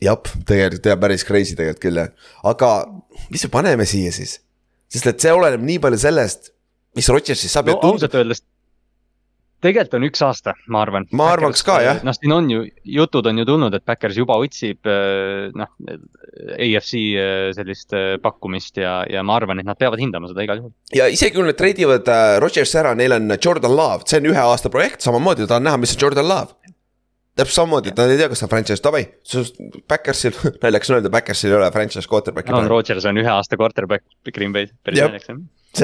[0.03, 0.18] jah,
[0.49, 2.11] tegelikult jah, päris crazy tegelikult küll jah,
[2.44, 2.72] aga
[3.30, 4.40] mis me paneme siia siis?
[4.92, 6.53] sest et see oleneb nii palju sellest,
[6.97, 8.44] mis Rodgers siis saab no ausalt öeldes,
[9.64, 11.07] tegelikult on üks aasta, ma arvan.
[11.16, 12.01] Ma arvaks ka, jah.
[12.07, 12.62] noh, siin on ju,
[12.97, 15.72] jutud on ju tulnud, et Backers juba otsib eh, noh,
[16.57, 20.61] AFC eh, sellist eh, pakkumist ja, ja ma arvan, et nad peavad hindama seda igal
[20.61, 20.74] juhul.
[20.97, 22.11] ja isegi kui nad treidivad
[22.42, 25.97] Rodgers ära, neil on Jordan Love, see on ühe aasta projekt, samamoodi tahan näha, mis
[25.97, 26.66] on Jordan Love.
[27.37, 29.03] Täpselt samamoodi, et nad ei tea, kas on franchise, davai,
[29.89, 32.70] Backersil, naljakas on öelda, Backersil ei ole franchise quarterback'i Aaron.
[32.72, 35.43] Rodgers on ühe aasta quarterback Green Bay's, päris naljakas jah.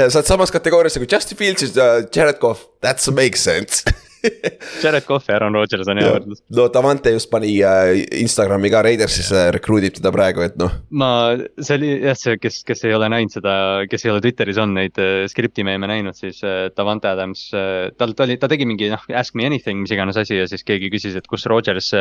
[0.08, 3.84] sa oled samas kategoorias nagu Justin Fields ja Jared Cough, that's makes sense.
[4.82, 6.42] Jared Cough ja Aaron Rodgers on hea võrdlus.
[6.54, 10.74] no Davante just pani äh, Instagrami ka Raidersisse, rekruudib teda praegu, et noh.
[10.98, 11.10] ma,
[11.58, 13.54] see oli jah, see, kes, kes ei ole näinud seda,
[13.90, 17.90] kes ei ole Twitteris on neid äh, skripti meeme näinud, siis äh, Davante Adams äh,,
[17.98, 20.66] tal, ta oli, ta tegi mingi noh, ask me anything, mis iganes asi ja siis
[20.66, 21.92] keegi küsis, et kus Rodgers,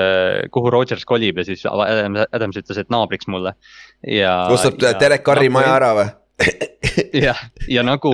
[0.53, 3.55] kuhu Rodgers kolib ja siis Adams, Adams ütles, et naabriks mulle.
[4.07, 4.35] ja.
[4.51, 6.11] ostab Derek Carri maja ära või?
[7.13, 8.11] jah, ja nagu,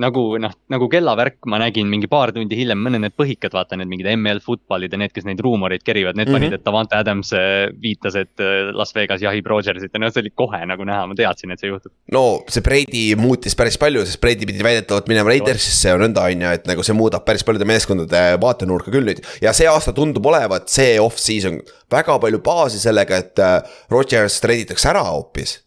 [0.00, 3.90] nagu noh, nagu kellavärk ma nägin mingi paar tundi hiljem, mõned need põhikad, vaata need
[3.90, 6.40] mingid ML Footballid ja need, kes neid ruumoreid kerivad, need mm -hmm.
[6.40, 6.50] Mhm.
[6.50, 10.22] panid, et Davante Adams äh, viitas, et äh, Las Vegas jahib Rodgersit ja no see
[10.22, 11.92] oli kohe nagu näha, ma teadsin, et see juhtub.
[12.12, 16.46] no see Brady muutis päris palju, sest Brady pidi väidetavalt minema Raidersisse ja nõnda on
[16.46, 19.22] ju, et nagu see muudab päris paljude meeskondade vaatenurka küll nüüd.
[19.42, 24.90] ja see aasta tundub olevat see off-season väga palju baasi sellega, et äh, Rodgers treiditakse
[24.90, 25.60] ära hoopis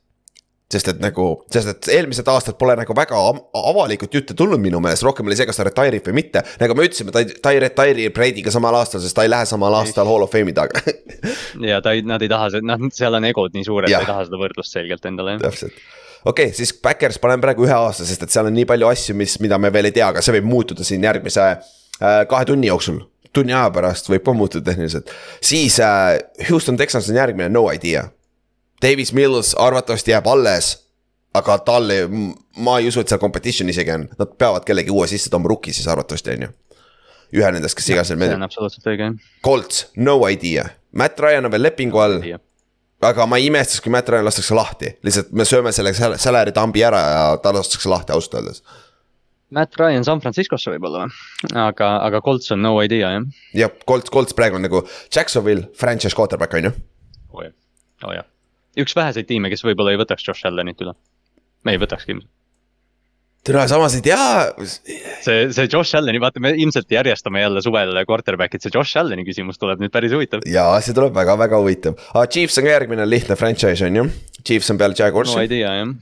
[0.72, 3.20] sest et nagu, sest et eelmised aastad pole nagu väga
[3.56, 6.44] avalikult jutte tulnud minu meelest, rohkem oli see, kas ta retire ib või mitte.
[6.60, 9.48] nagu me ütlesime, ta ei, ta ei retire Brady'ga samal aastal, sest ta ei lähe
[9.48, 10.84] samal aastal Hall of Fame'i taga
[11.72, 14.28] ja ta ei, nad ei taha, noh, seal on egod nii suured, ta ei taha
[14.28, 15.80] seda võrdlust selgelt endale täpselt.
[16.26, 19.16] okei okay,, siis Backers panen praegu ühe aasta, sest et seal on nii palju asju,
[19.24, 22.68] mis, mida me veel ei tea, aga see võib muutuda siin järgmise äh, kahe tunni
[22.68, 23.06] jooksul.
[23.32, 25.16] tunni aja pärast võib ka muutuda tehniliselt.
[25.40, 26.18] siis äh,
[26.50, 28.10] Houston Texans on järgmine, no idea.
[28.82, 30.84] Davis Mills arvatavasti jääb alles.
[31.38, 31.92] aga tal
[32.58, 35.74] ma ei usu, et seal competition isegi on, nad peavad kellegi uue sisse tooma, rookie
[35.74, 36.50] siis arvatavasti on ju.
[37.38, 38.48] ühe nendest, kes iganes neil see meeldib on.
[38.48, 39.14] absoluutselt õige jah.
[39.46, 40.66] Colts, no idea.
[40.98, 42.22] Matt Ryan on veel lepingu all
[43.02, 46.54] aga ma ei imestaks, kui Matt Ryan lastakse lahti, lihtsalt me sööme selle sal- salary
[46.56, 48.64] dump'i ära ja ta lastakse lahti ausalt öeldes.
[49.54, 51.20] Matt Ryan San Franciscosse võib-olla või,
[51.62, 53.28] aga, aga Colts on no idea jah.
[53.56, 54.82] jah, Colts, Colts praegu on nagu
[55.14, 56.74] Jacksonville franchise quarterback on ju.
[57.32, 57.54] oo jah,
[58.04, 58.26] oo jah.
[58.82, 60.94] Üks väheseid tiime, kes võib-olla ei võtaks Josh Allanit üle.
[61.66, 62.32] me ei võtakski ilmselt.
[63.48, 64.24] tere, samas ei tea,
[65.24, 69.60] see, see Josh Allan'i, vaata, me ilmselt järjestame jälle suvel quarterback'id, see Josh Allan'i küsimus
[69.62, 70.46] tuleb nüüd päris huvitav.
[70.48, 71.98] jaa, see tuleb väga-väga huvitav.
[72.14, 74.08] aga Chiefs on ka järgmine lihtne franchise on ju.
[74.44, 75.40] Chiefs on peale no Jaguarsi.
[75.48, 75.96] idea jah.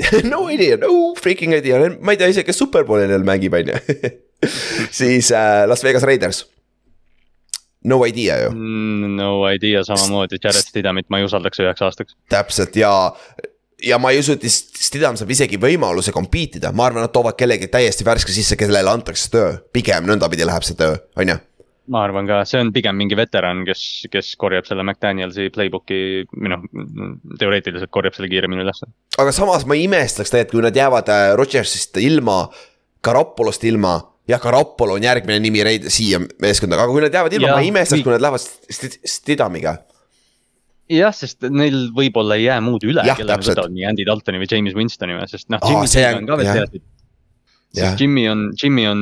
[0.32, 4.14] no idea, no freaking idea, ma ei tea isegi, kes superbowli neil mängib, on ju.
[5.00, 6.44] siis äh, Las Vegas Raiders.
[7.84, 12.16] No idea ju, Mm, No idea samamoodi, Jared Stidhamit ma ei usaldaks üheks aastaks.
[12.28, 12.92] täpselt ja
[13.82, 17.38] ja ma ei usu, et Stidham saab isegi võimaluse compete ida, ma arvan, nad toovad
[17.38, 21.36] kellegi täiesti värske sisse, kellele antakse töö, pigem nõndapidi läheb see töö, on ju.
[21.90, 26.52] ma arvan ka, see on pigem mingi veteran, kes, kes korjab selle McDanielsi playbook'i, või
[26.52, 26.62] noh,
[27.40, 28.86] teoreetiliselt korjab selle kiiremini ülesse.
[29.18, 32.44] aga samas ma imestaks tegelikult, kui nad jäävad äh, Rodgersist ilma,
[33.02, 33.96] Garoppolost ilma.
[34.30, 37.70] jah, Garoppolo on järgmine nimi Reid- siia meeskonda, aga kui nad jäävad ilma, ma ei
[37.72, 39.76] imestaks, kui nad lähevad St- Stidhamiga.
[40.90, 43.58] jah, sest neil võib-olla ei jää muud üle, Jah, kelle nad täpselt.
[43.58, 46.66] võtavad nii Andy Daltoni või James Winstoni või, sest noh, see on- ka veel jah.
[47.76, 49.00] Sest Jimmy on, Jimmy on,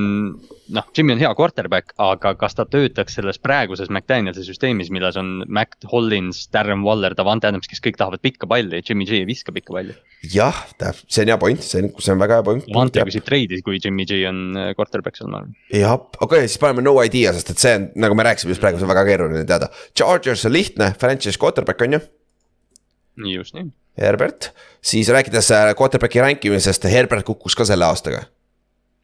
[0.74, 5.44] noh, Jimmy on hea quarterback, aga kas ta töötaks selles praeguses McDanielsi süsteemis, milles on
[5.48, 9.54] Mac Hollins, Darren Waller, Davante Adams, kes kõik tahavad pikka palli, Jimmy G ei viska
[9.56, 9.96] pikka palli.
[10.34, 10.60] jah,
[11.06, 12.68] see on hea point, see on, see on väga hea point.
[12.68, 15.56] Davante küsib treidi, kui Jimmy G on äh, quarterback seal, ma arvan.
[15.72, 18.64] jah, okei okay,, siis paneme no idea, sest et see on, nagu me rääkisime just
[18.64, 19.72] praegu, see on väga keeruline teada.
[19.96, 22.06] Chargers on lihtne, franchise quarterback on ju,
[23.38, 23.70] just nii.
[23.98, 24.52] Herbert.
[24.84, 28.28] siis rääkides äh, quarterback'i rankimisest, Herbert kukkus ka selle aastaga.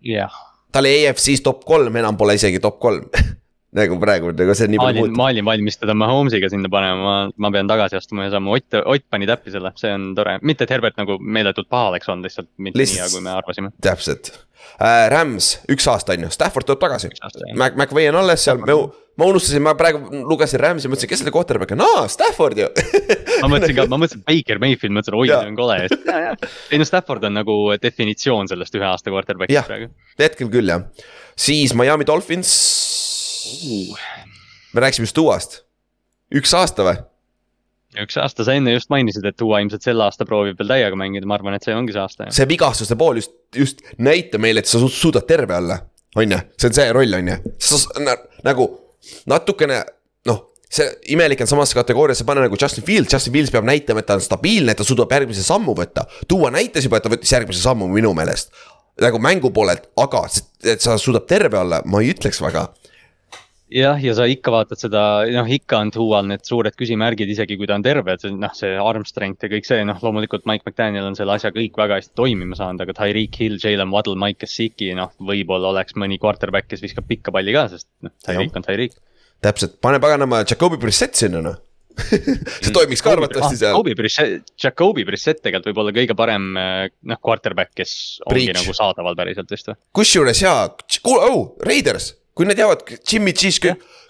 [0.04, 0.34] jah,
[0.72, 3.06] ta oli EFC-s top kolm, enam pole isegi top kolm
[3.78, 5.18] nagu praegu, nagu see on nii palju muutunud.
[5.18, 8.76] ma olin valmis teda Mahomes'iga sinna panema, ma, ma pean tagasi astuma ja saama, Ott,
[8.84, 12.28] Ott pani täppi selle, see on tore, mitte et Herbert nagu meeletult paha oleks olnud,
[12.28, 13.72] lihtsalt mitte Lihtsalt- nii hea, kui me arvasime.
[13.82, 14.30] täpselt
[14.78, 15.08] äh,.
[15.10, 17.10] Rams, üks aasta on ju, Stafford tuleb tagasi.
[17.58, 18.78] Mac, McVay on alles seal, ma,
[19.20, 22.66] ma unustasin, ma praegu lugesin Rams'i, mõtlesin, kes selle quarterback on, aa Stafford ju
[23.44, 25.78] ma mõtlesin ka, ma mõtlesin Baker Mayfield, mõtlesin, oi, see on kole.
[26.74, 29.90] ei no Stafford on nagu definitsioon sellest ühe aasta quarterback'ist praegu.
[30.20, 30.86] hetkel küll jah,
[31.38, 32.52] siis Miami Dolphins.
[34.74, 35.58] me rääkisime just Duast,
[36.34, 36.98] üks aasta või?
[38.02, 41.28] üks aasta, sa enne just mainisid, et Duo ilmselt sel aasta proovib veel täiega mängida,
[41.30, 42.26] ma arvan, et see ongi see aasta.
[42.34, 45.78] see vigastuste pool just, just näita meile, et sa su- suudad terve olla,
[46.18, 48.66] on ju, see on see roll, on ju, nagu
[49.30, 49.82] natukene
[50.28, 50.42] noh
[50.74, 54.18] see imelik on samasse kategooriasse panna nagu Justin Fields, Justin Fields peab näitama, et ta
[54.18, 56.06] on stabiilne, et ta suudab järgmise sammu võtta.
[56.30, 58.54] Duo näitas juba, et ta võttis järgmise sammu minu meelest.
[59.02, 60.20] nagu mängu poolelt, aga
[60.70, 62.68] et sa suudad terve olla, ma ei ütleks väga.
[63.74, 65.02] jah, ja sa ikka vaatad seda,
[65.34, 68.54] noh ikka on Duo'l need suured küsimärgid, isegi kui ta on terve, et see noh,
[68.56, 71.98] see arm strength ja kõik see, noh loomulikult Mike McDaniel on selle asja kõik väga
[72.00, 76.70] hästi toimima saanud, aga Tyreek Hill, Jalen Waddle, Mike Gesicki, noh võib-olla oleks mõni quarterback,
[76.70, 78.98] kes viskab pikka palli ka, sest noh, Tyreek on Tyreek.
[79.44, 81.62] täpselt, pane paganama Jakobi Brissett sinna noh.
[82.64, 83.70] see toimiks ka arvatavasti seal.
[83.70, 87.92] Jacobi Brissett, Jacobi Brissett tegelikult võib olla kõige parem eh, noh, quarterback, kes
[88.26, 88.58] ongi Breach.
[88.58, 89.78] nagu saadaval päriselt vist või?
[90.00, 90.64] kusjuures jaa,
[91.06, 93.60] kuule, oh, Raiders, kui nad jäävad Jimmy G's,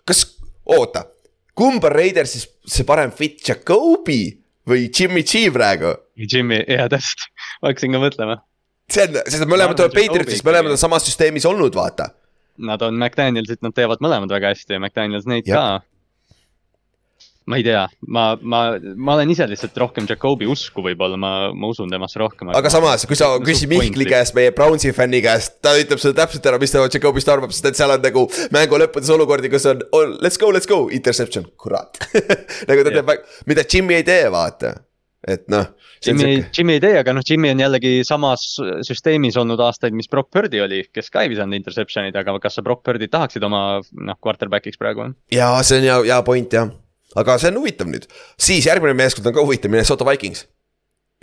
[0.08, 0.24] kas,
[0.64, 1.04] oota,
[1.56, 4.22] kumb on Raidersis see parem fit, Jakobi
[4.68, 5.94] või Jimmy G praegu?
[6.16, 7.28] Jimmy, jaa täpselt,
[7.60, 8.38] ma hakkasin ka mõtlema.
[8.92, 12.10] see on, sest mõlemad on Patriotis, Jakobi mõlemad on samas süsteemis olnud, vaata.
[12.64, 15.80] Nad on McDanielsit, nad teevad mõlemad väga hästi ja McDaniels neid Jah.
[15.80, 15.93] ka.
[17.44, 21.68] Ma ei tea, ma, ma, ma olen ise lihtsalt rohkem Jakobi usku võib-olla, ma, ma
[21.68, 22.54] usun temasse rohkem.
[22.56, 24.06] aga samas, kui sa küsid Mihkli.
[24.08, 27.68] käest, meie Brownsi fänni käest, ta ütleb sulle täpselt ära, mis ta Jacobist arvab, sest
[27.68, 31.44] et seal on nagu mängu lõppudes olukordi, kus on oh, let's go, let's go, interception,
[31.60, 32.00] kurat.
[32.70, 33.12] nagu ta teeb,
[33.50, 34.72] mida Jimmy ei tee, vaata,
[35.28, 35.68] et noh.
[36.04, 38.42] Jimmy, Jimmy ei tee, aga noh, Jimmy on jällegi samas
[38.84, 42.64] süsteemis olnud aastaid, mis Brock Purdy oli, kes ka ei visanud interception'id, aga kas sa
[42.64, 45.10] Brock Purdy't tahaksid oma noh, quarterback'iks praegu?
[45.32, 46.72] ja see on hea, hea point jah,
[47.20, 48.08] aga see on huvitav nüüd,
[48.40, 50.46] siis järgmine meeskond on ka huvitav, Minnesota Vikings.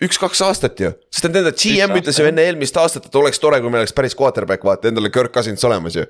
[0.02, 3.60] üks-kaks aastat ju, sest et nende GM ütles ju enne eelmist aastat, et oleks tore,
[3.62, 6.08] kui meil oleks päris quarterback, vaata endale Kirk Cousins olemas ju.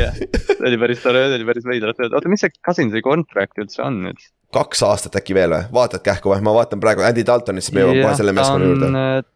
[0.00, 3.84] jah, see oli päris tore, see oli päris öeldud, oota, mis see Cousinsi contract üldse
[3.86, 4.30] on nüüd?
[4.54, 7.84] kaks aastat äkki veel või, vaatad kähku või, ma vaatan praegu Andy Daltonit, siis me
[7.84, 9.28] jõuame kohe selle meeskonna juurde.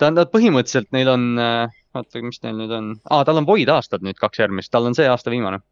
[0.00, 4.18] ta põhimõtteliselt neil on, oota, mis neil nüüd on, aa, tal on void aastad nüüd
[4.18, 5.62] kaks järgmist, tal on see aasta viimane.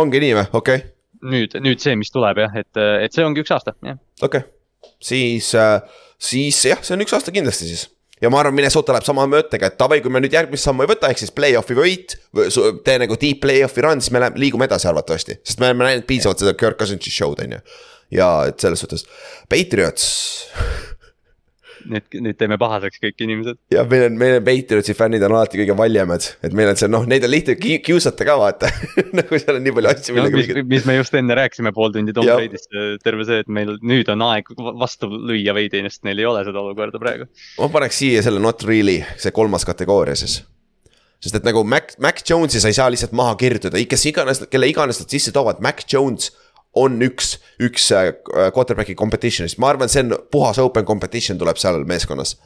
[0.00, 0.93] ongi nii või, okei okay.,
[1.24, 2.70] nüüd, nüüd see, mis tuleb jah, et,
[3.04, 3.98] et see ongi üks aasta, jah.
[4.20, 4.94] okei okay..
[5.02, 5.50] siis,
[6.20, 7.86] siis jah, see on üks aasta kindlasti siis.
[8.22, 10.92] ja ma arvan, Minnesota läheb sama mõttega, et davai, kui me nüüd järgmist sammu ei
[10.94, 12.16] võta, ehk siis play-off'i võit,
[12.86, 16.08] tee nagu deep play-off'i run, siis me läheme, liigume edasi arvatavasti, sest me oleme näinud
[16.10, 17.64] piisavalt seda Kirk Cousinsi show'd on ju.
[18.20, 19.08] ja et selles suhtes,
[19.50, 20.08] Patriots
[21.90, 23.58] nüüd, nüüd teeme pahaseks kõik inimesed.
[23.74, 26.88] ja meil on, meil on Patriotsi fännid on alati kõige valjemad, et meil on see
[26.92, 28.70] noh, neid on lihtne ki- kiusata ka vaata
[29.18, 32.14] nagu seal on nii palju asju, No, mis, mis me just enne rääkisime pool tundi
[32.16, 32.26] Tom.
[32.28, 32.70] Brady'st,
[33.04, 34.48] terve see, et meil nüüd on aeg
[34.80, 37.28] vastu lüüa veidi, sest neil ei ole seda olukorda praegu.
[37.60, 40.40] ma paneks siia selle not really, see kolmas kategooria siis.
[41.24, 44.68] sest et nagu Mac, Mac Jones'i sa ei saa lihtsalt maha kirjutada, kes iganes, kelle
[44.68, 46.30] iganes nad sisse toovad, Mac Jones
[46.74, 48.10] on üks, üks äh,
[48.54, 52.36] quarterback'i competition'ist, ma arvan, see on puhas open competition tuleb seal meeskonnas.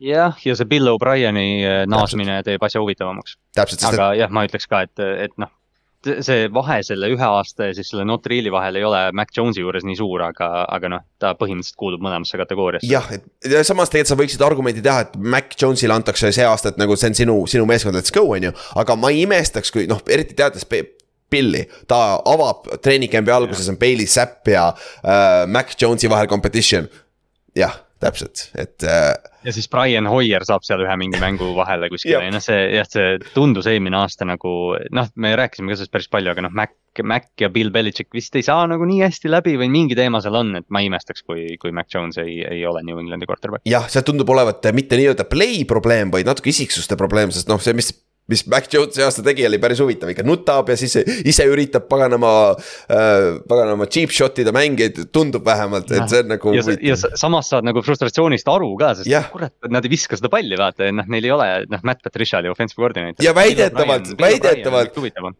[0.00, 3.36] jah, ja see Bill O'Brieni äh, naasmine teeb asja huvitavamaks.
[3.56, 5.52] täpselt, sest et aga jah, ma ütleks ka, et, et noh,
[6.00, 9.60] see vahe selle ühe aasta ja siis selle not real'i vahel ei ole Mac Jones'i
[9.60, 12.88] juures nii suur, aga, aga noh, ta põhimõtteliselt kuulub mõlemasse kategooriasse.
[12.88, 16.72] jah, et ja samas tegelikult sa võiksid argumendi teha, et Mac Jones'ile antakse see aasta,
[16.72, 18.54] et nagu see on sinu, sinu meeskond, let's go, on ju.
[18.80, 20.64] aga ma ei imestaks, kui noh, eriti teades
[21.30, 26.88] Pilli, ta avab treeningcamp'i alguses on Bailey Zapp ja äh, Mac Jones'i vahel competition.
[27.56, 32.20] jah, täpselt, et äh, ja siis Brian Hoier saab seal ühe mingi mängu vahele kuskile
[32.26, 34.52] ja noh, see jah, see tundus eelmine aasta nagu
[34.94, 36.74] noh, me rääkisime ka sellest päris palju, aga noh, Mac,
[37.06, 40.38] Mac ja Bill Belichik vist ei saa nagu nii hästi läbi või mingi teema seal
[40.42, 43.64] on, et ma ei imestaks, kui, kui Mac Jones ei, ei ole New Englandi quarterback.
[43.68, 47.76] jah, see tundub olevat mitte nii-öelda play probleem, vaid natuke isiksuste probleem, sest noh, see,
[47.76, 47.92] mis
[48.30, 50.94] mis Mac Jones see aasta tegi, oli päris huvitav, ikka nutab ja siis
[51.26, 56.54] ise üritab paganama äh,, paganama cheap shot ida mängijaid, tundub vähemalt, et see on nagu
[56.56, 59.28] ja, ja samas saad nagu frustratsioonist aru ka, sest Jah.
[59.32, 62.50] kurat, nad ei viska seda palli, vaata noh, neil ei ole, noh, Matt Patricia oli
[62.52, 63.24] offensive coordinator.
[63.24, 65.36] Ja väidetavalt- väidetavalt-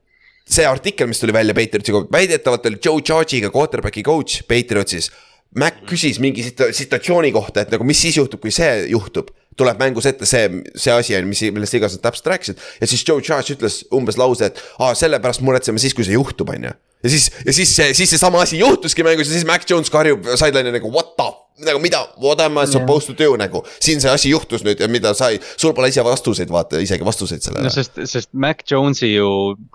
[0.50, 5.10] see artikkel, mis tuli välja Patriotsi kohta, väidetavalt oli Joe Judge'iga quarterback'i coach Patriotsis.
[5.58, 9.32] Mac küsis mingi situ- situatsiooni kohta, et nagu mis siis juhtub, kui see juhtub.
[9.58, 10.46] tuleb mängus ette see,
[10.78, 14.16] see asi on, mis, millest iganes nad täpselt rääkisid ja siis Joe Judge ütles umbes
[14.16, 16.72] lause, et aa, sellepärast muretseme siis, kui see juhtub, on ju.
[17.04, 20.24] ja siis, ja siis see, siis seesama asi juhtuski mängus ja siis Mac Jones karjub
[20.32, 21.26] sideline'i nagu what the,
[21.66, 23.62] nagu mida, what am I supposed to do nagu.
[23.82, 27.06] siin see asi juhtus nüüd ja mida sa ei, sul pole ise vastuseid, vaata isegi
[27.06, 27.74] vastuseid sellele no.
[27.74, 29.28] sest, sest Mac Jones'i ju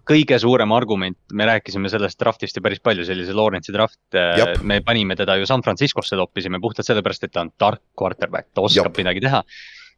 [0.08, 4.20] kõige suurem argument, me rääkisime sellest draft'ist ju päris palju, see oli see Lawrence'i draft
[4.40, 4.60] Jap..
[4.64, 8.66] me panime teda ju San Franciscosse toppisime puhtalt sellepärast, et ta on tark quarterback, ta
[8.66, 9.02] oskab Jap.
[9.04, 9.44] midagi teha.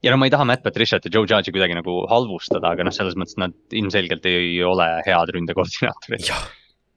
[0.03, 2.95] ja no ma ei taha Matt Patriciat ja Joe Judge'i kuidagi nagu halvustada, aga noh,
[2.95, 6.31] selles mõttes nad ilmselgelt ei ole head ründekoordinaatorid.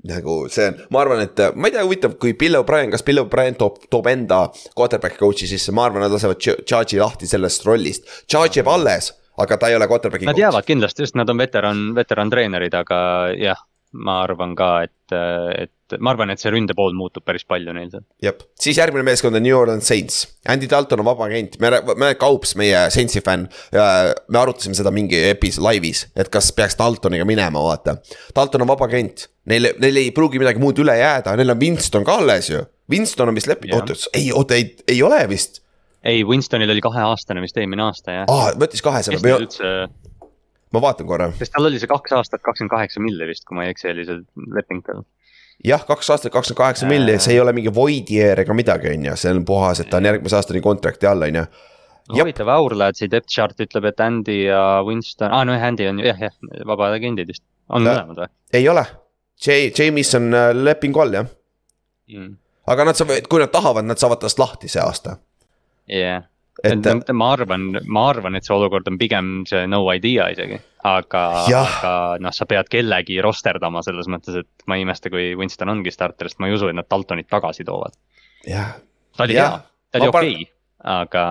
[0.09, 3.21] Nagu see on, ma arvan, et ma ei tea, huvitav, kui Bill O'Brien, kas Bill
[3.25, 4.47] O'Brien toob, toob enda
[4.77, 8.09] quarterback coach'i sisse, ma arvan, nad lasevad Ch- Charge'i lahti sellest rollist.
[8.31, 11.83] Charge jääb alles, aga ta ei ole quarterback'i Nad jäävad kindlasti, sest nad on veteran,
[11.97, 13.01] veterantreenerid, aga
[13.37, 13.61] jah,
[13.93, 15.15] ma arvan ka, et,
[15.59, 18.05] et ma arvan, et see ründe pool muutub päris palju neil seal.
[18.23, 20.23] jah, siis järgmine meeskond on New Orleans Saints.
[20.51, 25.19] Andy Dalton on vaba agent, me, me Kaups, meie Saintsi fänn, me arutasime seda mingi
[25.33, 27.97] epis-, laivis, et kas peaks Daltoniga minema, vaata.
[28.37, 32.07] Dalton on vaba agent, neil, neil ei pruugi midagi muud üle jääda, neil on Winston
[32.07, 32.63] ka alles ju.
[32.91, 33.75] Winston on vist Jah.
[33.77, 35.63] oota, ei, oota, ei, ei ole vist.
[36.03, 38.31] ei, Winstonil oli kaheaastane vist eelmine aasta jah.
[38.31, 39.73] aa, võttis kahe selle kes, neil üldse,
[40.75, 41.31] ma vaatan korra.
[41.39, 44.07] sest tal oli see kaks aastat kakskümmend kaheksa milli vist, kui ma ei eksi, oli
[44.09, 44.21] see
[44.57, 45.03] leping tal.
[45.67, 49.11] jah, kaks aastat kakskümmend kaheksa milli, see ei ole mingi void year ega midagi, on
[49.11, 51.47] ju, see on puhas, et ta on järgmise aastani kontrakti all, on ju.
[52.17, 56.11] huvitav, Aurladsi depth chart ütleb, et Andy ja Winston, aa ah, no Andy on ju
[56.11, 56.39] jah, jah,
[56.69, 58.87] vabad agendid vist, on Ta- mõlemad või ei ole.
[59.41, 61.29] J, James on äh, lepingu all jah,
[62.13, 62.35] mm.?
[62.71, 65.17] aga nad saavad, kui nad tahavad, nad saavad tast lahti see aasta.
[65.91, 66.30] jah,
[66.65, 70.61] et et ma arvan, ma arvan, et see olukord on pigem see no idea isegi,
[70.89, 71.93] aga, aga
[72.23, 76.31] noh, sa pead kellegi rosterdama selles mõttes, et ma ei imesta, kui Winston ongi starter,
[76.31, 77.97] sest ma ei usu, et nad Daltonit tagasi toovad.
[79.17, 79.49] ta oli hea,
[79.91, 80.51] ta oli okei okay,,
[80.97, 81.25] aga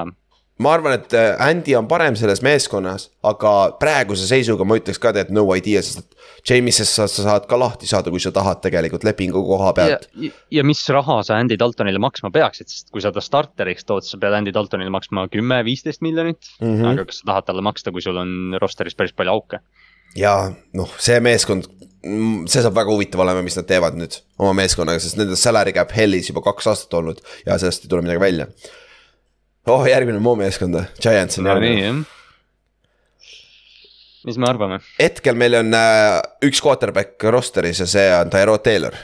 [0.59, 5.13] ma arvan, et äh, Andy on parem selles meeskonnas, aga praeguse seisuga ma ütleks ka,
[5.19, 6.19] et no idea, sest et
[6.49, 10.07] James'ist sa, sa saad ka lahti saada, kui sa tahad tegelikult lepingu koha ja pealt.,
[10.55, 14.19] ja mis raha sa Andy Daltonile maksma peaksid, sest kui sa ta starteriks tood, sa
[14.21, 16.75] pead Andy Daltonile maksma kümme, viisteist miljonit mm.
[16.75, 16.87] -hmm.
[16.91, 19.63] aga kas sa tahad talle maksta, kui sul on roster'is päris palju auke?
[20.17, 21.67] ja noh, see meeskond,
[22.49, 25.91] see saab väga huvitav olema, mis nad teevad nüüd oma meeskonnaga, sest nende salary cap
[25.95, 28.47] hell'is juba kaks aastat olnud ja sellest ei tule midagi välja.
[29.69, 32.05] oh, järgmine mu meeskond, Giants on no järgmine.
[34.27, 34.79] mis me arvame?
[34.99, 36.19] hetkel meil on äh,
[36.49, 38.97] üks quarterback roster'is ja see on Tyrod Taylor.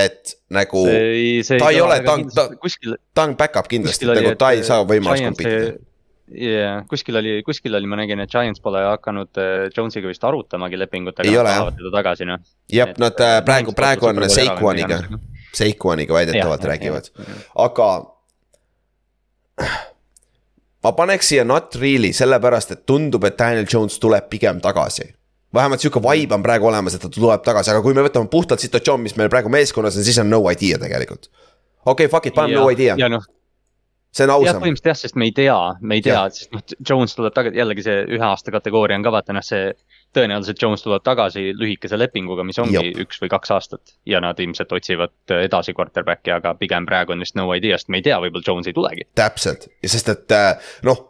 [0.00, 4.06] et nagu ei, see ta ei ole- ta on- ta- kuskil, ta on back-up kindlasti,
[4.08, 5.78] nagu ta ei saa võimalust Giants- compete ida.
[6.46, 10.78] jaa, kuskil oli, kuskil oli, ma nägin, et Giants pole hakanud äh, Jonesiga vist arutamagi
[10.78, 12.38] lepingut, aga nad tahavad teda tagasi noh.
[12.70, 15.02] jah, nad äh, praegu, praegu on Saquoniga,
[15.56, 17.10] Saquoniga väidetavalt räägivad
[17.54, 17.88] aga.
[20.84, 25.14] ma paneks siia not really sellepärast, et tundub, et Daniel Jones tuleb pigem tagasi.
[25.54, 28.60] vähemalt sihuke vibe on praegu olemas, et ta tuleb tagasi, aga kui me võtame puhtalt
[28.60, 31.28] situatsioon, mis meil praegu meeskonnas on, siis on no idea tegelikult.
[31.84, 33.26] okei okay,, fuck it, paneme no idea, noh,
[34.14, 34.62] see on ausam.
[34.62, 37.86] põhimõtteliselt jah, sest me ei tea, me ei tea sest noh, Jones tuleb tagasi, jällegi
[37.86, 39.74] see ühe aasta kategooria on ka vaata noh, see.
[40.16, 43.04] Tõenäoliselt Jones tuleb tagasi lühikese lepinguga, mis ongi Jop.
[43.04, 43.94] Üks või kaks aastat.
[44.08, 48.00] Ja nad ilmselt otsivad edasi quarterback'i, aga pigem praegu on vist no idea, sest me
[48.00, 49.06] ei tea, võib-olla Jones ei tulegi.
[49.18, 49.68] täpselt.
[49.82, 51.06] Ja sest, et äh, noh,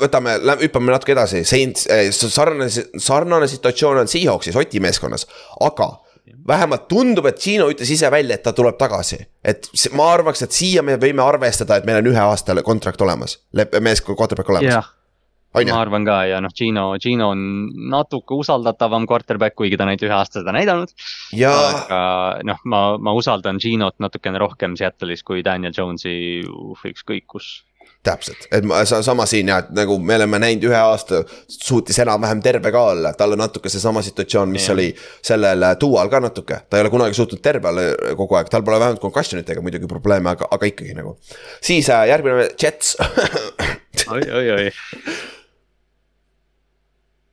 [0.00, 1.88] võtame, hüppame natuke edasi, Saints,
[2.18, 2.68] sarnane,
[2.98, 5.28] sarnane situatsioon on Seahawksis Oti meeskonnas,
[5.64, 5.92] aga
[6.48, 9.18] vähemalt tundub, et Gino ütles ise välja, et ta tuleb tagasi.
[9.44, 13.38] et ma arvaks, et siia me võime arvestada, et meil on ühe aasta kontrakt olemas,
[13.80, 14.97] meeskond, quarterback olemas, ju
[15.54, 15.80] ma.
[15.80, 17.44] arvan ka ja noh, Gino, Gino on
[17.90, 20.92] natuke usaldatavam quarterback, kuigi ta neid ühe aasta seda näidanud.
[21.36, 22.02] ja aga
[22.46, 27.48] noh, ma, ma usaldan Ginot natukene rohkem Seattle'is kui Daniel Jones'i uh, ükskõik kus.
[28.04, 31.98] täpselt, et ma sa, sama siin ja et nagu me oleme näinud ühe aasta, suutis
[32.04, 34.76] enam-vähem terve ka olla, tal on natuke seesama situatsioon, mis Jah.
[34.76, 34.86] oli
[35.24, 36.60] sellel Dual ka natuke.
[36.68, 39.90] ta ei ole kunagi suutnud terve olla kogu aeg, tal pole vähemalt concussion itega muidugi
[39.90, 41.16] probleeme, aga, aga ikkagi nagu.
[41.60, 42.94] siis äh, järgmine Jets
[44.12, 44.70] oi, oi, oi.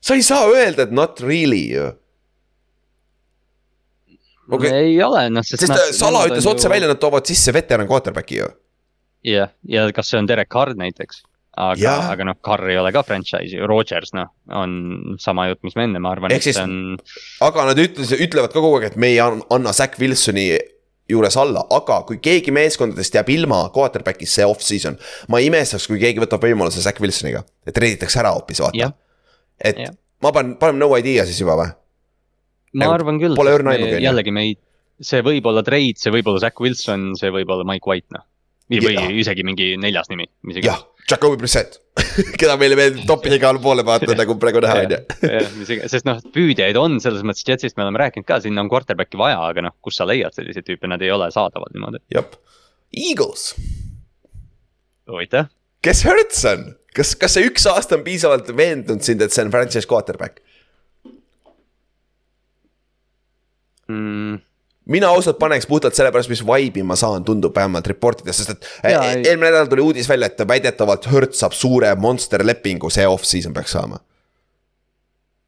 [0.05, 1.85] sa ei saa öelda, et not really ju.
[4.51, 4.69] Okei.
[4.71, 5.63] ei ole, noh, sest.
[5.65, 8.49] sest äh, Sala ütles otse välja, nad toovad sisse veteran quarterback'i ju.
[9.25, 11.23] jah, ja kas see on Derek Carr näiteks?
[11.57, 15.77] aga Jah., aga noh, Carr ei ole ka franchise'i, Rodgers noh, on sama jutt, mis
[15.79, 16.97] me enne, ma arvan, et siis- see on.
[17.47, 20.49] aga nad ütles, ütlevad ka kogu aeg, et me ei an- anna Zack Wilsoni
[21.09, 24.99] juures alla, aga kui keegi meeskondadest jääb ilma quarterback'ist see off-season.
[25.29, 28.93] ma ei imestaks, kui keegi võtab võimaluse Zack Wilsoniga, et reiditakse ära hoopis, vaata Jah..
[29.59, 29.95] Et Jah.
[30.23, 31.73] ma panen, paneme no idea siis juba või?
[32.75, 33.35] ma Nagu arvan küll.
[33.37, 34.55] pole õrna aimugi, jällegi me ei,
[34.99, 38.25] see võib olla trade, see võib olla Zack Wilson, see võib olla Mike White noh.
[38.71, 40.27] või või isegi mingi neljas nimi,
[40.59, 41.77] jah, Jacobi Brissett,
[42.39, 45.79] keda meile meeldib toppida igale poole vaata nagu praegu näha on ju.
[45.91, 49.37] sest noh, püüdjaid on selles mõttes, Jetsist me oleme rääkinud ka, sinna on quarterback'i vaja,
[49.51, 52.01] aga noh, kus sa leiad selliseid tüüpe, nad ei ole saadaval niimoodi.
[52.15, 52.25] jah,
[52.95, 53.53] Eagles,
[55.11, 55.51] huvitav,
[55.85, 59.51] kes Hertz on, kas, kas see üks aasta on piisavalt veendunud sind, et see on
[59.53, 60.41] franchise quarterback?
[63.87, 64.39] mm,.
[64.89, 68.67] mina ausalt paneks puhtalt sellepärast, mis vibe'i ma saan, tundub vähemalt report ides, sest et
[68.83, 73.07] e- ei- eelmine nädal tuli uudis välja, et väidetavalt Hertz saab suure monster lepingu, see
[73.09, 73.99] off-season peaks saama.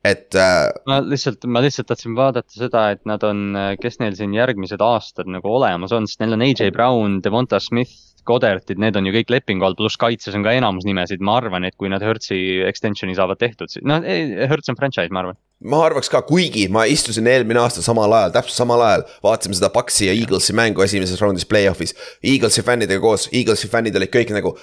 [0.08, 3.42] et äh, ma lihtsalt, ma lihtsalt tahtsin vaadata seda, et nad on,
[3.82, 7.92] kes neil siin järgmised aastad nagu olemas on, sest neil on AJ Brown, Devonta Smith,
[8.28, 11.66] Goddardid, need on ju kõik lepingu all, pluss kaitses on ka enamus nimesid, ma arvan,
[11.68, 12.38] et kui nad Hertzi
[12.68, 15.40] extension'i saavad tehtud, noh, Hertz on franchise, ma arvan.
[15.64, 19.72] ma arvaks ka, kuigi ma istusin eelmine aasta samal ajal, täpselt samal ajal, vaatasime seda
[19.74, 21.96] Paxi ja Eaglesi mängu esimeses raundis play-off'is.
[22.22, 24.54] Eaglesi fännidega koos, Eaglesi fännid olid kõik nagu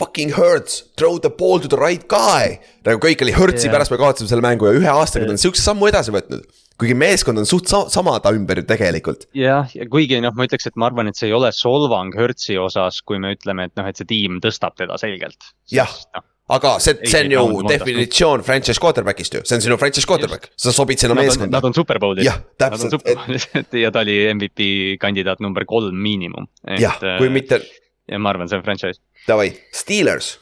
[0.00, 2.58] fucking hurts, throw the ball to the right guy.
[2.86, 3.74] nagu kõik oli hurtsi yeah.
[3.74, 6.46] pärast me kaotasime selle mängu ja ühe aastaga ta on sihukese sammu edasi võtnud.
[6.80, 9.28] Kuigi meeskond on suht sa sama ta ümber ju tegelikult.
[9.36, 12.56] jah, ja kuigi noh, ma ütleks, et ma arvan, et see ei ole solvang Hertzi
[12.60, 15.52] osas, kui me ütleme, et noh, et see tiim tõstab teda selgelt.
[15.72, 15.92] Jah.
[16.16, 16.24] noh,
[16.56, 20.74] aga see, see on ju definitsioon franchise quarterback'ist ju, see on sinu franchise quarterback, sa
[20.74, 21.68] sobid sinna meeskonda nad.
[21.68, 22.26] on superbowl'is.
[22.26, 22.96] Jah, täpselt,
[23.60, 24.70] et ja ta oli MVP
[25.02, 26.48] kandidaat number kolm miinimum.
[26.80, 27.60] jah, kui mitte,
[28.10, 30.38] ja ma arvan, see on franchise, Davai, Steelers,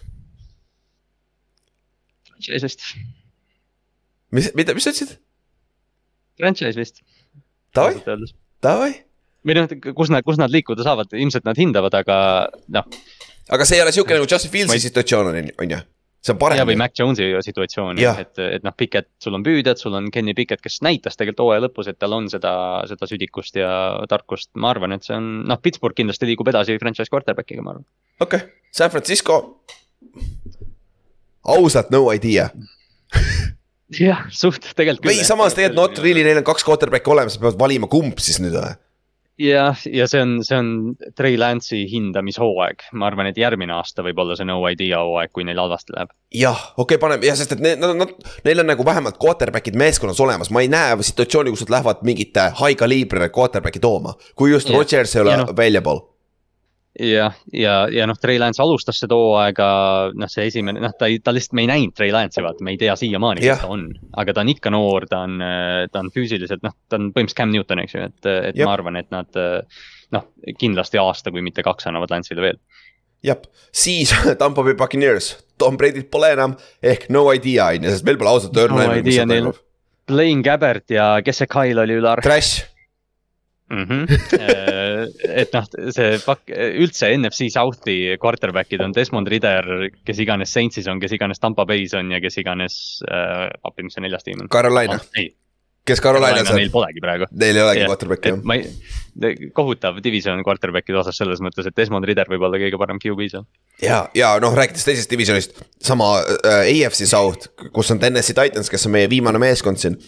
[2.31, 2.93] franchise vist,
[4.31, 5.19] mis, mida, mis sa ütlesid?
[6.41, 7.03] Franchise vist,
[7.75, 7.99] Davai,
[8.65, 8.91] davai.
[9.47, 12.17] või noh, kus nad, kus nad liikuda saavad, ilmselt nad hindavad, aga
[12.75, 12.89] noh,
[13.55, 15.85] aga see ei ole siuke nagu Justin Fieldsi situatsioon on, on ju?
[16.19, 16.77] see on ja parem või.
[16.81, 20.81] Mac Jones'i situatsioon, et, et noh, Pickett, sul on püüdjad, sul on Kenny Pickett, kes
[20.85, 22.53] näitas tegelikult hooaja lõpus, et tal on seda,
[22.91, 23.71] seda südikust ja
[24.11, 27.87] tarkust, ma arvan, et see on, noh, Pittsburgh kindlasti liigub edasi franchise quarterback'iga, ma arvan.
[28.21, 29.39] okei okay., San Francisco.
[31.49, 32.51] ausalt, no idea.
[34.09, 37.59] jah, suht tegelikult või samas tegelikult not really, neil on kaks quarterback'i olemas, sa pead
[37.61, 38.77] valima, kumb siis nüüd või?
[39.39, 40.71] jah, ja see on, see on
[41.17, 45.47] Trey Lance'i hindamishooaeg, ma arvan, et järgmine aasta võib olla see no idea hooaeg, kui
[45.47, 46.13] neil halvasti läheb.
[46.35, 49.21] jah, okei okay,, paneme jah, sest et need, nad on, nad, neil on nagu vähemalt
[49.23, 54.17] quarterback'id meeskonnas olemas, ma ei näe situatsiooni, kus nad lähevad mingit high caliber'i quarterback'i tooma.
[54.35, 54.81] kui just yeah.
[54.81, 56.18] Rodgers ei ole Ja yeah, noh- available.
[56.99, 59.69] jah, ja, ja noh, Trey Lance alustas seda hooaega,
[60.19, 62.75] noh, see esimene, noh, ta ei, ta lihtsalt, me ei näinud Trey Lance'i, vaata, me
[62.75, 63.87] ei tea siiamaani, kes ta on.
[64.19, 65.39] aga ta on ikka noor, ta on,
[65.93, 68.65] ta on füüsiliselt, noh, ta on põhimõtteliselt Cam Newton, eks ju, et, et Jep.
[68.67, 69.41] ma arvan, et nad
[70.15, 72.59] noh, kindlasti aasta, kui mitte kaks annavad Lance'ile veel.
[73.27, 73.39] jah,
[73.75, 78.19] siis Tampa Bay Buccaneers, Tom Brady't pole enam ehk no idea on ju, sest meil
[78.21, 79.53] pole ausalt öelda No idea neil.
[80.09, 82.63] Blaine Gabbert ja kes see Kyle oli üle arv Trash,
[83.71, 83.83] mm?
[83.83, 84.07] -hmm.
[85.43, 86.55] et noh, see pak-,
[86.85, 91.95] üldse NFC South'i quarterback'id on Desmond Ritter, kes iganes Saintsis on, kes iganes Tampa Bay's
[91.99, 92.79] on ja kes iganes
[93.11, 94.51] äh,, appi, mis see neljas tiim on?
[94.53, 95.33] Carolina, ei,
[95.89, 97.29] kes Carolinas neil on, polegi praegu.
[97.41, 98.43] neil ei olegi quarterback'i jah.
[98.45, 103.01] ma ei, kohutav division quarterback'ide osas selles mõttes, et Desmond Ritter võib olla kõige parem
[103.03, 103.47] QB seal.
[103.85, 108.89] ja, ja noh, rääkides teisest divisjonist, sama äh, AFC South, kus on Tennessee Titans, kes
[108.89, 109.99] on meie viimane meeskond siin.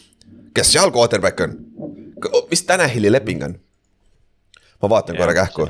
[0.56, 1.56] kes seal quarterback on?
[2.50, 3.56] Mis Tanahili leping on?
[4.82, 5.66] ma vaatan korra kähku,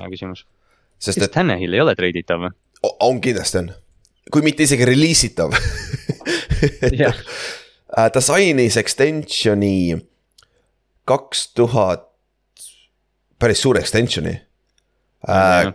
[0.99, 2.53] sest kas et Tannehill ei ole treiditav või?
[3.07, 3.73] on kindlasti on,
[4.33, 5.55] kui mitte isegi release itav.
[6.97, 7.17] Jah.
[8.15, 9.99] ta sainis extension'i
[11.09, 12.07] kaks tuhat,
[13.39, 14.37] päris suure extension'i.
[15.29, 15.75] Jah.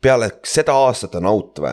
[0.00, 1.72] peale seda aastat on out või?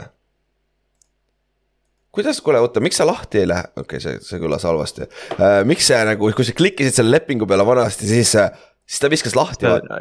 [2.17, 5.61] kuidas, kuule oota, miks sa lahti ei lähe, okei okay,, see, see kõlas halvasti uh,.
[5.69, 8.33] miks sa nagu, kui sa klikkisid selle lepingu peale vanasti, siis,
[8.87, 9.69] siis ta viskas lahti.
[9.69, 9.99] aa,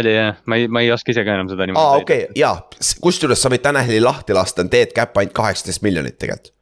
[0.00, 2.02] oli jah, ma ei, ma ei oska ise ka enam seda niimoodi.
[2.02, 2.56] okei, jaa,
[3.04, 6.52] kusjuures sa võid Tanahili lahti lasta, on dead cap ainult kaheksateist miljonit tegelikult.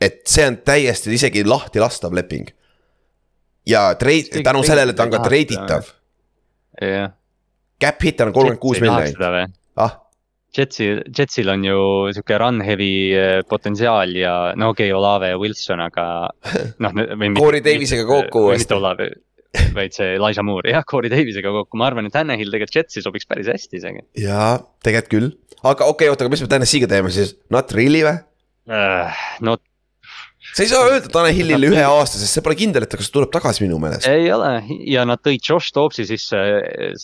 [0.00, 2.48] et see on täiesti isegi lahti lastav leping.
[3.68, 5.94] ja Keegi tänu sellele ta on ka treiditav.
[6.80, 7.12] jah.
[7.78, 9.14] Cap hit on kolmkümmend kuus miljonit,
[9.76, 10.00] ah,
[10.56, 11.78] Jetsil, Jetsil on ju
[12.16, 16.06] sihuke run heavy eh, potentsiaal ja no okei okay,, Olave ja Wilson, aga
[16.84, 17.00] noh.
[17.36, 19.10] Corey Davisega kokku mitte Olave,
[19.76, 23.28] vaid see Elijah Moore, jah, Corey Davisega kokku, ma arvan, et Tannehill tegelikult Jetsi sobiks
[23.28, 25.30] päris hästi isegi jaa, tegelikult küll.
[25.60, 28.16] aga okei okay,, oota, aga mis me Tennessee'ga teeme siis, not really või?
[28.72, 29.24] uh,.
[29.44, 29.58] no
[30.54, 33.30] sa ei saa öelda Tanahilile ühe aasta, sest see pole kindel, et ta kas tuleb
[33.34, 34.08] tagasi minu meelest.
[34.08, 34.54] ei ole
[34.88, 36.40] ja nad tõid Josh Dobbsi sisse.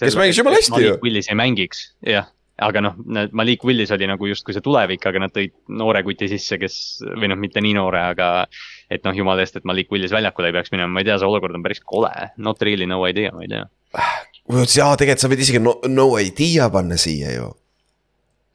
[0.01, 0.97] Kes mängis jumala hästi ju.
[1.05, 2.31] Willis ei mängiks, jah,
[2.63, 2.99] aga noh,
[3.33, 6.77] Malik Willis oli nagu justkui see tulevik, aga nad tõid noore kuti sisse, kes
[7.17, 8.29] või noh, mitte nii noore, aga
[8.93, 11.31] et noh, jumala eest, et Malik Willis väljakule ei peaks minema, ma ei tea, see
[11.31, 13.67] olukord on päris kole, not really no idea, ma ei tea.
[14.79, 17.53] jaa, tegelikult sa võid isegi no, no idea panna siia ju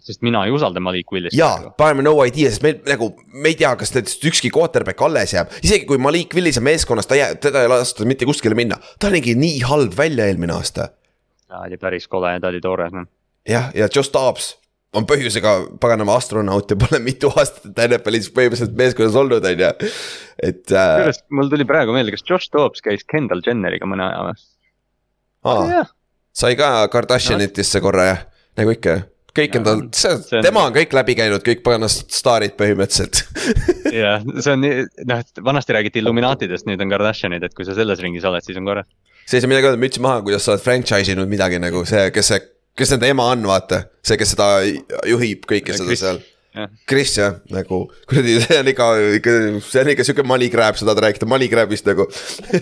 [0.09, 1.35] sest mina ei usalda Malik Willist.
[1.38, 5.35] jaa, paneme no idea, sest meil nagu, me ei tea, kas teist ükski quarterback alles
[5.35, 8.80] jääb, isegi kui Malik Willis on meeskonnas, ta jääb, teda ei lastud mitte kuskile minna,
[8.99, 10.89] ta nägi nii halb välja eelmine aasta.
[11.49, 13.09] ta oli päris kole ta oli toores, noh.
[13.49, 14.53] jah, ja Josh Dobbs
[14.97, 19.69] on põhjusega paganama astronaut ja pole mitu aastat NFL-is põhimõtteliselt meeskonnas olnud, on ju,
[20.41, 20.95] et äh,.
[20.95, 24.41] kusjuures mul tuli praegu meelde, kas Josh Dobbs käis Kendall Jenneriga mõne aja või?
[25.49, 25.85] aa,
[26.35, 28.26] sai ka Kardashianitesse korra jah,
[28.59, 28.97] nagu ikka
[29.39, 33.21] kõik on tal, see on-, tema on kõik läbi käinud, kõik paganast staarid põhimõtteliselt
[34.01, 37.77] jah, see on nii- noh, et vanasti räägiti Illuminatidest, nüüd on Kardashianid, et kui sa
[37.77, 38.89] selles ringis oled, siis on korras.
[39.30, 42.09] see ei saa midagi öelda, müts maha, kuidas sa oled franchise inud midagi nagu see,
[42.15, 42.41] kes see,
[42.80, 43.84] kes nende ema on, vaata.
[44.06, 44.49] see, kes seda
[45.07, 46.22] juhib kõike seda seal.
[47.19, 48.85] jah, nagu kuradi, see on ikka,
[49.19, 52.07] ikka, see on ikka sihuke money grab, sa tahad rääkida money grab'ist nagu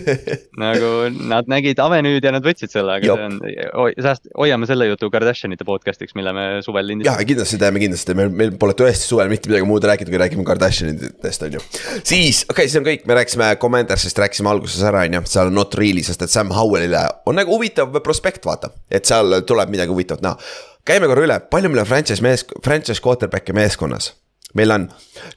[0.64, 0.90] nagu
[1.30, 3.22] nad nägid Avenüüd ja nad võtsid selle, aga Jop.
[3.22, 7.26] see on, sääst-, hoiame selle jutu Kardashianite podcast'iks, mille me suvel lindistame.
[7.32, 11.48] kindlasti teeme, kindlasti, meil, meil pole tõesti suvel mitte midagi muud rääkida, kui räägime Kardashianitest,
[11.48, 11.64] on ju.
[12.02, 15.52] siis, okei okay,, siis on kõik, me rääkisime Commentarsist, rääkisime alguses ära, on ju, seal
[15.52, 18.74] on not really, sest et Sam Howellile on nagu huvitav prospekt, vaata.
[18.92, 20.52] et seal tuleb midagi huvitavat näha.
[20.88, 24.14] Käime korra üle, palju meil on franchise mees, franchise quarterback'e meeskonnas.
[24.54, 24.88] meil on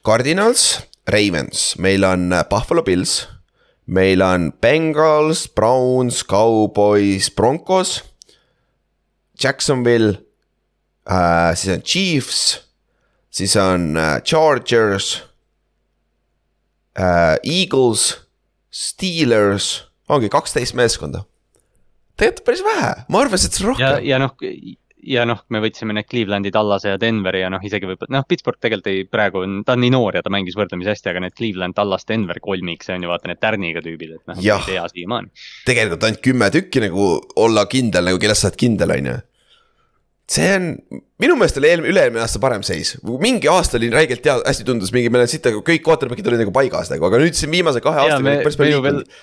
[0.06, 3.26] Cardinals, Ravens, meil on Buffalo Bills,
[3.86, 8.00] meil on Bengals, Browns, Cowboys, Broncos,
[9.42, 10.18] Jacksonville
[11.10, 12.60] äh, siis on Chiefs,
[13.30, 15.22] siis on äh, Chargers
[16.98, 18.20] äh,, Eagles,
[18.70, 21.24] Steelers, ongi kaksteist meeskonda.
[22.16, 24.34] tegelikult päris vähe, ma arvasin, et see on ja rohkem., ja noh,
[25.02, 28.60] ja noh, me võtsime need Clevelandi, Tallase ja Denveri ja noh, isegi võib-olla noh, Pittsburgh
[28.62, 31.36] tegelikult ei, praegu on, ta on nii noor ja ta mängis võrdlemisi hästi, aga need
[31.38, 34.86] Cleveland, Tallas, Denver kolmik, see on ju vaata need tärniga tüübid, et noh, ei tea
[34.94, 35.32] siiamaani.
[35.68, 37.10] tegelikult ainult kümme tükki nagu
[37.42, 39.18] olla kindel nagu, kellest sa oled kindel, on ju
[40.32, 40.70] see on,
[41.22, 44.92] minu meelest oli eelmine, üle-eelmine aasta parem seis, mingi aasta oli räigelt hea, hästi tundus
[44.94, 47.82] mingi, meil on siit nagu kõik quarterback'id olid nagu paigas nagu, aga nüüd siin viimase
[47.84, 49.16] kahe aastaga päris, palju liikunud.,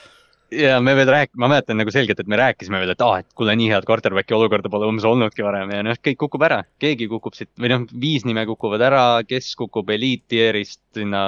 [0.52, 3.30] ja me veel rääk-, ma mäletan nagu selgelt, et me rääkisime veel, et aa, et
[3.38, 6.64] kuule, nii head quarterback'i olukorda pole umbes olnudki varem ja noh, kõik kukub ära.
[6.82, 11.24] keegi kukub siit või noh, viis nime kukuvad ära, kes kukub eliittier'ist sinna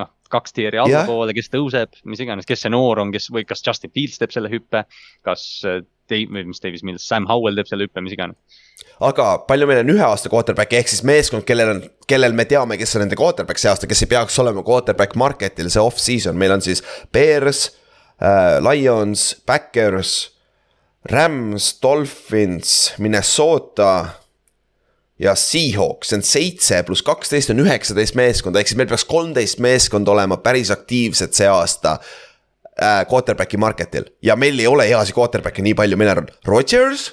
[0.00, 3.62] noh, kaks tier'i allapoole, kes tõuseb, mis iganes, kes see noor on, kes või kas
[3.66, 4.82] Justin Fields teeb selle hüppe.
[5.26, 8.36] kas äh, Dave, või mis Davis Mills, Sam Howell teeb selle hüppe, mis iganes.
[9.02, 12.78] aga palju meil on ühe aasta quarterback'i ehk siis meeskond, kellel on, kellel me teame,
[12.78, 16.54] kes on nende quarterback see aasta, kes ei peaks olema quarterback market'il see off-season, meil
[16.54, 17.68] on siis Bears
[18.64, 20.36] Lions, Backers,
[21.10, 24.06] Rams, Dolphins, Minnesota
[25.18, 29.60] ja Seahawks, see on seitse pluss kaksteist on üheksateist meeskonda, ehk siis meil peaks kolmteist
[29.64, 34.10] meeskonda olema päris aktiivsed see aasta äh, quarterback'i market'il.
[34.24, 37.08] Ja meil ei ole heasi quarterback'e nii palju, meil on Rodgers,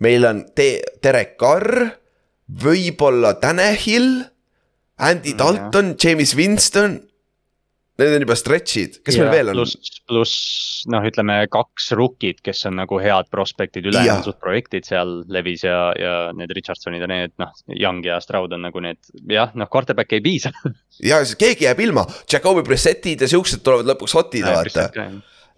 [0.00, 1.90] meil on Te-, Derek Carr,
[2.62, 4.24] võib-olla Tanahil,
[4.96, 7.00] Andy Mm, Dalton, James Winston.
[7.96, 9.56] Need on juba stretch'id, kes meil veel on?
[9.56, 10.32] pluss, pluss
[10.92, 15.64] noh, ütleme kaks rookid, kes on nagu head prospect'id, ülejäänud on suht projektid seal, Levis
[15.64, 19.00] ja, ja need Richardsonid ja need noh, Young ja Stroud on nagu need
[19.32, 20.52] jah, noh, quarterback'i ei piisa.
[21.10, 25.08] ja siis keegi jääb ilma, Jakobi Brissettid ja siuksed tulevad lõpuks hot'id, vaata.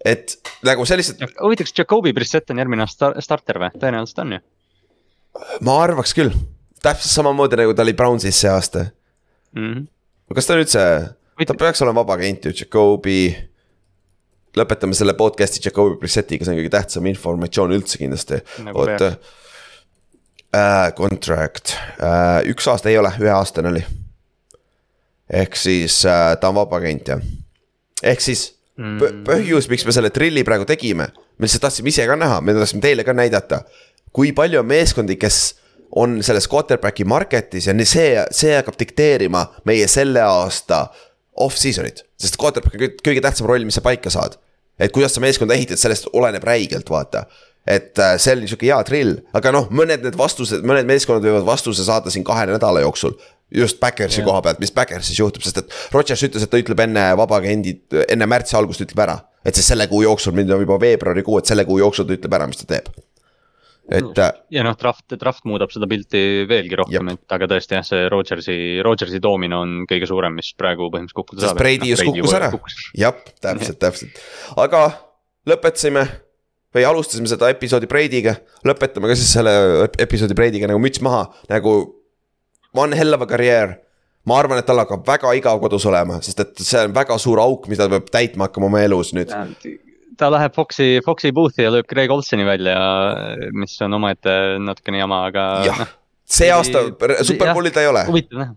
[0.07, 0.39] et
[0.71, 3.73] nagu sellised, huvitav, kas Jakobi Brissett on järgmine aasta star- starter või?
[3.83, 4.43] tõenäoliselt on ju.
[5.67, 6.31] ma arvaks küll,
[6.79, 8.87] täpselt samamoodi nagu ta oli Brownsis see aasta.
[9.59, 9.89] Mhm.
[10.31, 10.89] kas ta üldse,
[11.47, 13.35] ta peaks olema vaba agent ju, Jakobi.
[14.57, 19.11] lõpetame selle podcast'i Jakobi Brissettiga, see on kõige tähtsam informatsioon üldse kindlasti Nagu oota
[20.55, 20.89] äh,.
[20.97, 23.83] Contract äh,, üks aasta ei ole, üheaastane oli.
[25.29, 27.21] ehk siis äh, ta on vaba agent jah.
[28.03, 28.49] ehk siis
[28.79, 32.55] põ- põhjus, miks me selle trilli praegu tegime, me lihtsalt tahtsime ise ka näha, me
[32.57, 33.63] tahtsime teile ka näidata.
[34.11, 35.59] kui palju on meeskondi, kes
[35.95, 40.87] on selles quarterback'i market'is ja see, see hakkab dikteerima meie selle aasta
[41.39, 42.03] off-season'it.
[42.19, 44.37] sest quarterback on kõige- tähtsam roll, mis sa paika saad.
[44.79, 47.25] et kuidas sa meeskonda ehitad, sellest oleneb räigelt, vaata.
[47.67, 51.45] et äh, see oli sihuke hea drill, aga noh, mõned need vastused, mõned meeskonnad võivad
[51.45, 53.17] vastuse saada siin kahe nädala jooksul
[53.51, 57.05] just Backersi koha pealt, mis Backersis juhtub, sest et Rodgers ütles, et ta ütleb enne
[57.17, 57.75] vaba agendi,
[58.07, 59.19] enne märtsi algust ütleb ära.
[59.45, 62.33] et siis selle kuu jooksul, nüüd on juba veebruarikuu, et selle kuu jooksul ta ütleb
[62.35, 62.89] ära, mis ta teeb.
[63.91, 64.21] Et
[64.53, 68.55] ja noh, draft, draft muudab seda pilti veelgi rohkem, et aga tõesti jah, see Rodgersi,
[68.85, 72.51] Rodgersi toomine on kõige suurem, mis praegu põhimõtteliselt kukkuda sest Brady just kukkus ära,
[72.99, 74.23] jah, täpselt, täpselt,
[74.57, 74.83] aga
[75.49, 76.05] lõpetasime
[76.75, 78.35] või alustasime seda episoodi Brady'ga,
[78.67, 79.53] lõpetame ka siis selle
[79.87, 81.75] ep- episoodi Brady'ga nagu müts maha, nagu
[82.77, 83.79] one hell of a karjäär.
[84.29, 87.39] ma arvan, et tal hakkab väga igav kodus olema, sest et see on väga suur
[87.41, 89.31] auk, mida ta peab täitma hakkama oma elus nüüd.
[90.19, 92.75] Ta läheb Foxi, Foxi booth'i ja lööb Greg Olsoni välja,
[93.55, 95.93] mis on omaette natukene jama, aga jah noh,
[96.29, 97.21] see aasta Jah.
[97.25, 98.55] superbowli ta ei ole, huvitav näha.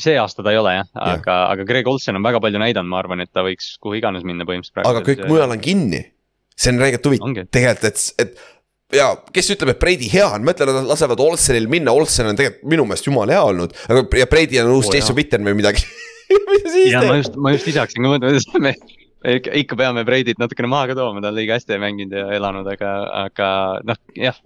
[0.00, 3.00] see aasta ta ei ole jah, aga, aga Greg Olsen on väga palju näidanud, ma
[3.02, 4.86] arvan, et ta võiks kuhu iganes minna põhimõtteliselt.
[4.88, 6.04] aga kõik mujal on kinni.
[6.56, 10.70] see on räigelt huvitav tegelikult, et, et ja kes ütleb, et Brady hea on, mõtle,
[10.72, 14.62] nad lasevad Olsenil minna, Olsen on tegelikult minu meelest jumala hea olnud, aga ja Brady
[14.62, 15.16] on uus oh, Jason.
[15.18, 15.84] Witten või midagi
[16.48, 17.20] mis ta siis ja ma teeb?
[17.22, 20.96] just, ma just ise hakkasin ka mõtlema, et ikka, ikka peame Brady't natukene maha ka
[20.98, 22.92] tooma, ta on liiga hästi mänginud ja elanud, aga,
[23.24, 23.48] aga
[23.88, 24.38] noh, jah.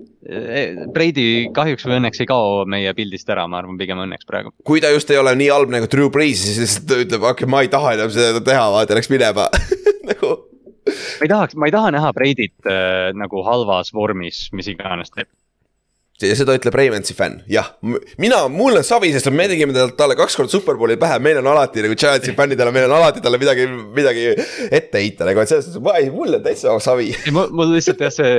[0.95, 4.55] Brady kahjuks või õnneks ei kao meie pildist ära, ma arvan, pigem õnneks praegu.
[4.65, 7.53] kui ta just ei ole nii halb nagu Drew Brees, siis ta ütleb, okei okay,,
[7.53, 9.49] ma ei taha enam seda teha, vaata, läks minema
[10.11, 10.35] nagu
[10.87, 15.31] ma ei tahaks, ma ei taha näha Brady't äh, nagu halvas vormis, mis iganes teeb.
[16.23, 17.73] Ja seda ütleb Raimonsi fänn, jah,
[18.21, 21.49] mina, mul on savi, sest me tegime tal- talle kaks korda superbowli pähe, meil on
[21.51, 23.67] alati nagu Giantsi fännidele, meil on alati talle midagi,
[23.97, 24.29] midagi
[24.69, 27.11] ette heita nagu, et selles suhtes, ma ei, mul on täitsa savi.
[27.17, 28.31] ei, mul, lihtsalt jah, see,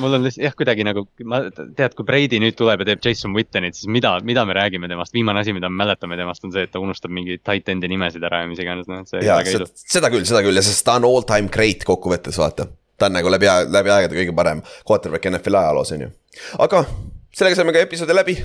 [0.00, 3.36] mul on lihtsalt jah, kuidagi nagu, ma tead, kui Brady nüüd tuleb ja teeb Jason
[3.36, 6.64] Wittenit, siis mida, mida me räägime temast, viimane asi, mida me mäletame temast on see,
[6.68, 9.40] et ta unustab mingeid tight end'i nimesid ära ja mis iganes, noh, et see ja
[9.44, 12.70] seda, seda küll, seda küll ja sest ta on all time great kokkuvõttes, vaata.
[12.98, 16.10] Ta on nagu läbi, läbi aegade kõige parem quarterback NFL ajaloos, on ju.
[16.58, 16.82] aga
[17.34, 18.36] sellega saime ka episoodi läbi.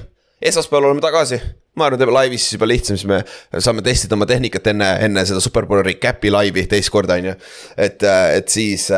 [0.43, 1.39] esmaspäeval oleme tagasi,
[1.79, 5.25] ma arvan, teeme laivis siis juba lihtsam, siis me saame testida oma tehnikat enne, enne
[5.25, 7.35] seda Superbowli recap'i laivi teist korda, on ju.
[7.77, 8.03] et,
[8.37, 8.89] et siis,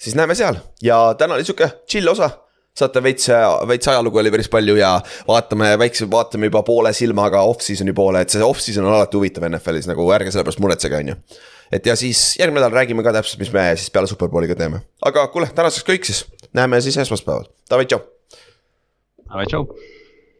[0.00, 2.30] siis näeme seal ja täna oli sihuke chill osa
[2.80, 3.28] saate veits,
[3.68, 4.94] veits ajalugu oli päris palju ja
[5.28, 9.88] vaatame väikse, vaatame juba poole silmaga off-season'i poole, et see off-season on alati huvitav NFL-is
[9.90, 11.18] nagu ärge selle pärast muretsege, on ju.
[11.72, 15.26] Et ja siis järgmine nädal räägime ka täpselt, mis me siis peale superbowliga teeme, aga
[15.34, 16.24] kuule, tänaseks kõik siis,
[16.56, 18.02] näeme siis esmaspäeval, davai, tšau.
[19.28, 19.66] davai, tšau.